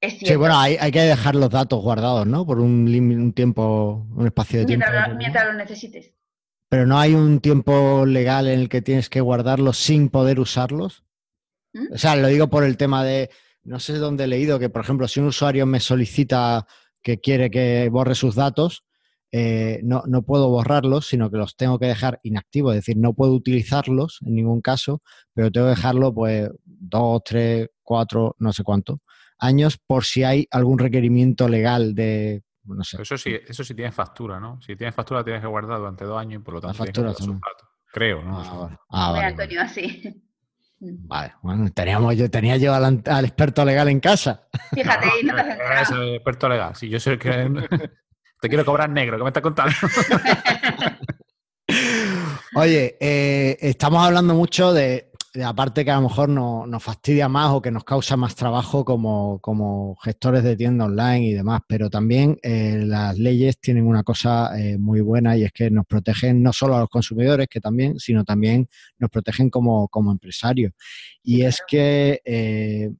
sí, 0.00 0.36
bueno, 0.36 0.58
hay, 0.58 0.76
hay, 0.80 0.92
que 0.92 1.00
dejar 1.00 1.34
los 1.34 1.50
datos 1.50 1.82
guardados, 1.82 2.26
¿no? 2.26 2.46
Por 2.46 2.60
un, 2.60 2.86
un 2.88 3.32
tiempo, 3.32 4.06
un 4.14 4.26
espacio 4.26 4.60
de 4.60 4.66
tiempo. 4.66 4.86
Mientras 5.16 5.46
los 5.46 5.56
necesites. 5.56 6.12
Pero 6.72 6.86
no 6.86 6.98
hay 6.98 7.12
un 7.12 7.40
tiempo 7.40 8.06
legal 8.06 8.48
en 8.48 8.58
el 8.58 8.70
que 8.70 8.80
tienes 8.80 9.10
que 9.10 9.20
guardarlos 9.20 9.76
sin 9.76 10.08
poder 10.08 10.40
usarlos. 10.40 11.04
¿Mm? 11.74 11.92
O 11.92 11.98
sea, 11.98 12.16
lo 12.16 12.28
digo 12.28 12.48
por 12.48 12.64
el 12.64 12.78
tema 12.78 13.04
de, 13.04 13.28
no 13.62 13.78
sé 13.78 13.98
dónde 13.98 14.24
he 14.24 14.26
leído 14.26 14.58
que, 14.58 14.70
por 14.70 14.80
ejemplo, 14.80 15.06
si 15.06 15.20
un 15.20 15.26
usuario 15.26 15.66
me 15.66 15.80
solicita 15.80 16.66
que 17.02 17.20
quiere 17.20 17.50
que 17.50 17.90
borre 17.92 18.14
sus 18.14 18.36
datos, 18.36 18.84
eh, 19.32 19.80
no, 19.82 20.04
no, 20.06 20.22
puedo 20.22 20.48
borrarlos, 20.48 21.08
sino 21.08 21.30
que 21.30 21.36
los 21.36 21.56
tengo 21.56 21.78
que 21.78 21.88
dejar 21.88 22.20
inactivos, 22.22 22.72
es 22.72 22.78
decir, 22.86 22.96
no 22.96 23.12
puedo 23.12 23.34
utilizarlos 23.34 24.20
en 24.24 24.34
ningún 24.36 24.62
caso, 24.62 25.02
pero 25.34 25.52
tengo 25.52 25.66
que 25.66 25.74
dejarlo 25.76 26.14
pues 26.14 26.48
dos, 26.64 27.20
tres, 27.22 27.68
cuatro, 27.82 28.34
no 28.38 28.50
sé 28.54 28.62
cuánto 28.62 29.02
años 29.42 29.76
por 29.76 30.04
si 30.04 30.22
hay 30.22 30.46
algún 30.52 30.78
requerimiento 30.78 31.48
legal 31.48 31.94
de, 31.94 32.44
no 32.64 32.84
sé. 32.84 33.02
Eso 33.02 33.16
sí, 33.16 33.36
eso 33.46 33.64
sí 33.64 33.74
tiene 33.74 33.92
factura, 33.92 34.38
¿no? 34.38 34.60
Si 34.60 34.76
tienes 34.76 34.94
factura 34.94 35.24
tienes 35.24 35.42
que 35.42 35.48
guardar 35.48 35.78
durante 35.78 36.04
dos 36.04 36.20
años 36.20 36.40
y 36.40 36.44
por 36.44 36.54
lo 36.54 36.60
tanto 36.60 36.84
tienes 36.84 37.16
que 37.16 37.26
Creo, 37.92 38.22
¿no? 38.22 38.38
Ah, 38.38 38.78
ah 38.90 39.12
vale. 39.12 39.26
Antonio, 39.26 39.60
así. 39.60 40.22
Vale, 40.80 41.34
bueno, 41.42 41.70
teníamos, 41.72 42.16
yo 42.16 42.28
tenía 42.28 42.56
yo 42.56 42.74
al, 42.74 43.24
experto 43.24 43.64
legal 43.64 43.88
en 43.88 44.00
casa. 44.00 44.48
Fíjate, 44.72 45.06
y 45.20 45.26
no 45.26 45.34
te 45.34 45.40
has 45.40 45.90
el 45.90 46.14
experto 46.16 46.48
legal, 46.48 46.74
si 46.74 46.88
yo 46.88 46.98
soy 46.98 47.12
el 47.14 47.18
que 47.18 47.30
Te 48.40 48.48
quiero 48.48 48.64
cobrar 48.64 48.90
negro, 48.90 49.16
¿qué 49.18 49.22
me 49.22 49.28
estás 49.30 49.42
contando? 49.44 49.72
Oye, 52.56 52.96
eh, 53.00 53.56
estamos 53.60 54.04
hablando 54.04 54.34
mucho 54.34 54.72
de, 54.72 55.11
la 55.34 55.54
parte 55.54 55.84
que 55.84 55.90
a 55.90 55.96
lo 55.96 56.08
mejor 56.08 56.28
nos 56.28 56.82
fastidia 56.82 57.28
más 57.28 57.52
o 57.52 57.62
que 57.62 57.70
nos 57.70 57.84
causa 57.84 58.16
más 58.16 58.34
trabajo 58.34 58.84
como, 58.84 59.96
gestores 60.02 60.42
de 60.42 60.56
tienda 60.56 60.84
online 60.84 61.26
y 61.26 61.32
demás, 61.32 61.62
pero 61.66 61.88
también 61.88 62.38
eh, 62.42 62.82
las 62.84 63.18
leyes 63.18 63.58
tienen 63.58 63.86
una 63.86 64.02
cosa 64.02 64.58
eh, 64.58 64.76
muy 64.78 65.00
buena 65.00 65.36
y 65.36 65.44
es 65.44 65.52
que 65.52 65.70
nos 65.70 65.86
protegen 65.86 66.42
no 66.42 66.52
solo 66.52 66.76
a 66.76 66.80
los 66.80 66.88
consumidores, 66.88 67.48
que 67.48 67.60
también, 67.60 67.98
sino 67.98 68.24
también 68.24 68.68
nos 68.98 69.10
protegen 69.10 69.48
como, 69.48 69.88
como 69.88 70.12
empresarios. 70.12 70.72
Y 71.22 71.42
es 71.42 71.62
que 71.66 72.92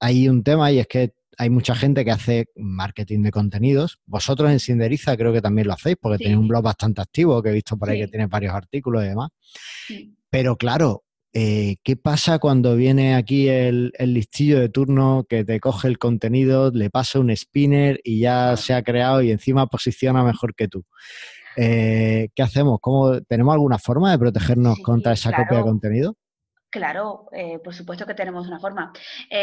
hay 0.00 0.28
un 0.28 0.42
tema 0.42 0.70
y 0.70 0.78
es 0.78 0.86
que 0.86 1.14
hay 1.38 1.50
mucha 1.50 1.74
gente 1.74 2.04
que 2.04 2.10
hace 2.10 2.46
marketing 2.56 3.22
de 3.22 3.30
contenidos. 3.30 3.98
Vosotros 4.06 4.50
en 4.50 4.60
Sinderiza 4.60 5.16
creo 5.16 5.32
que 5.32 5.40
también 5.40 5.66
lo 5.66 5.74
hacéis 5.74 5.96
porque 6.00 6.18
tenéis 6.18 6.38
un 6.38 6.48
blog 6.48 6.62
bastante 6.62 7.00
activo 7.00 7.42
que 7.42 7.50
he 7.50 7.52
visto 7.52 7.76
por 7.76 7.90
ahí 7.90 8.00
que 8.00 8.08
tiene 8.08 8.26
varios 8.26 8.54
artículos 8.54 9.04
y 9.04 9.08
demás. 9.08 9.30
Pero 10.30 10.56
claro, 10.56 11.03
eh, 11.36 11.78
¿qué 11.82 11.96
pasa 11.96 12.38
cuando 12.38 12.76
viene 12.76 13.16
aquí 13.16 13.48
el, 13.48 13.92
listillo 13.98 14.60
de 14.60 14.68
turno 14.68 15.26
que 15.28 15.44
te 15.44 15.58
coge 15.58 15.88
el 15.88 15.98
contenido, 15.98 16.70
le 16.70 16.90
pasa 16.90 17.18
un 17.18 17.36
spinner 17.36 18.00
y 18.04 18.20
ya 18.20 18.56
se 18.56 18.72
ha 18.72 18.84
creado 18.84 19.20
y 19.20 19.32
encima 19.32 19.66
posiciona 19.66 20.22
mejor 20.22 20.54
que 20.54 20.68
tú? 20.68 20.84
Eh, 21.56 22.28
¿Qué 22.36 22.42
hacemos? 22.44 22.78
¿Cómo, 22.80 23.20
¿Tenemos 23.22 23.52
alguna 23.52 23.80
forma 23.80 24.12
de 24.12 24.18
protegernos 24.18 24.78
contra 24.78 25.14
esa 25.14 25.32
copia 25.32 25.58
de 25.58 25.64
contenido? 25.64 26.16
Claro, 26.70 27.26
eh, 27.32 27.58
por 27.58 27.74
supuesto 27.74 28.06
que 28.06 28.14
tenemos 28.14 28.46
una 28.46 28.60
forma. 28.60 28.92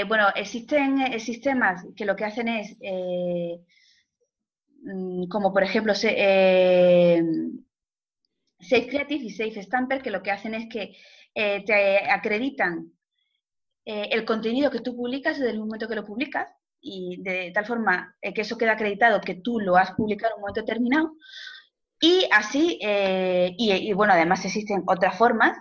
Bueno, 0.08 0.28
existen 0.34 1.20
sistemas 1.20 1.86
que 1.94 2.06
lo 2.06 2.16
que 2.16 2.24
hacen 2.24 2.48
es, 2.48 2.78
mm, 4.82 5.28
como 5.28 5.52
por 5.52 5.64
ejemplo 5.64 5.94
Safe 5.94 7.22
Creative 8.62 9.26
y 9.26 9.30
Safe 9.30 9.62
Stamper, 9.62 10.02
que 10.02 10.10
lo 10.10 10.24
que 10.24 10.32
hacen 10.32 10.56
es 10.56 10.70
que 10.70 10.96
te 11.34 12.10
acreditan 12.10 12.92
el 13.86 14.26
contenido 14.26 14.70
que 14.70 14.80
tú 14.80 14.96
publicas 14.96 15.38
desde 15.38 15.52
el 15.52 15.60
momento 15.60 15.88
que 15.88 15.96
lo 15.96 16.06
publicas 16.06 16.48
y 16.80 17.22
de 17.22 17.52
tal 17.54 17.66
forma 17.66 18.16
que 18.22 18.42
eso 18.42 18.58
queda 18.58 18.74
acreditado 18.74 19.22
que 19.22 19.36
tú 19.36 19.60
lo 19.60 19.78
has 19.78 19.92
publicado 19.92 20.34
en 20.34 20.36
un 20.36 20.42
momento 20.42 20.62
determinado. 20.62 21.14
Y 22.00 22.28
así, 22.32 22.80
y, 22.82 23.72
y, 23.72 23.94
bueno, 23.94 24.14
además 24.14 24.44
existen 24.46 24.84
otras 24.88 25.18
formas 25.18 25.58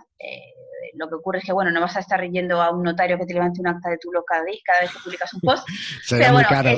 lo 0.95 1.07
que 1.07 1.15
ocurre 1.15 1.39
es 1.39 1.45
que, 1.45 1.53
bueno, 1.53 1.71
no 1.71 1.81
vas 1.81 1.95
a 1.95 1.99
estar 1.99 2.21
yendo 2.29 2.61
a 2.61 2.71
un 2.71 2.83
notario 2.83 3.17
que 3.17 3.25
te 3.25 3.33
levante 3.33 3.61
un 3.61 3.67
acta 3.67 3.89
de 3.89 3.97
tu 3.97 4.11
local 4.11 4.43
cada 4.65 4.81
vez 4.81 4.91
que 4.91 4.99
publicas 5.03 5.33
un 5.33 5.41
post. 5.41 5.67
pero 6.09 6.33
bueno, 6.33 6.49
caro. 6.49 6.77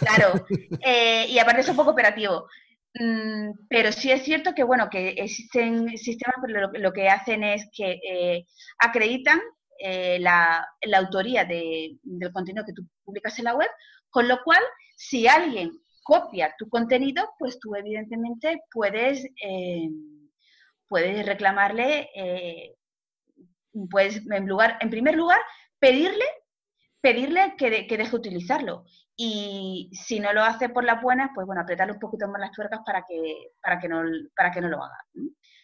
claro. 0.00 0.46
Eh, 0.84 1.26
y 1.28 1.38
aparte 1.38 1.60
es 1.60 1.68
un 1.68 1.76
poco 1.76 1.90
operativo. 1.90 2.46
Mm, 2.94 3.52
pero 3.68 3.90
sí 3.90 4.10
es 4.10 4.22
cierto 4.22 4.54
que, 4.54 4.64
bueno, 4.64 4.88
que 4.90 5.10
existen 5.10 5.96
sistemas 5.96 6.36
que 6.46 6.78
lo, 6.78 6.92
que 6.92 7.08
hacen 7.08 7.42
es 7.42 7.66
que 7.74 7.98
eh, 8.06 8.46
acreditan 8.78 9.40
eh, 9.78 10.18
la, 10.20 10.66
autoría 10.94 11.44
del 11.44 11.98
contenido 12.32 12.64
que 12.66 12.74
tú 12.74 12.86
publicas 13.04 13.38
en 13.38 13.46
la 13.46 13.54
web, 13.54 13.70
con 14.10 14.28
lo 14.28 14.42
cual, 14.44 14.60
si 14.96 15.26
alguien 15.26 15.72
copia 16.02 16.54
tu 16.58 16.68
contenido, 16.68 17.30
pues 17.38 17.58
tú 17.60 17.74
evidentemente 17.74 18.62
puedes, 18.70 19.24
puedes 20.88 21.26
reclamarle 21.26 22.10
pues 23.90 24.20
en, 24.30 24.90
primer 24.90 25.16
lugar, 25.16 25.40
pedirle, 25.78 26.24
pedirle 27.00 27.54
que 27.56 27.70
deje 27.70 28.16
utilizarlo. 28.16 28.84
Y 29.16 29.90
si 29.92 30.20
no 30.20 30.32
lo 30.32 30.42
hace 30.42 30.68
por 30.68 30.84
las 30.84 31.02
buenas, 31.02 31.30
pues 31.34 31.46
bueno, 31.46 31.62
apretarle 31.62 31.92
un 31.92 31.98
poquito 31.98 32.28
más 32.28 32.40
las 32.40 32.52
tuercas 32.52 32.80
para 32.84 33.04
que, 33.06 33.50
para 33.62 33.78
que, 33.78 33.88
no, 33.88 34.02
para 34.34 34.50
que 34.50 34.60
no 34.60 34.68
lo 34.68 34.82
haga. 34.82 34.96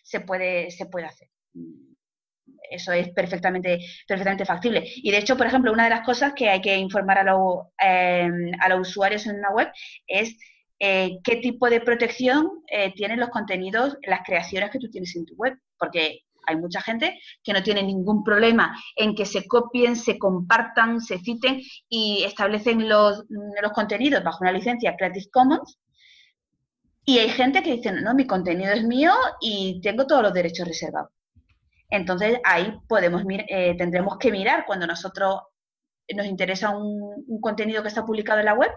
Se 0.03 0.21
puede, 0.21 0.71
se 0.71 0.87
puede 0.87 1.07
hacer. 1.07 1.29
Eso 2.71 2.93
es 2.93 3.11
perfectamente, 3.11 3.79
perfectamente 4.07 4.45
factible. 4.45 4.85
Y 4.97 5.11
de 5.11 5.19
hecho, 5.19 5.37
por 5.37 5.47
ejemplo, 5.47 5.73
una 5.73 5.85
de 5.85 5.91
las 5.91 6.05
cosas 6.05 6.35
que 6.35 6.51
hay 6.51 6.61
que 6.61 6.77
informar 6.77 7.19
a, 7.19 7.35
em, 7.79 8.53
a 8.61 8.69
los 8.69 8.89
usuarios 8.89 9.27
en 9.27 9.39
una 9.39 9.51
web 9.51 9.69
es 10.07 10.37
eh, 10.81 11.19
qué 11.25 11.37
tipo 11.37 11.69
de 11.71 11.81
protección 11.81 12.63
eh, 12.71 12.93
tienen 12.95 13.21
los 13.21 13.31
contenidos, 13.31 13.97
las 14.03 14.21
creaciones 14.25 14.71
que 14.71 14.79
tú 14.79 14.91
tienes 14.91 15.15
en 15.17 15.25
tu 15.25 15.35
web. 15.37 15.59
Porque 15.79 16.21
hay 16.49 16.57
mucha 16.57 16.81
gente 16.81 17.19
que 17.43 17.53
no 17.53 17.63
tiene 17.63 17.83
ningún 17.83 18.25
problema 18.25 18.77
en 18.97 19.15
que 19.15 19.27
se 19.27 19.47
copien, 19.47 19.97
se 19.97 20.19
compartan, 20.19 21.01
se 21.01 21.19
citen 21.19 21.61
y 21.89 22.25
establecen 22.25 22.89
los, 22.89 23.25
contenidos 23.75 24.25
bajo 24.25 24.39
una 24.41 24.53
licencia 24.53 24.97
Creative 24.97 25.27
Commons. 25.31 25.79
Y 27.05 27.19
hay 27.19 27.31
gente 27.31 27.63
que 27.63 27.77
dice, 27.77 27.93
no, 27.93 28.15
mi 28.15 28.27
contenido 28.27 28.73
es 28.73 28.85
mío 28.85 29.13
y 29.41 29.81
tengo 29.83 30.07
todos 30.07 30.23
los 30.23 30.33
derechos 30.33 30.67
reservados. 30.67 31.11
Entonces 31.91 32.39
ahí 32.45 32.79
podemos 32.87 33.23
eh, 33.29 33.75
tendremos 33.79 34.19
que 34.19 34.31
mirar 34.31 34.65
cuando 34.67 34.87
nosotros 34.87 35.41
nos 36.15 36.27
interesa 36.27 36.71
un, 36.71 37.25
un, 37.27 37.41
contenido 37.41 37.83
que 37.83 37.89
está 37.89 38.05
publicado 38.05 38.41
en 38.41 38.47
la 38.47 38.55
web 38.55 38.71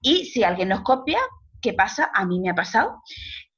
y 0.00 0.24
si 0.26 0.42
alguien 0.42 0.68
nos 0.68 0.82
copia, 0.82 1.18
¿qué 1.60 1.74
pasa? 1.74 2.10
A 2.12 2.24
mí 2.24 2.40
me 2.40 2.50
ha 2.50 2.54
pasado. 2.54 3.02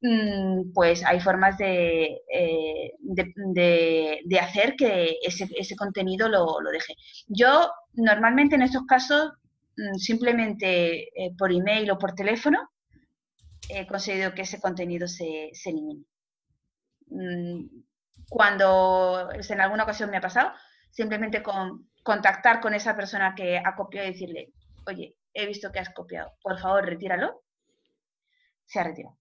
Mm, 0.00 0.72
pues 0.72 1.04
hay 1.04 1.20
formas 1.20 1.58
de, 1.58 2.20
eh, 2.32 2.92
de, 3.00 4.38
hacer 4.40 4.76
que 4.76 5.18
ese, 5.22 5.76
contenido 5.76 6.28
lo, 6.28 6.70
deje. 6.70 6.94
Yo 7.26 7.70
normalmente 7.94 8.54
en 8.54 8.62
estos 8.62 8.86
casos 8.86 9.32
mm, 9.76 9.96
simplemente 9.96 11.08
eh, 11.20 11.34
por 11.36 11.52
email 11.52 11.90
o 11.90 11.98
por 11.98 12.14
teléfono 12.14 12.70
he 13.68 13.86
conseguido 13.86 14.34
que 14.34 14.42
ese 14.42 14.60
contenido 14.60 15.08
se, 15.08 15.50
elimine. 15.64 16.04
Mm, 17.08 17.66
cuando 18.30 19.30
en 19.32 19.60
alguna 19.60 19.84
ocasión 19.84 20.10
me 20.10 20.18
ha 20.18 20.20
pasado, 20.20 20.52
simplemente 20.90 21.42
con 21.42 21.90
contactar 22.04 22.60
con 22.60 22.74
esa 22.74 22.96
persona 22.96 23.34
que 23.34 23.58
ha 23.58 23.74
copiado 23.76 24.08
y 24.08 24.12
decirle, 24.12 24.52
oye, 24.86 25.16
he 25.34 25.46
visto 25.46 25.72
que 25.72 25.80
has 25.80 25.90
copiado, 25.90 26.32
por 26.42 26.58
favor, 26.58 26.86
retíralo, 26.86 27.42
se 28.66 28.80
ha 28.80 28.84
retirado. 28.84 29.18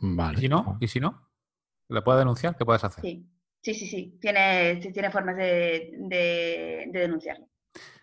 ¿Y 0.00 0.36
si 0.40 0.48
no? 0.48 0.78
¿Y 0.80 0.88
si 0.88 1.00
no? 1.00 1.28
¿Le 1.88 2.02
puedes 2.02 2.20
denunciar? 2.20 2.56
¿Qué 2.56 2.64
puedes 2.64 2.84
hacer? 2.84 3.02
Sí, 3.02 3.26
sí, 3.62 3.74
sí, 3.74 3.86
sí. 3.86 4.18
Tiene, 4.20 4.76
tiene 4.76 5.10
formas 5.10 5.36
de, 5.36 5.90
de, 5.98 6.90
denunciarlo. 6.92 7.48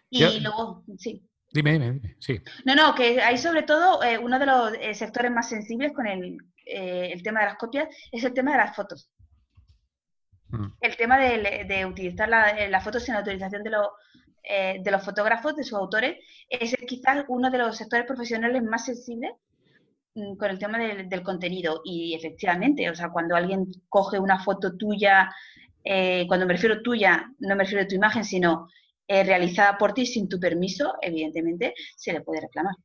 Y 0.09 0.39
luego, 0.39 0.83
sí. 0.97 1.27
Dime, 1.51 1.73
dime, 1.73 1.91
dime. 1.93 2.15
Sí. 2.19 2.41
No, 2.65 2.75
no, 2.75 2.95
que 2.95 3.21
hay 3.21 3.37
sobre 3.37 3.63
todo 3.63 4.03
eh, 4.03 4.17
uno 4.17 4.39
de 4.39 4.45
los 4.45 4.73
eh, 4.73 4.93
sectores 4.93 5.31
más 5.31 5.47
sensibles 5.47 5.93
con 5.93 6.05
el, 6.05 6.37
eh, 6.65 7.11
el, 7.13 7.23
tema 7.23 7.41
de 7.41 7.45
las 7.45 7.57
copias 7.57 7.87
es 8.11 8.23
el 8.23 8.33
tema 8.33 8.51
de 8.51 8.57
las 8.57 8.75
fotos. 8.75 9.09
Mm. 10.49 10.67
El 10.81 10.97
tema 10.97 11.17
de, 11.17 11.65
de 11.65 11.85
utilizar 11.85 12.27
las 12.27 12.83
fotos 12.83 13.03
sin 13.03 13.15
autorización 13.15 13.63
de, 13.63 13.69
los 13.69 13.87
de 14.43 14.91
los 14.91 15.03
fotógrafos, 15.03 15.55
de 15.55 15.63
sus 15.63 15.73
autores, 15.73 16.17
es 16.47 16.75
quizás 16.87 17.25
uno 17.29 17.49
de 17.49 17.57
los 17.57 17.77
sectores 17.77 18.05
profesionales 18.05 18.61
más 18.61 18.85
sensibles 18.85 19.31
con 20.37 20.49
el 20.49 20.57
tema 20.57 20.77
del, 20.77 21.23
contenido 21.23 21.81
y 21.83 22.13
efectivamente, 22.13 22.89
o 22.89 22.95
sea, 22.95 23.09
cuando 23.09 23.35
alguien 23.35 23.67
coge 23.89 24.17
una 24.17 24.39
foto 24.39 24.77
tuya, 24.77 25.29
eh, 25.83 26.25
cuando 26.27 26.45
me 26.45 26.53
refiero 26.53 26.81
tuya, 26.81 27.29
no 27.39 27.55
me 27.55 27.63
refiero 27.63 27.83
a 27.83 27.87
tu 27.87 27.95
imagen, 27.95 28.23
sino 28.23 28.69
eh, 29.07 29.23
realizada 29.25 29.77
por 29.77 29.93
ti 29.93 30.05
sin 30.05 30.29
tu 30.29 30.39
permiso, 30.39 30.95
evidentemente 31.01 31.73
se 31.97 32.13
le 32.13 32.21
puede 32.21 32.41
reclamar. 32.41 32.75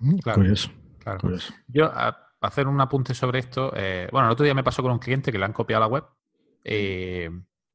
Mm, 0.00 0.18
claro, 0.18 0.38
curioso, 0.38 1.54
Yo, 1.66 1.86
a 1.86 2.16
hacer 2.42 2.68
un 2.68 2.80
apunte 2.80 3.14
sobre 3.14 3.38
esto, 3.38 3.70
bueno, 4.12 4.26
el 4.26 4.32
otro 4.32 4.44
día 4.44 4.54
me 4.54 4.62
pasó 4.64 4.82
con 4.82 4.92
un 4.92 4.98
cliente 4.98 5.32
que 5.32 5.38
le 5.38 5.46
han 5.46 5.54
copiado 5.54 5.80
la 5.80 5.86
web. 5.86 6.04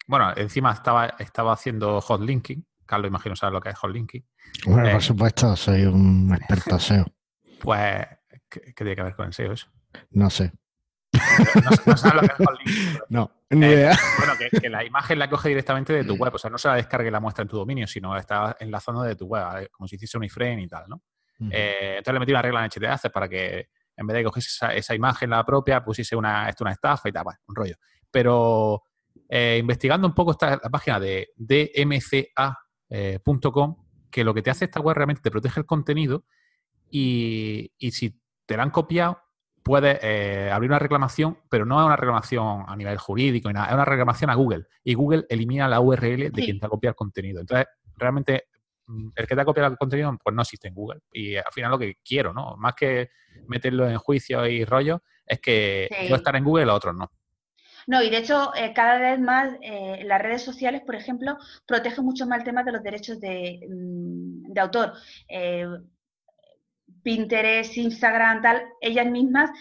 bueno, 0.07 0.31
encima 0.35 0.71
estaba, 0.73 1.07
estaba 1.17 1.53
haciendo 1.53 1.99
hot 2.01 2.21
linking. 2.21 2.63
Carlos, 2.85 3.09
imagino, 3.09 3.35
sabe 3.35 3.53
lo 3.53 3.61
que 3.61 3.69
es 3.69 3.77
hot 3.77 3.91
linking. 3.91 4.23
Bueno, 4.67 4.91
por 4.91 5.01
supuesto, 5.01 5.55
soy 5.55 5.85
un 5.85 6.35
experto 6.35 6.77
SEO. 6.79 7.05
Pues, 7.59 8.05
¿qué, 8.53 8.73
tiene 8.73 8.95
que 8.95 9.03
ver 9.03 9.15
con 9.15 9.27
el 9.27 9.33
SEO 9.33 9.53
eso? 9.53 9.67
No 10.11 10.29
sé. 10.29 10.51
No, 11.85 11.97
sabes 11.97 12.15
lo 12.15 12.21
que 12.21 12.33
es 12.33 12.47
Hotlink. 12.47 12.99
No, 13.09 13.31
ni 13.51 13.65
eh, 13.65 13.73
idea. 13.73 13.97
Bueno, 14.17 14.33
que, 14.37 14.69
la 14.69 14.83
imagen 14.83 15.19
la 15.19 15.29
coge 15.29 15.49
directamente 15.49 15.93
de 15.93 16.03
tu 16.03 16.15
web. 16.15 16.33
O 16.33 16.37
sea, 16.37 16.49
no 16.49 16.57
se 16.57 16.67
la 16.67 16.75
descargue 16.75 17.11
la 17.11 17.19
muestra 17.19 17.43
en 17.43 17.49
tu 17.49 17.57
dominio, 17.57 17.85
sino 17.87 18.17
está 18.17 18.55
enlazando 18.59 19.03
de 19.03 19.15
tu 19.15 19.25
web, 19.25 19.69
como 19.71 19.87
si 19.87 19.95
hiciese 19.95 20.17
un 20.17 20.23
iframe 20.23 20.63
y 20.63 20.67
tal, 20.67 20.85
¿no? 20.87 21.03
Eh, 21.51 21.95
entonces 21.97 22.13
le 22.13 22.19
metí 22.19 22.31
una 22.31 22.41
regla 22.41 22.63
en 22.63 22.69
HTAC 22.69 23.11
para 23.11 23.27
que 23.27 23.69
en 23.95 24.07
vez 24.07 24.15
de 24.15 24.23
coger 24.23 24.43
esa, 24.75 24.95
imagen 24.95 25.29
la 25.29 25.43
propia, 25.45 25.83
pusiese 25.83 26.15
una, 26.15 26.47
esto 26.49 26.63
una 26.63 26.71
estafa 26.71 27.09
y 27.09 27.11
tal, 27.11 27.25
bueno, 27.25 27.39
un 27.47 27.55
rollo. 27.55 27.75
Pero 28.09 28.83
eh, 29.29 29.57
investigando 29.59 30.07
un 30.07 30.13
poco 30.13 30.31
esta 30.31 30.51
la 30.51 30.69
página 30.69 30.99
de 30.99 31.29
dmca.com, 31.35 32.55
que 34.09 34.23
lo 34.23 34.33
que 34.33 34.41
te 34.41 34.49
hace 34.51 34.65
esta 34.65 34.79
web 34.79 34.95
realmente 34.95 35.21
te 35.21 35.31
protege 35.31 35.59
el 35.59 35.65
contenido 35.65 36.25
y, 36.89 37.71
si 37.91 38.21
te 38.45 38.57
la 38.57 38.63
han 38.63 38.71
copiado, 38.71 39.19
puedes 39.63 39.99
eh, 40.01 40.49
abrir 40.51 40.69
una 40.69 40.79
reclamación, 40.79 41.39
pero 41.49 41.65
no 41.65 41.79
es 41.79 41.85
una 41.85 41.95
reclamación 41.95 42.65
a 42.67 42.75
nivel 42.75 42.97
jurídico, 42.97 43.49
es 43.49 43.55
una 43.55 43.85
reclamación 43.85 44.29
a 44.29 44.35
Google. 44.35 44.65
Y 44.83 44.93
Google 44.93 45.25
elimina 45.29 45.67
la 45.67 45.79
URL 45.79 46.31
de 46.31 46.43
quien 46.43 46.59
te 46.59 46.65
ha 46.65 46.69
copiado 46.69 46.91
el 46.91 46.95
contenido. 46.95 47.41
Entonces, 47.41 47.67
realmente, 47.95 48.47
mm, 48.87 49.09
el 49.15 49.27
que 49.27 49.35
te 49.35 49.41
ha 49.41 49.45
copiado 49.45 49.71
el 49.71 49.77
contenido, 49.77 50.17
pues 50.21 50.35
no 50.35 50.41
existe 50.41 50.67
en 50.67 50.75
Google. 50.75 51.01
Y 51.11 51.35
al 51.35 51.51
final 51.51 51.71
lo 51.71 51.79
que 51.79 51.95
quiero, 52.03 52.33
¿no? 52.33 52.55
Más 52.57 52.73
que 52.75 53.09
meterlo 53.47 53.89
en 53.89 53.97
juicio 53.97 54.45
y 54.45 54.65
rollo, 54.65 55.01
es 55.25 55.39
que 55.39 55.89
yo 56.09 56.15
estar 56.15 56.35
en 56.35 56.43
Google, 56.43 56.65
los 56.65 56.75
otros 56.75 56.95
no. 56.95 57.11
No, 57.85 58.01
y 58.01 58.09
de 58.09 58.17
hecho, 58.17 58.53
eh, 58.55 58.73
cada 58.73 58.97
vez 58.97 59.19
más 59.19 59.55
eh, 59.61 60.03
las 60.05 60.21
redes 60.21 60.41
sociales, 60.41 60.81
por 60.85 60.95
ejemplo, 60.95 61.37
protegen 61.65 62.05
mucho 62.05 62.25
más 62.25 62.39
el 62.39 62.45
tema 62.45 62.63
de 62.63 62.71
los 62.71 62.83
derechos 62.83 63.19
de, 63.19 63.59
mm, 63.69 64.57
autor. 64.57 64.93
Eh, 65.27 65.67
Pinterest, 67.03 67.77
Instagram, 67.77 68.41
tal, 68.41 68.63
ellas 68.81 69.07
mismas 69.07 69.51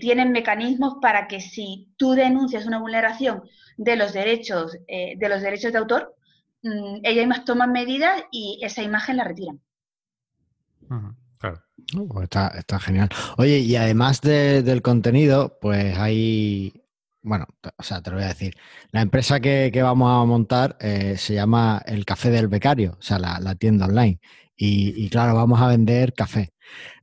tienen 0.00 0.32
mecanismos 0.32 0.96
para 1.00 1.28
que 1.28 1.40
si 1.40 1.94
tú 1.96 2.14
denuncias 2.14 2.66
una 2.66 2.80
vulneración 2.80 3.44
de 3.76 3.94
los 3.94 4.12
derechos, 4.12 4.76
de 4.88 5.28
los 5.28 5.40
derechos 5.40 5.70
de 5.72 5.78
autor, 5.78 6.16
mm, 6.64 6.96
ellas 7.04 7.28
mismas 7.28 7.44
toman 7.44 7.70
medidas 7.70 8.24
y 8.32 8.58
esa 8.60 8.82
imagen 8.82 9.18
la 9.18 9.24
retiran. 9.24 9.60
claro. 11.38 11.62
Pues 12.08 12.28
está, 12.58 12.78
genial. 12.80 13.08
Oye, 13.38 13.60
y 13.60 13.76
además 13.76 14.20
del 14.20 14.82
contenido, 14.82 15.58
pues 15.60 15.96
hay, 15.96 16.84
bueno, 17.22 17.46
o 17.76 17.82
sea, 17.82 18.02
te 18.02 18.10
lo 18.10 18.16
voy 18.16 18.24
a 18.24 18.28
decir. 18.28 18.54
La 18.90 19.00
empresa 19.00 19.40
que, 19.40 19.70
vamos 19.82 20.10
a 20.10 20.24
montar 20.26 20.76
eh, 20.80 21.16
se 21.16 21.34
llama 21.34 21.82
El 21.86 22.04
Café 22.04 22.30
del 22.30 22.48
Becario, 22.48 22.96
o 22.98 23.02
sea, 23.02 23.18
la, 23.18 23.54
tienda 23.54 23.86
online. 23.86 24.20
Y, 24.56 25.08
claro, 25.08 25.34
vamos 25.34 25.60
a 25.60 25.68
vender 25.68 26.12
café. 26.14 26.52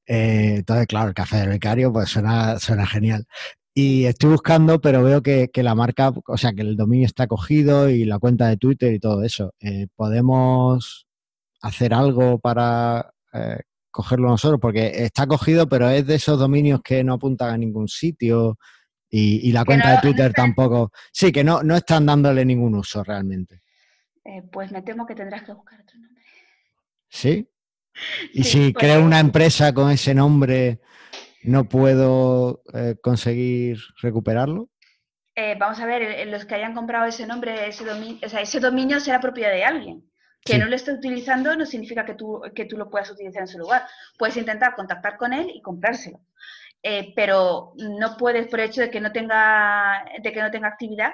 Eh, 0.05 0.55
entonces, 0.57 0.87
claro, 0.87 1.09
el 1.09 1.13
Café 1.13 1.37
del 1.37 1.49
Becario, 1.49 1.91
pues 1.91 2.09
suena, 2.09 2.59
suena 2.59 2.85
genial. 2.85 3.25
Y 3.73 4.05
estoy 4.05 4.31
buscando, 4.31 4.79
pero 4.79 5.03
veo 5.03 5.21
que, 5.21 5.49
la 5.55 5.75
marca, 5.75 6.13
o 6.27 6.37
sea, 6.37 6.53
que 6.53 6.61
el 6.61 6.77
dominio 6.77 7.05
está 7.05 7.27
cogido 7.27 7.89
y 7.89 8.05
la 8.05 8.19
cuenta 8.19 8.47
de 8.47 8.57
Twitter 8.57 8.93
y 8.93 8.99
todo 8.99 9.23
eso. 9.23 9.53
Eh, 9.59 9.87
¿Podemos 9.95 11.07
hacer 11.61 11.93
algo 11.93 12.39
para 12.39 13.11
cogerlo 13.91 14.29
nosotros? 14.29 14.61
Porque 14.61 14.91
está 15.03 15.27
cogido, 15.27 15.67
pero 15.67 15.89
es 15.89 16.07
de 16.07 16.15
esos 16.15 16.39
dominios 16.39 16.81
que 16.81 17.03
no 17.03 17.15
apuntan 17.15 17.53
a 17.53 17.57
ningún 17.57 17.87
sitio. 17.87 18.57
Y, 19.09 19.51
la 19.53 19.63
cuenta 19.63 19.91
de 19.91 19.97
Twitter 20.01 20.33
tampoco. 20.33 20.91
Sí, 21.11 21.31
que 21.31 21.43
no, 21.43 21.63
no 21.63 21.75
están 21.75 22.05
dándole 22.05 22.43
ningún 22.43 22.75
uso 22.75 23.03
realmente. 23.03 23.61
Eh, 24.25 24.41
pues 24.51 24.71
me 24.71 24.81
temo 24.81 25.05
que 25.05 25.13
tendrás 25.13 25.43
que 25.43 25.53
buscar 25.53 25.79
otro 25.79 25.99
nombre. 25.99 26.23
¿Sí? 27.07 27.47
Y 28.33 28.43
si 28.43 28.71
pues 28.71 28.85
creo 28.85 29.03
una 29.03 29.19
empresa 29.19 29.73
con 29.73 29.91
ese 29.91 30.13
nombre, 30.13 30.79
¿no 31.43 31.67
puedo 31.67 32.63
eh, 32.73 32.95
conseguir 33.01 33.79
recuperarlo? 34.01 34.69
Eh, 35.35 35.55
vamos 35.59 35.79
a 35.79 35.85
ver, 35.85 36.27
los 36.27 36.45
que 36.45 36.55
hayan 36.55 36.73
comprado 36.73 37.05
ese 37.05 37.27
nombre, 37.27 37.67
ese 37.67 37.83
dominio, 37.83 38.19
o 38.25 38.29
sea, 38.29 38.41
ese 38.41 38.59
dominio 38.59 38.99
será 38.99 39.19
propiedad 39.19 39.51
de 39.51 39.65
alguien. 39.65 40.09
Que 40.41 40.59
no 40.59 40.67
lo 40.67 40.75
esté 40.75 40.93
utilizando 40.93 41.55
no 41.55 41.65
significa 41.65 42.05
que 42.05 42.13
tú, 42.13 42.39
que 42.53 42.65
tú 42.65 42.77
lo 42.77 42.87
puedas 42.87 43.09
utilizar 43.09 43.41
en 43.41 43.47
su 43.47 43.57
lugar. 43.57 43.87
Puedes 44.15 44.37
intentar 44.37 44.75
contactar 44.75 45.17
con 45.17 45.33
él 45.33 45.49
y 45.51 45.59
comprárselo. 45.59 46.21
Eh, 46.83 47.13
pero 47.15 47.73
no 47.77 48.15
puedes, 48.15 48.47
por 48.47 48.59
el 48.59 48.69
hecho 48.69 48.81
de 48.81 48.91
que 48.91 49.01
no 49.01 49.11
tenga, 49.11 50.05
de 50.21 50.31
que 50.31 50.41
no 50.43 50.51
tenga 50.51 50.67
actividad, 50.67 51.13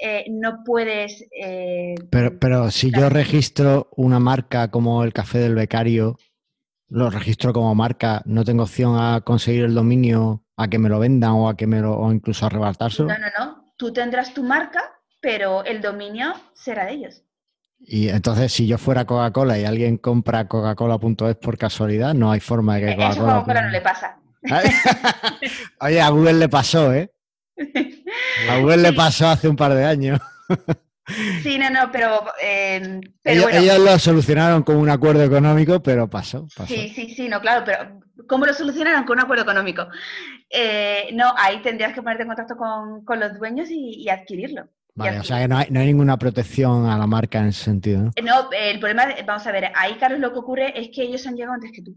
eh, 0.00 0.24
no 0.30 0.62
puedes... 0.64 1.24
Eh, 1.40 1.94
pero, 2.10 2.38
pero 2.38 2.70
si 2.70 2.90
yo 2.90 3.08
registro 3.08 3.88
una 3.96 4.18
marca 4.18 4.70
como 4.70 5.04
el 5.04 5.12
Café 5.12 5.38
del 5.38 5.54
Becario, 5.54 6.16
lo 6.88 7.10
registro 7.10 7.52
como 7.52 7.74
marca, 7.74 8.22
¿no 8.24 8.44
tengo 8.44 8.64
opción 8.64 8.96
a 8.98 9.20
conseguir 9.22 9.64
el 9.64 9.74
dominio, 9.74 10.44
a 10.56 10.68
que 10.68 10.78
me 10.78 10.88
lo 10.88 10.98
vendan 10.98 11.32
o 11.32 11.48
a 11.48 11.56
que 11.56 11.66
me 11.66 11.80
lo, 11.80 11.96
o 11.96 12.12
incluso 12.12 12.44
a 12.44 12.48
arrebatárselo? 12.48 13.08
No, 13.08 13.18
no, 13.18 13.26
no. 13.38 13.64
Tú 13.76 13.92
tendrás 13.92 14.32
tu 14.34 14.42
marca, 14.42 14.82
pero 15.20 15.64
el 15.64 15.80
dominio 15.80 16.34
será 16.54 16.86
de 16.86 16.92
ellos. 16.92 17.22
Y 17.80 18.08
entonces, 18.08 18.52
si 18.52 18.66
yo 18.66 18.78
fuera 18.78 19.04
Coca-Cola 19.04 19.58
y 19.58 19.64
alguien 19.64 19.98
compra 19.98 20.48
Coca-Cola.es 20.48 21.36
por 21.36 21.58
casualidad, 21.58 22.14
no 22.14 22.30
hay 22.30 22.40
forma 22.40 22.76
de 22.76 22.86
que 22.86 22.96
Coca-Cola. 22.96 23.10
Eso 23.10 23.22
a 23.22 23.34
Coca-Cola 23.34 23.62
no 23.62 23.70
le 23.70 23.80
pasa. 23.80 24.18
Oye, 25.80 26.00
a 26.00 26.08
Google 26.10 26.34
le 26.34 26.48
pasó, 26.48 26.92
¿eh? 26.92 27.10
A 28.50 28.58
Google 28.58 28.78
le 28.78 28.92
pasó 28.92 29.28
hace 29.28 29.48
un 29.48 29.56
par 29.56 29.74
de 29.74 29.84
años. 29.84 30.20
Sí, 31.42 31.58
no, 31.58 31.68
no, 31.70 31.90
pero... 31.92 32.24
Eh, 32.40 33.00
ellos, 33.24 33.78
lo 33.78 33.98
solucionaron 33.98 34.62
con 34.62 34.76
un 34.76 34.88
acuerdo 34.88 35.22
económico, 35.22 35.82
pero 35.82 36.08
pasó, 36.08 36.46
Sí, 36.66 36.90
sí, 36.94 37.14
sí, 37.14 37.28
no, 37.28 37.40
claro, 37.40 37.62
pero 37.64 38.00
¿cómo 38.26 38.46
lo 38.46 38.54
solucionaron 38.54 39.04
con 39.04 39.18
un 39.18 39.24
acuerdo 39.24 39.42
económico? 39.42 39.86
Eh, 40.48 41.10
no, 41.12 41.34
ahí 41.36 41.60
tendrías 41.60 41.92
que 41.92 42.02
ponerte 42.02 42.22
en 42.22 42.28
contacto 42.28 42.56
con, 42.56 43.20
los 43.20 43.38
dueños 43.38 43.68
y, 43.70 44.08
adquirirlo. 44.08 44.68
Vale, 44.94 45.18
o 45.18 45.24
sea 45.24 45.40
que 45.40 45.48
no 45.48 45.58
hay, 45.58 45.68
ninguna 45.70 46.16
protección 46.16 46.86
a 46.86 46.96
la 46.96 47.06
marca 47.06 47.40
en 47.40 47.48
ese 47.48 47.64
sentido, 47.64 48.04
¿no? 48.04 48.12
No, 48.22 48.48
el 48.52 48.78
problema, 48.78 49.08
vamos 49.26 49.46
a 49.46 49.52
ver, 49.52 49.72
ahí, 49.74 49.96
Carlos, 49.96 50.20
lo 50.20 50.32
que 50.32 50.38
ocurre 50.38 50.80
es 50.80 50.88
que 50.94 51.02
ellos 51.02 51.26
han 51.26 51.34
llegado 51.34 51.54
antes 51.54 51.72
que 51.72 51.82
tú. 51.82 51.94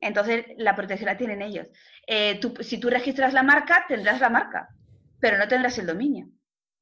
Entonces, 0.00 0.46
la 0.56 0.74
protección 0.74 1.06
la 1.06 1.16
tienen 1.16 1.42
ellos. 1.42 1.66
Eh, 2.06 2.40
si 2.60 2.78
tú 2.78 2.88
registras 2.88 3.32
la 3.32 3.42
marca, 3.42 3.84
tendrás 3.86 4.20
la 4.20 4.30
marca, 4.30 4.68
pero 5.22 5.38
no 5.38 5.46
tendrás 5.46 5.78
el 5.78 5.86
dominio. 5.86 6.28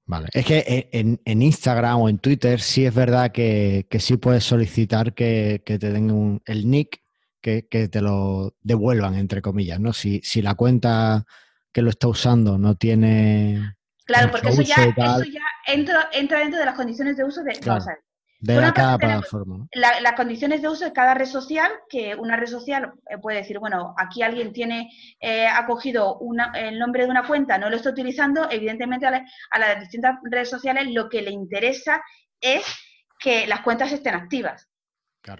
Vale, 0.07 0.29
es 0.33 0.47
que 0.47 0.59
eh, 0.67 0.89
en, 0.93 1.43
Instagram 1.43 2.01
o 2.01 2.09
en 2.09 2.19
Twitter 2.19 2.59
sí 2.61 2.87
es 2.87 2.93
verdad 2.93 3.31
que, 3.31 3.87
sí 4.01 4.17
puedes 4.17 4.43
solicitar 4.43 5.15
que, 5.15 5.63
te 5.65 5.79
den 5.79 6.41
el 6.47 6.69
nick, 6.69 7.03
que, 7.43 7.63
te 7.63 8.01
lo 8.01 8.57
devuelvan, 8.63 9.15
entre 9.15 9.43
comillas, 9.43 9.79
¿no? 9.79 9.93
Si, 9.93 10.21
si 10.25 10.41
la 10.41 10.55
cuenta 10.55 11.27
que 11.71 11.83
lo 11.83 11.91
está 11.91 12.09
usando 12.09 12.59
no 12.59 12.75
tiene... 12.75 13.77
Claro, 14.07 14.33
porque 14.33 14.49
eso 14.49 14.63
ya, 14.63 14.93
entra, 15.67 16.09
dentro 16.13 16.59
de 16.59 16.65
las 16.65 16.75
condiciones 16.75 17.17
de 17.19 17.25
uso 17.25 17.45
de... 17.45 17.53
De 18.41 18.73
cada 18.75 18.97
plataforma. 18.97 19.67
las 19.73 20.13
condiciones 20.15 20.63
de 20.63 20.69
uso 20.69 20.87
de 20.87 20.95
cada 20.95 21.13
red 21.13 21.27
social, 21.27 21.71
que 21.91 22.15
una 22.15 22.37
red 22.37 22.47
social 22.47 22.93
puede 23.21 23.39
decir, 23.39 23.59
bueno, 23.59 23.95
aquí 23.99 24.23
alguien 24.23 24.55
tiene 24.55 24.91
eh, 25.21 25.47
acogido 25.47 26.19
el 26.55 26.79
nombre 26.79 27.05
de 27.05 27.11
una 27.11 27.27
cuenta, 27.27 27.59
no 27.59 27.69
lo 27.69 27.77
está 27.77 27.91
utilizando, 27.91 28.51
evidentemente 28.51 29.07
a, 29.07 29.11
las 29.59 29.81
distintas 29.81 30.17
redes 30.23 30.49
sociales 30.49 30.87
lo 30.91 31.11
que 31.11 31.21
le 31.21 31.31
interesa 31.31 32.03
es 32.41 32.65
que 33.19 33.47
las 33.47 33.61
cuentas 33.61 33.93
estén 33.93 34.15
activas. 34.15 34.71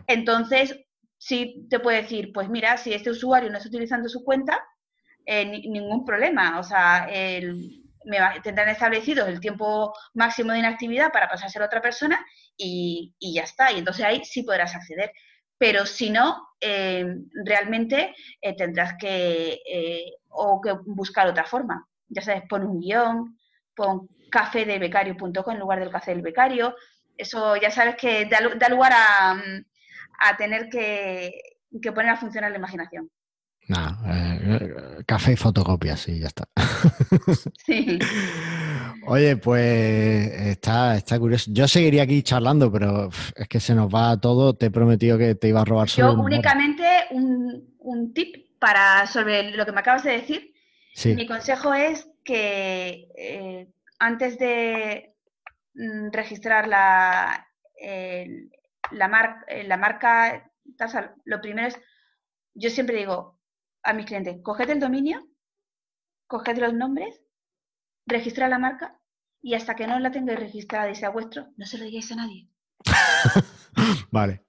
Entonces, 0.07 0.79
sí 1.17 1.67
te 1.71 1.81
puede 1.81 2.03
decir, 2.03 2.33
pues 2.35 2.51
mira, 2.51 2.77
si 2.77 2.93
este 2.93 3.11
usuario 3.11 3.49
no 3.49 3.57
está 3.57 3.71
utilizando 3.71 4.11
su 4.11 4.23
cuenta, 4.23 4.63
eh, 5.25 5.47
ningún 5.47 6.05
problema. 6.05 6.59
O 6.59 6.63
sea, 6.63 7.09
el, 7.11 7.80
me 8.05 8.19
tendrán 8.43 8.69
establecido 8.69 9.27
el 9.27 9.41
tiempo 9.41 9.93
máximo 10.15 10.53
de 10.53 10.61
inactividad 10.61 11.13
para 11.13 11.29
pasárselo 11.29 11.65
a 11.65 11.67
otra 11.67 11.83
persona 11.83 12.25
y, 12.57 13.15
ya 13.21 13.43
está. 13.43 13.73
Y 13.73 13.79
entonces 13.79 14.05
ahí 14.05 14.25
sí 14.25 14.43
podrás 14.43 14.75
acceder. 14.75 15.13
Pero 15.59 15.85
si 15.87 16.11
no, 16.11 16.49
eh, 16.61 17.07
realmente 17.45 18.15
eh, 18.41 18.57
tendrás 18.57 18.95
que, 18.99 19.61
eh, 19.71 20.13
o 20.29 20.61
que 20.61 20.73
buscar 20.87 21.27
otra 21.27 21.45
forma. 21.45 21.87
Ya 22.09 22.23
sabes, 22.23 22.45
pon 22.49 22.65
un 22.65 22.81
guion, 22.81 23.39
pon 23.75 24.09
cafedelbecario.com 24.31 25.55
en 25.55 25.61
lugar 25.61 25.81
del 25.81 25.91
café 25.91 26.13
del 26.13 26.23
becario. 26.23 26.75
Eso 27.17 27.57
ya 27.57 27.71
sabes 27.71 27.97
que 27.97 28.27
da, 28.27 28.69
lugar 28.69 28.93
a, 28.95 30.37
tener 30.39 30.69
que, 30.71 31.33
que 31.83 31.93
poner 31.93 32.13
a 32.13 32.17
funcionar 32.17 32.51
la 32.51 32.59
imaginación. 32.59 33.11
Nada, 33.71 33.99
eh, 34.05 35.05
café 35.07 35.35
y 35.35 35.37
fotocopia, 35.37 35.97
sí, 35.97 36.19
ya 36.19 36.27
está. 36.27 36.49
Sí. 37.65 38.01
Oye, 39.07 39.37
pues 39.37 40.33
está, 40.49 40.97
está 40.97 41.21
curioso. 41.21 41.53
Yo 41.55 41.69
seguiría 41.69 42.03
aquí 42.03 42.21
charlando, 42.25 42.73
pero 42.73 43.11
es 43.37 43.47
que 43.47 43.61
se 43.61 43.77
nos 43.77 43.89
va 43.95 44.21
todo. 44.21 44.55
Te 44.55 44.67
he 44.67 44.71
prometido 44.73 45.17
que 45.17 45.37
te 45.37 45.47
iba 45.47 45.61
a 45.61 45.65
robar 45.65 45.89
solo. 45.89 46.15
Yo 46.15 46.21
únicamente 46.21 46.85
un, 47.13 47.77
un, 47.79 48.13
tip 48.13 48.59
para 48.59 49.07
sobre 49.07 49.53
lo 49.53 49.65
que 49.65 49.71
me 49.71 49.81
acabas 49.81 50.03
de 50.03 50.13
decir. 50.13 50.53
Mi 51.05 51.29
consejo 51.29 51.73
es 51.73 52.09
que 52.25 53.07
eh, 53.17 53.69
antes 54.01 54.37
de 54.37 55.15
mm, 55.75 56.11
registrar 56.11 56.67
la, 56.67 57.47
la, 58.91 59.45
la 59.65 59.77
marca, 59.77 60.51
lo 61.25 61.41
primero 61.41 61.69
es, 61.69 61.79
yo 62.55 62.69
siempre 62.69 62.97
digo, 62.97 63.40
a 63.83 63.93
mis 63.93 64.07
clientes, 64.07 64.39
coged 64.43 64.71
el 64.71 64.81
dominio, 64.81 65.27
coged 66.27 66.59
los 66.59 66.75
nombres, 66.75 67.23
registrad 68.07 68.51
la 68.51 68.59
marca 68.59 68.99
y 69.43 69.55
hasta 69.55 69.75
que 69.75 69.87
no 69.87 69.99
la 69.99 70.11
tengáis 70.11 70.39
registrada 70.39 70.91
y 70.91 70.95
sea 70.95 71.11
vuestro, 71.11 71.49
no 71.57 71.67
se 71.67 71.79
lo 71.79 71.85
digáis 71.85 72.13
a 72.13 72.17
nadie. 72.17 72.49
vale. 74.11 74.45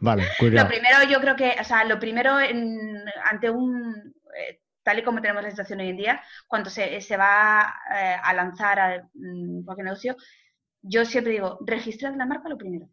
Vale, 0.00 0.26
Lo 0.40 0.66
primero, 0.66 1.02
yo 1.10 1.20
creo 1.20 1.36
que, 1.36 1.56
o 1.60 1.64
sea, 1.64 1.84
lo 1.84 1.98
primero 1.98 2.36
ante 3.24 3.50
un, 3.50 4.14
eh, 4.34 4.62
tal 4.82 4.98
y 4.98 5.02
como 5.02 5.20
tenemos 5.20 5.42
la 5.42 5.50
situación 5.50 5.80
hoy 5.80 5.90
en 5.90 5.96
día, 5.98 6.22
cuando 6.46 6.70
se, 6.70 7.02
se 7.02 7.16
va 7.18 7.74
eh, 7.94 8.16
a 8.22 8.32
lanzar 8.32 8.80
a 8.80 9.08
mm, 9.12 9.64
cualquier 9.64 9.84
negocio, 9.84 10.16
yo 10.80 11.04
siempre 11.04 11.34
digo, 11.34 11.58
registrad 11.66 12.14
la 12.16 12.24
marca 12.24 12.48
lo 12.48 12.56
primero. 12.56 12.88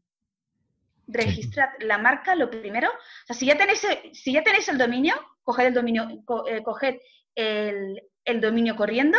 Registrad 1.08 1.70
la 1.80 1.98
marca 1.98 2.36
lo 2.36 2.50
primero. 2.50 2.90
O 2.90 3.26
sea, 3.26 3.36
si 3.36 3.46
ya 3.46 3.58
tenéis, 3.58 3.88
si 4.12 4.34
ya 4.34 4.44
tenéis 4.44 4.68
el 4.68 4.78
dominio, 4.78 5.16
coged 5.46 5.68
el 5.68 5.74
dominio, 5.74 6.08
eh, 6.48 6.64
coged 6.64 6.98
el, 7.36 8.02
dominio 8.42 8.76
corriendo, 8.76 9.18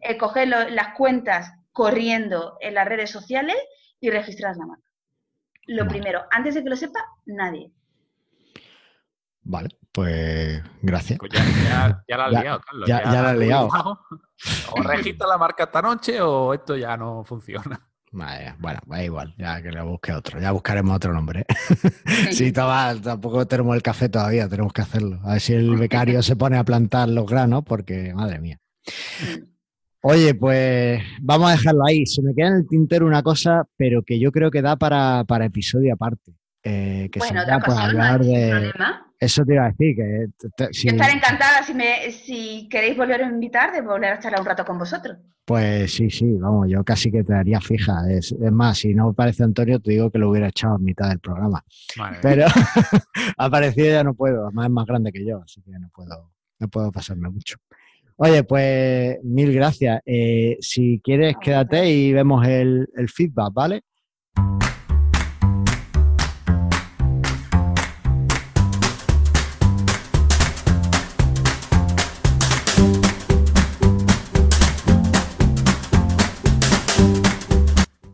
eh, 0.00 0.16
coged 0.16 0.48
las 0.48 0.94
cuentas 0.96 1.52
corriendo 1.70 2.56
en 2.60 2.74
las 2.74 2.88
redes 2.88 3.10
sociales 3.10 3.56
y 4.00 4.10
registrad 4.10 4.56
la 4.56 4.66
marca. 4.66 4.90
Lo 5.66 5.86
primero, 5.86 6.24
antes 6.32 6.54
de 6.54 6.64
que 6.64 6.70
lo 6.70 6.76
sepa, 6.76 7.00
nadie. 7.26 7.70
Vale, 9.42 9.68
pues 9.92 10.62
gracias. 10.82 11.18
Pues 11.18 11.30
ya, 11.32 12.02
la 12.08 12.24
has 12.24 12.32
liado, 12.42 12.60
Carlos. 12.60 12.88
Ya, 12.88 13.02
la 13.02 13.30
has 13.30 13.36
liado. 13.36 13.68
O 14.72 14.82
registra 14.82 15.26
la 15.26 15.36
marca 15.36 15.64
esta 15.64 15.82
noche 15.82 16.18
o 16.22 16.54
esto 16.54 16.74
ya 16.74 16.96
no 16.96 17.22
funciona. 17.24 17.89
Bueno, 18.12 18.80
da 18.86 19.04
igual, 19.04 19.34
ya 19.38 19.62
que 19.62 19.70
le 19.70 19.82
busque 19.82 20.12
otro, 20.12 20.40
ya 20.40 20.50
buscaremos 20.52 20.96
otro 20.96 21.12
nombre. 21.12 21.46
sí, 22.32 22.52
tampoco 22.52 23.46
tenemos 23.46 23.76
el 23.76 23.82
café 23.82 24.08
todavía, 24.08 24.48
tenemos 24.48 24.72
que 24.72 24.82
hacerlo. 24.82 25.20
A 25.24 25.32
ver 25.32 25.40
si 25.40 25.52
el 25.52 25.76
becario 25.76 26.22
se 26.22 26.36
pone 26.36 26.58
a 26.58 26.64
plantar 26.64 27.08
los 27.08 27.26
granos, 27.26 27.62
porque 27.64 28.12
madre 28.14 28.40
mía. 28.40 28.58
Oye, 30.02 30.34
pues 30.34 31.02
vamos 31.20 31.50
a 31.50 31.52
dejarlo 31.52 31.82
ahí. 31.86 32.06
Se 32.06 32.22
me 32.22 32.34
queda 32.34 32.48
en 32.48 32.54
el 32.54 32.66
tintero 32.66 33.06
una 33.06 33.22
cosa, 33.22 33.64
pero 33.76 34.02
que 34.02 34.18
yo 34.18 34.32
creo 34.32 34.50
que 34.50 34.62
da 34.62 34.76
para, 34.76 35.24
para 35.24 35.44
episodio 35.44 35.92
aparte. 35.92 36.32
Eh, 36.62 37.08
que 37.12 37.18
bueno, 37.18 37.42
otra 37.42 37.60
pues, 37.60 37.78
hablar 37.78 38.24
de... 38.24 38.50
Problema. 38.50 39.09
Eso 39.20 39.44
te 39.44 39.52
iba 39.52 39.66
a 39.66 39.70
decir. 39.70 39.94
Que 39.94 40.26
Yo 40.72 40.92
estaré 40.92 41.12
encantada 41.12 41.62
si, 41.62 41.74
me, 41.74 42.10
si 42.10 42.68
queréis 42.70 42.96
volver 42.96 43.22
a 43.22 43.28
invitar, 43.28 43.70
de 43.70 43.82
volver 43.82 44.14
a 44.14 44.18
charlar 44.18 44.40
un 44.40 44.46
rato 44.46 44.64
con 44.64 44.78
vosotros. 44.78 45.18
Pues 45.44 45.92
sí, 45.92 46.08
sí, 46.08 46.36
vamos, 46.38 46.68
yo 46.70 46.82
casi 46.84 47.10
que 47.10 47.22
te 47.22 47.34
daría 47.34 47.60
fija. 47.60 48.02
Es, 48.08 48.34
más, 48.50 48.78
si 48.78 48.94
no 48.94 49.12
parece 49.12 49.42
Antonio, 49.42 49.78
te 49.78 49.90
digo 49.90 50.10
que 50.10 50.18
lo 50.18 50.30
hubiera 50.30 50.48
echado 50.48 50.76
en 50.76 50.84
mitad 50.84 51.08
del 51.08 51.18
programa. 51.18 51.62
Pero 52.22 52.46
ha 53.36 53.50
parecido 53.50 53.88
ya 53.88 54.04
no 54.04 54.14
puedo, 54.14 54.44
además 54.44 54.66
es 54.66 54.72
más 54.72 54.86
grande 54.86 55.12
que 55.12 55.26
yo, 55.26 55.42
así 55.42 55.60
que 55.62 55.72
no 55.72 55.90
puedo, 55.94 56.32
no 56.58 56.68
puedo 56.68 56.90
pasarme 56.90 57.28
mucho. 57.28 57.56
Oye, 58.16 58.44
pues 58.44 59.18
mil 59.22 59.52
gracias. 59.52 60.00
Eh, 60.06 60.56
si 60.60 61.00
quieres, 61.02 61.36
quédate 61.42 61.90
y 61.90 62.12
vemos 62.12 62.46
el, 62.46 62.88
el 62.94 63.08
feedback, 63.08 63.52
¿vale? 63.52 63.82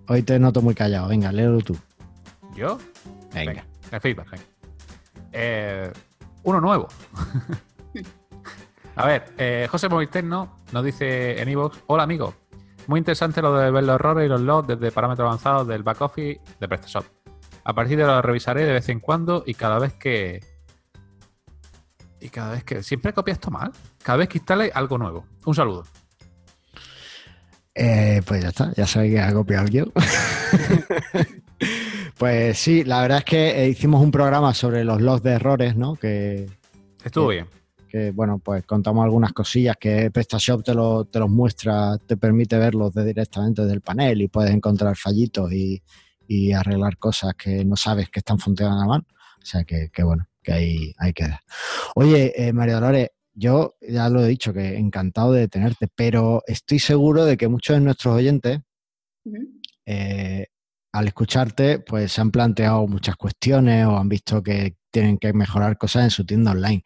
Hoy 0.09 0.23
te 0.23 0.39
noto 0.39 0.63
muy 0.63 0.75
callado. 0.75 1.09
Venga, 1.09 1.33
léelo 1.33 1.61
tú. 1.61 1.77
¿Yo? 2.55 2.79
Venga. 3.35 3.65
venga 3.85 4.01
feedback, 4.01 4.31
venga. 4.31 4.45
Eh, 5.33 5.93
uno 6.45 6.61
nuevo. 6.61 6.89
A 8.97 9.07
ver, 9.07 9.35
eh, 9.37 9.67
José 9.71 9.89
Moviterno 9.89 10.61
nos 10.73 10.85
dice 10.85 11.41
en 11.41 11.49
iVoox, 11.51 11.79
hola 11.87 12.05
amigo, 12.05 12.35
muy 12.87 12.99
interesante 12.99 13.43
lo 13.43 13.55
de 13.55 13.71
ver 13.71 13.85
los 13.85 13.97
errores 13.97 14.25
y 14.25 14.29
los 14.29 14.41
logs 14.41 14.69
desde 14.69 14.91
parámetros 14.91 15.27
avanzados 15.27 15.69
del 15.69 15.83
back 15.83 16.01
office 16.01 16.41
de 16.59 16.69
PrestaShop. 16.69 17.05
A 17.65 17.75
partir 17.75 17.99
de 17.99 18.05
ahora 18.05 18.17
lo 18.17 18.23
revisaré 18.23 18.65
de 18.65 18.73
vez 18.73 18.89
en 18.89 19.01
cuando 19.01 19.43
y 19.45 19.55
cada 19.55 19.79
vez 19.79 19.93
que... 19.95 20.43
Y 22.21 22.31
cada 22.31 22.53
vez 22.53 22.65
que... 22.65 22.83
Siempre 22.83 23.13
copias 23.13 23.37
esto 23.37 23.51
mal. 23.51 23.73
Cada 24.03 24.19
vez 24.19 24.29
que 24.29 24.39
instale 24.39 24.71
algo 24.73 24.97
nuevo. 24.97 25.27
Un 25.45 25.55
saludo. 25.55 25.85
Eh, 27.79 28.23
pues 28.25 28.43
ya 28.43 28.49
está, 28.49 28.73
ya 28.75 28.87
sabéis 28.87 29.15
que 29.15 29.21
ha 29.21 29.35
copiado 29.35 29.69
yo. 29.69 29.85
pues 32.19 32.59
sí, 32.59 32.85
la 32.85 33.03
verdad 33.03 33.19
es 33.19 33.25
que 33.25 33.65
eh, 33.65 33.69
hicimos 33.69 34.03
un 34.03 34.11
programa 34.11 34.55
sobre 34.55 34.83
los 34.83 35.03
logs 35.03 35.23
de 35.23 35.33
errores, 35.33 35.77
¿no? 35.77 35.95
Que, 35.95 36.47
Estuvo 37.05 37.29
bien. 37.29 37.47
Que 37.87 38.13
bueno, 38.13 38.39
pues 38.39 38.65
contamos 38.65 39.05
algunas 39.05 39.35
cosillas 39.35 39.77
que 39.79 40.11
PrestaShop 40.11 40.65
te, 40.65 40.73
lo, 40.73 41.05
te 41.05 41.19
los 41.19 41.29
muestra, 41.29 41.99
te 41.99 42.17
permite 42.17 42.57
verlos 42.57 42.95
directamente 42.95 43.61
desde 43.61 43.75
el 43.75 43.83
panel 43.83 44.23
y 44.23 44.29
puedes 44.29 44.55
encontrar 44.55 44.97
fallitos 44.97 45.53
y, 45.53 45.83
arreglar 46.55 46.97
cosas 46.97 47.35
que 47.35 47.65
no 47.65 47.77
sabes 47.77 48.09
que 48.09 48.21
están 48.21 48.39
funcionando 48.39 48.87
mal. 48.87 49.07
O 49.41 49.45
sea 49.45 49.65
que, 49.65 49.91
bueno, 50.03 50.27
que 50.43 50.53
ahí, 50.53 50.95
ahí 50.99 51.13
queda. 51.13 51.43
Oye, 51.95 52.33
eh, 52.35 52.53
María 52.55 52.77
Dolores, 52.77 53.11
yo 53.37 53.77
ya 53.81 54.09
lo 54.09 54.25
he 54.25 54.29
dicho, 54.29 54.53
que 54.53 54.77
encantado 54.77 55.33
de 55.33 55.47
tenerte, 55.47 55.89
pero 55.95 56.43
estoy 56.47 56.79
seguro 56.79 57.25
de 57.25 57.37
que 57.37 57.49
muchos 57.49 57.77
de 57.77 57.83
nuestros 57.83 58.15
oyentes, 58.15 58.61
eh, 59.85 60.47
al 60.93 61.07
escucharte, 61.07 61.81
pues 61.81 62.13
se 62.13 62.21
han 62.23 62.31
planteado 62.31 62.87
muchas 62.87 63.17
cuestiones 63.17 63.87
o 63.87 63.97
han 63.97 64.09
visto 64.09 64.43
que 64.43 64.77
tienen 64.91 65.19
que 65.19 65.33
mejorar 65.35 65.77
cosas 65.77 66.05
en 66.05 66.11
su 66.11 66.25
tienda 66.25 66.53
online. 66.53 66.83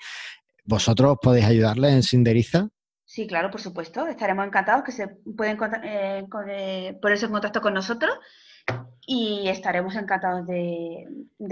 ¿Vosotros 0.65 1.19
podéis 1.23 1.47
ayudarles 1.47 1.93
en 1.93 2.03
Sinderiza? 2.03 2.69
Sí, 3.05 3.27
claro, 3.27 3.51
por 3.51 3.61
supuesto. 3.61 4.07
Estaremos 4.07 4.47
encantados 4.47 4.85
que 4.85 4.93
se 4.93 5.09
pueden 5.37 5.59
eh, 5.85 6.25
eh, 6.49 6.99
ponerse 7.01 7.27
en 7.27 7.33
contacto 7.33 7.61
con 7.61 7.75
nosotros 7.75 8.13
y 9.07 9.49
estaremos 9.49 9.97
encantados 9.97 10.47
de, 10.47 11.07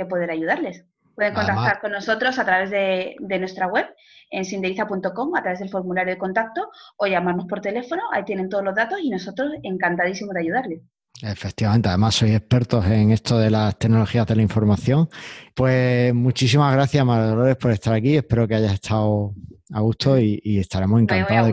poder 0.09 0.31
ayudarles. 0.31 0.85
Pueden 1.19 1.35
contactar 1.35 1.81
con 1.81 1.91
nosotros 1.91 2.39
a 2.39 2.45
través 2.45 2.71
de, 2.71 3.17
de 3.19 3.39
nuestra 3.41 3.67
web 3.67 3.87
en 4.31 4.45
sinderiza.com 4.45 5.35
a 5.35 5.43
través 5.43 5.59
del 5.59 5.69
formulario 5.69 6.15
de 6.15 6.19
contacto 6.19 6.71
o 6.97 7.09
llamarnos 7.09 7.47
por 7.47 7.61
teléfono, 7.61 8.03
ahí 8.13 8.25
tienen 8.25 8.49
todos 8.49 8.63
los 8.63 8.73
datos 8.73 9.01
y 9.03 9.11
nosotros 9.11 9.51
encantadísimos 9.65 10.33
de 10.33 10.41
ayudarles. 10.41 10.81
Efectivamente, 11.21 11.89
además 11.89 12.15
sois 12.15 12.37
expertos 12.37 12.87
en 12.87 13.11
esto 13.11 13.37
de 13.37 13.51
las 13.51 13.77
tecnologías 13.77 14.29
de 14.29 14.37
la 14.37 14.43
información. 14.43 15.09
Pues 15.57 16.15
muchísimas 16.15 16.73
gracias, 16.73 17.05
María 17.05 17.31
Dolores, 17.31 17.57
por 17.57 17.73
estar 17.73 17.95
aquí. 17.95 18.17
Espero 18.17 18.47
que 18.47 18.55
hayas 18.55 18.75
estado 18.75 19.35
a 19.73 19.81
gusto 19.81 20.21
y, 20.21 20.41
estaremos 20.61 21.03
encantados 21.03 21.53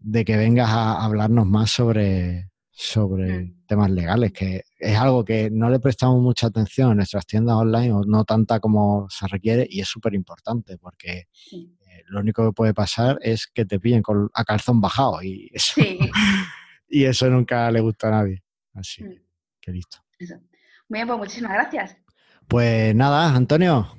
de 0.00 0.24
que, 0.24 0.36
vengas 0.36 0.68
a 0.68 1.04
hablarnos 1.04 1.46
más 1.46 1.70
sobre, 1.70 2.50
sobre 2.72 3.44
mm. 3.44 3.66
temas 3.68 3.88
legales, 3.92 4.32
que 4.32 4.62
es 4.78 4.96
algo 4.96 5.24
que 5.24 5.50
no 5.50 5.70
le 5.70 5.80
prestamos 5.80 6.20
mucha 6.20 6.48
atención 6.48 6.90
en 6.90 6.96
nuestras 6.98 7.26
tiendas 7.26 7.56
online 7.56 7.92
o 7.92 8.04
no 8.04 8.24
tanta 8.24 8.60
como 8.60 9.06
se 9.08 9.26
requiere 9.26 9.66
y 9.68 9.80
es 9.80 9.88
súper 9.88 10.14
importante 10.14 10.76
porque 10.78 11.28
lo 12.08 12.20
único 12.20 12.44
que 12.44 12.52
puede 12.52 12.74
pasar 12.74 13.18
es 13.22 13.46
que 13.46 13.64
te 13.64 13.80
pillen 13.80 14.02
con, 14.02 14.30
a 14.34 14.44
calzón 14.44 14.80
bajado 14.80 15.22
y 15.22 15.50
eso, 15.52 15.80
y 16.88 17.04
eso 17.04 17.28
nunca 17.30 17.70
le 17.70 17.80
gusta 17.80 18.08
a 18.08 18.10
nadie. 18.10 18.42
Así 18.74 19.02
mm. 19.02 19.22
que 19.60 19.72
listo. 19.72 19.98
Muy 20.18 20.98
bien, 20.98 21.06
pues 21.06 21.18
muchísimas 21.18 21.52
gracias. 21.52 21.96
Pues 22.46 22.94
nada, 22.94 23.34
Antonio, 23.34 23.98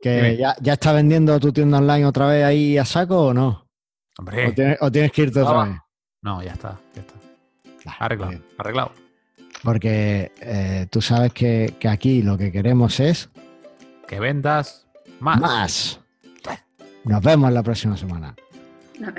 que 0.00 0.36
ya, 0.36 0.56
ya 0.60 0.72
está 0.72 0.92
vendiendo 0.92 1.38
tu 1.38 1.52
tienda 1.52 1.78
online 1.78 2.06
otra 2.06 2.26
vez 2.26 2.44
ahí 2.44 2.76
a 2.76 2.84
saco 2.84 3.26
o 3.26 3.34
no? 3.34 3.68
Hombre. 4.18 4.76
¿O 4.80 4.90
tienes, 4.90 5.12
que 5.12 5.22
irte 5.22 5.40
otra 5.40 5.64
vez? 5.64 5.78
No, 6.22 6.42
ya 6.42 6.52
está, 6.52 6.78
ya 6.94 7.02
está. 7.02 7.14
arreglado, 8.00 8.40
arreglado. 8.58 9.07
Porque 9.62 10.32
eh, 10.40 10.86
tú 10.90 11.00
sabes 11.00 11.32
que, 11.32 11.74
aquí 11.88 12.22
lo 12.22 12.38
que 12.38 12.52
queremos 12.52 13.00
es... 13.00 13.28
Que 14.06 14.20
vendas 14.20 14.86
más. 15.20 15.40
Más. 15.40 16.00
Nos 17.04 17.22
vemos 17.22 17.52
la 17.52 17.62
próxima 17.62 17.96
semana. 17.96 18.34
No. 18.98 19.12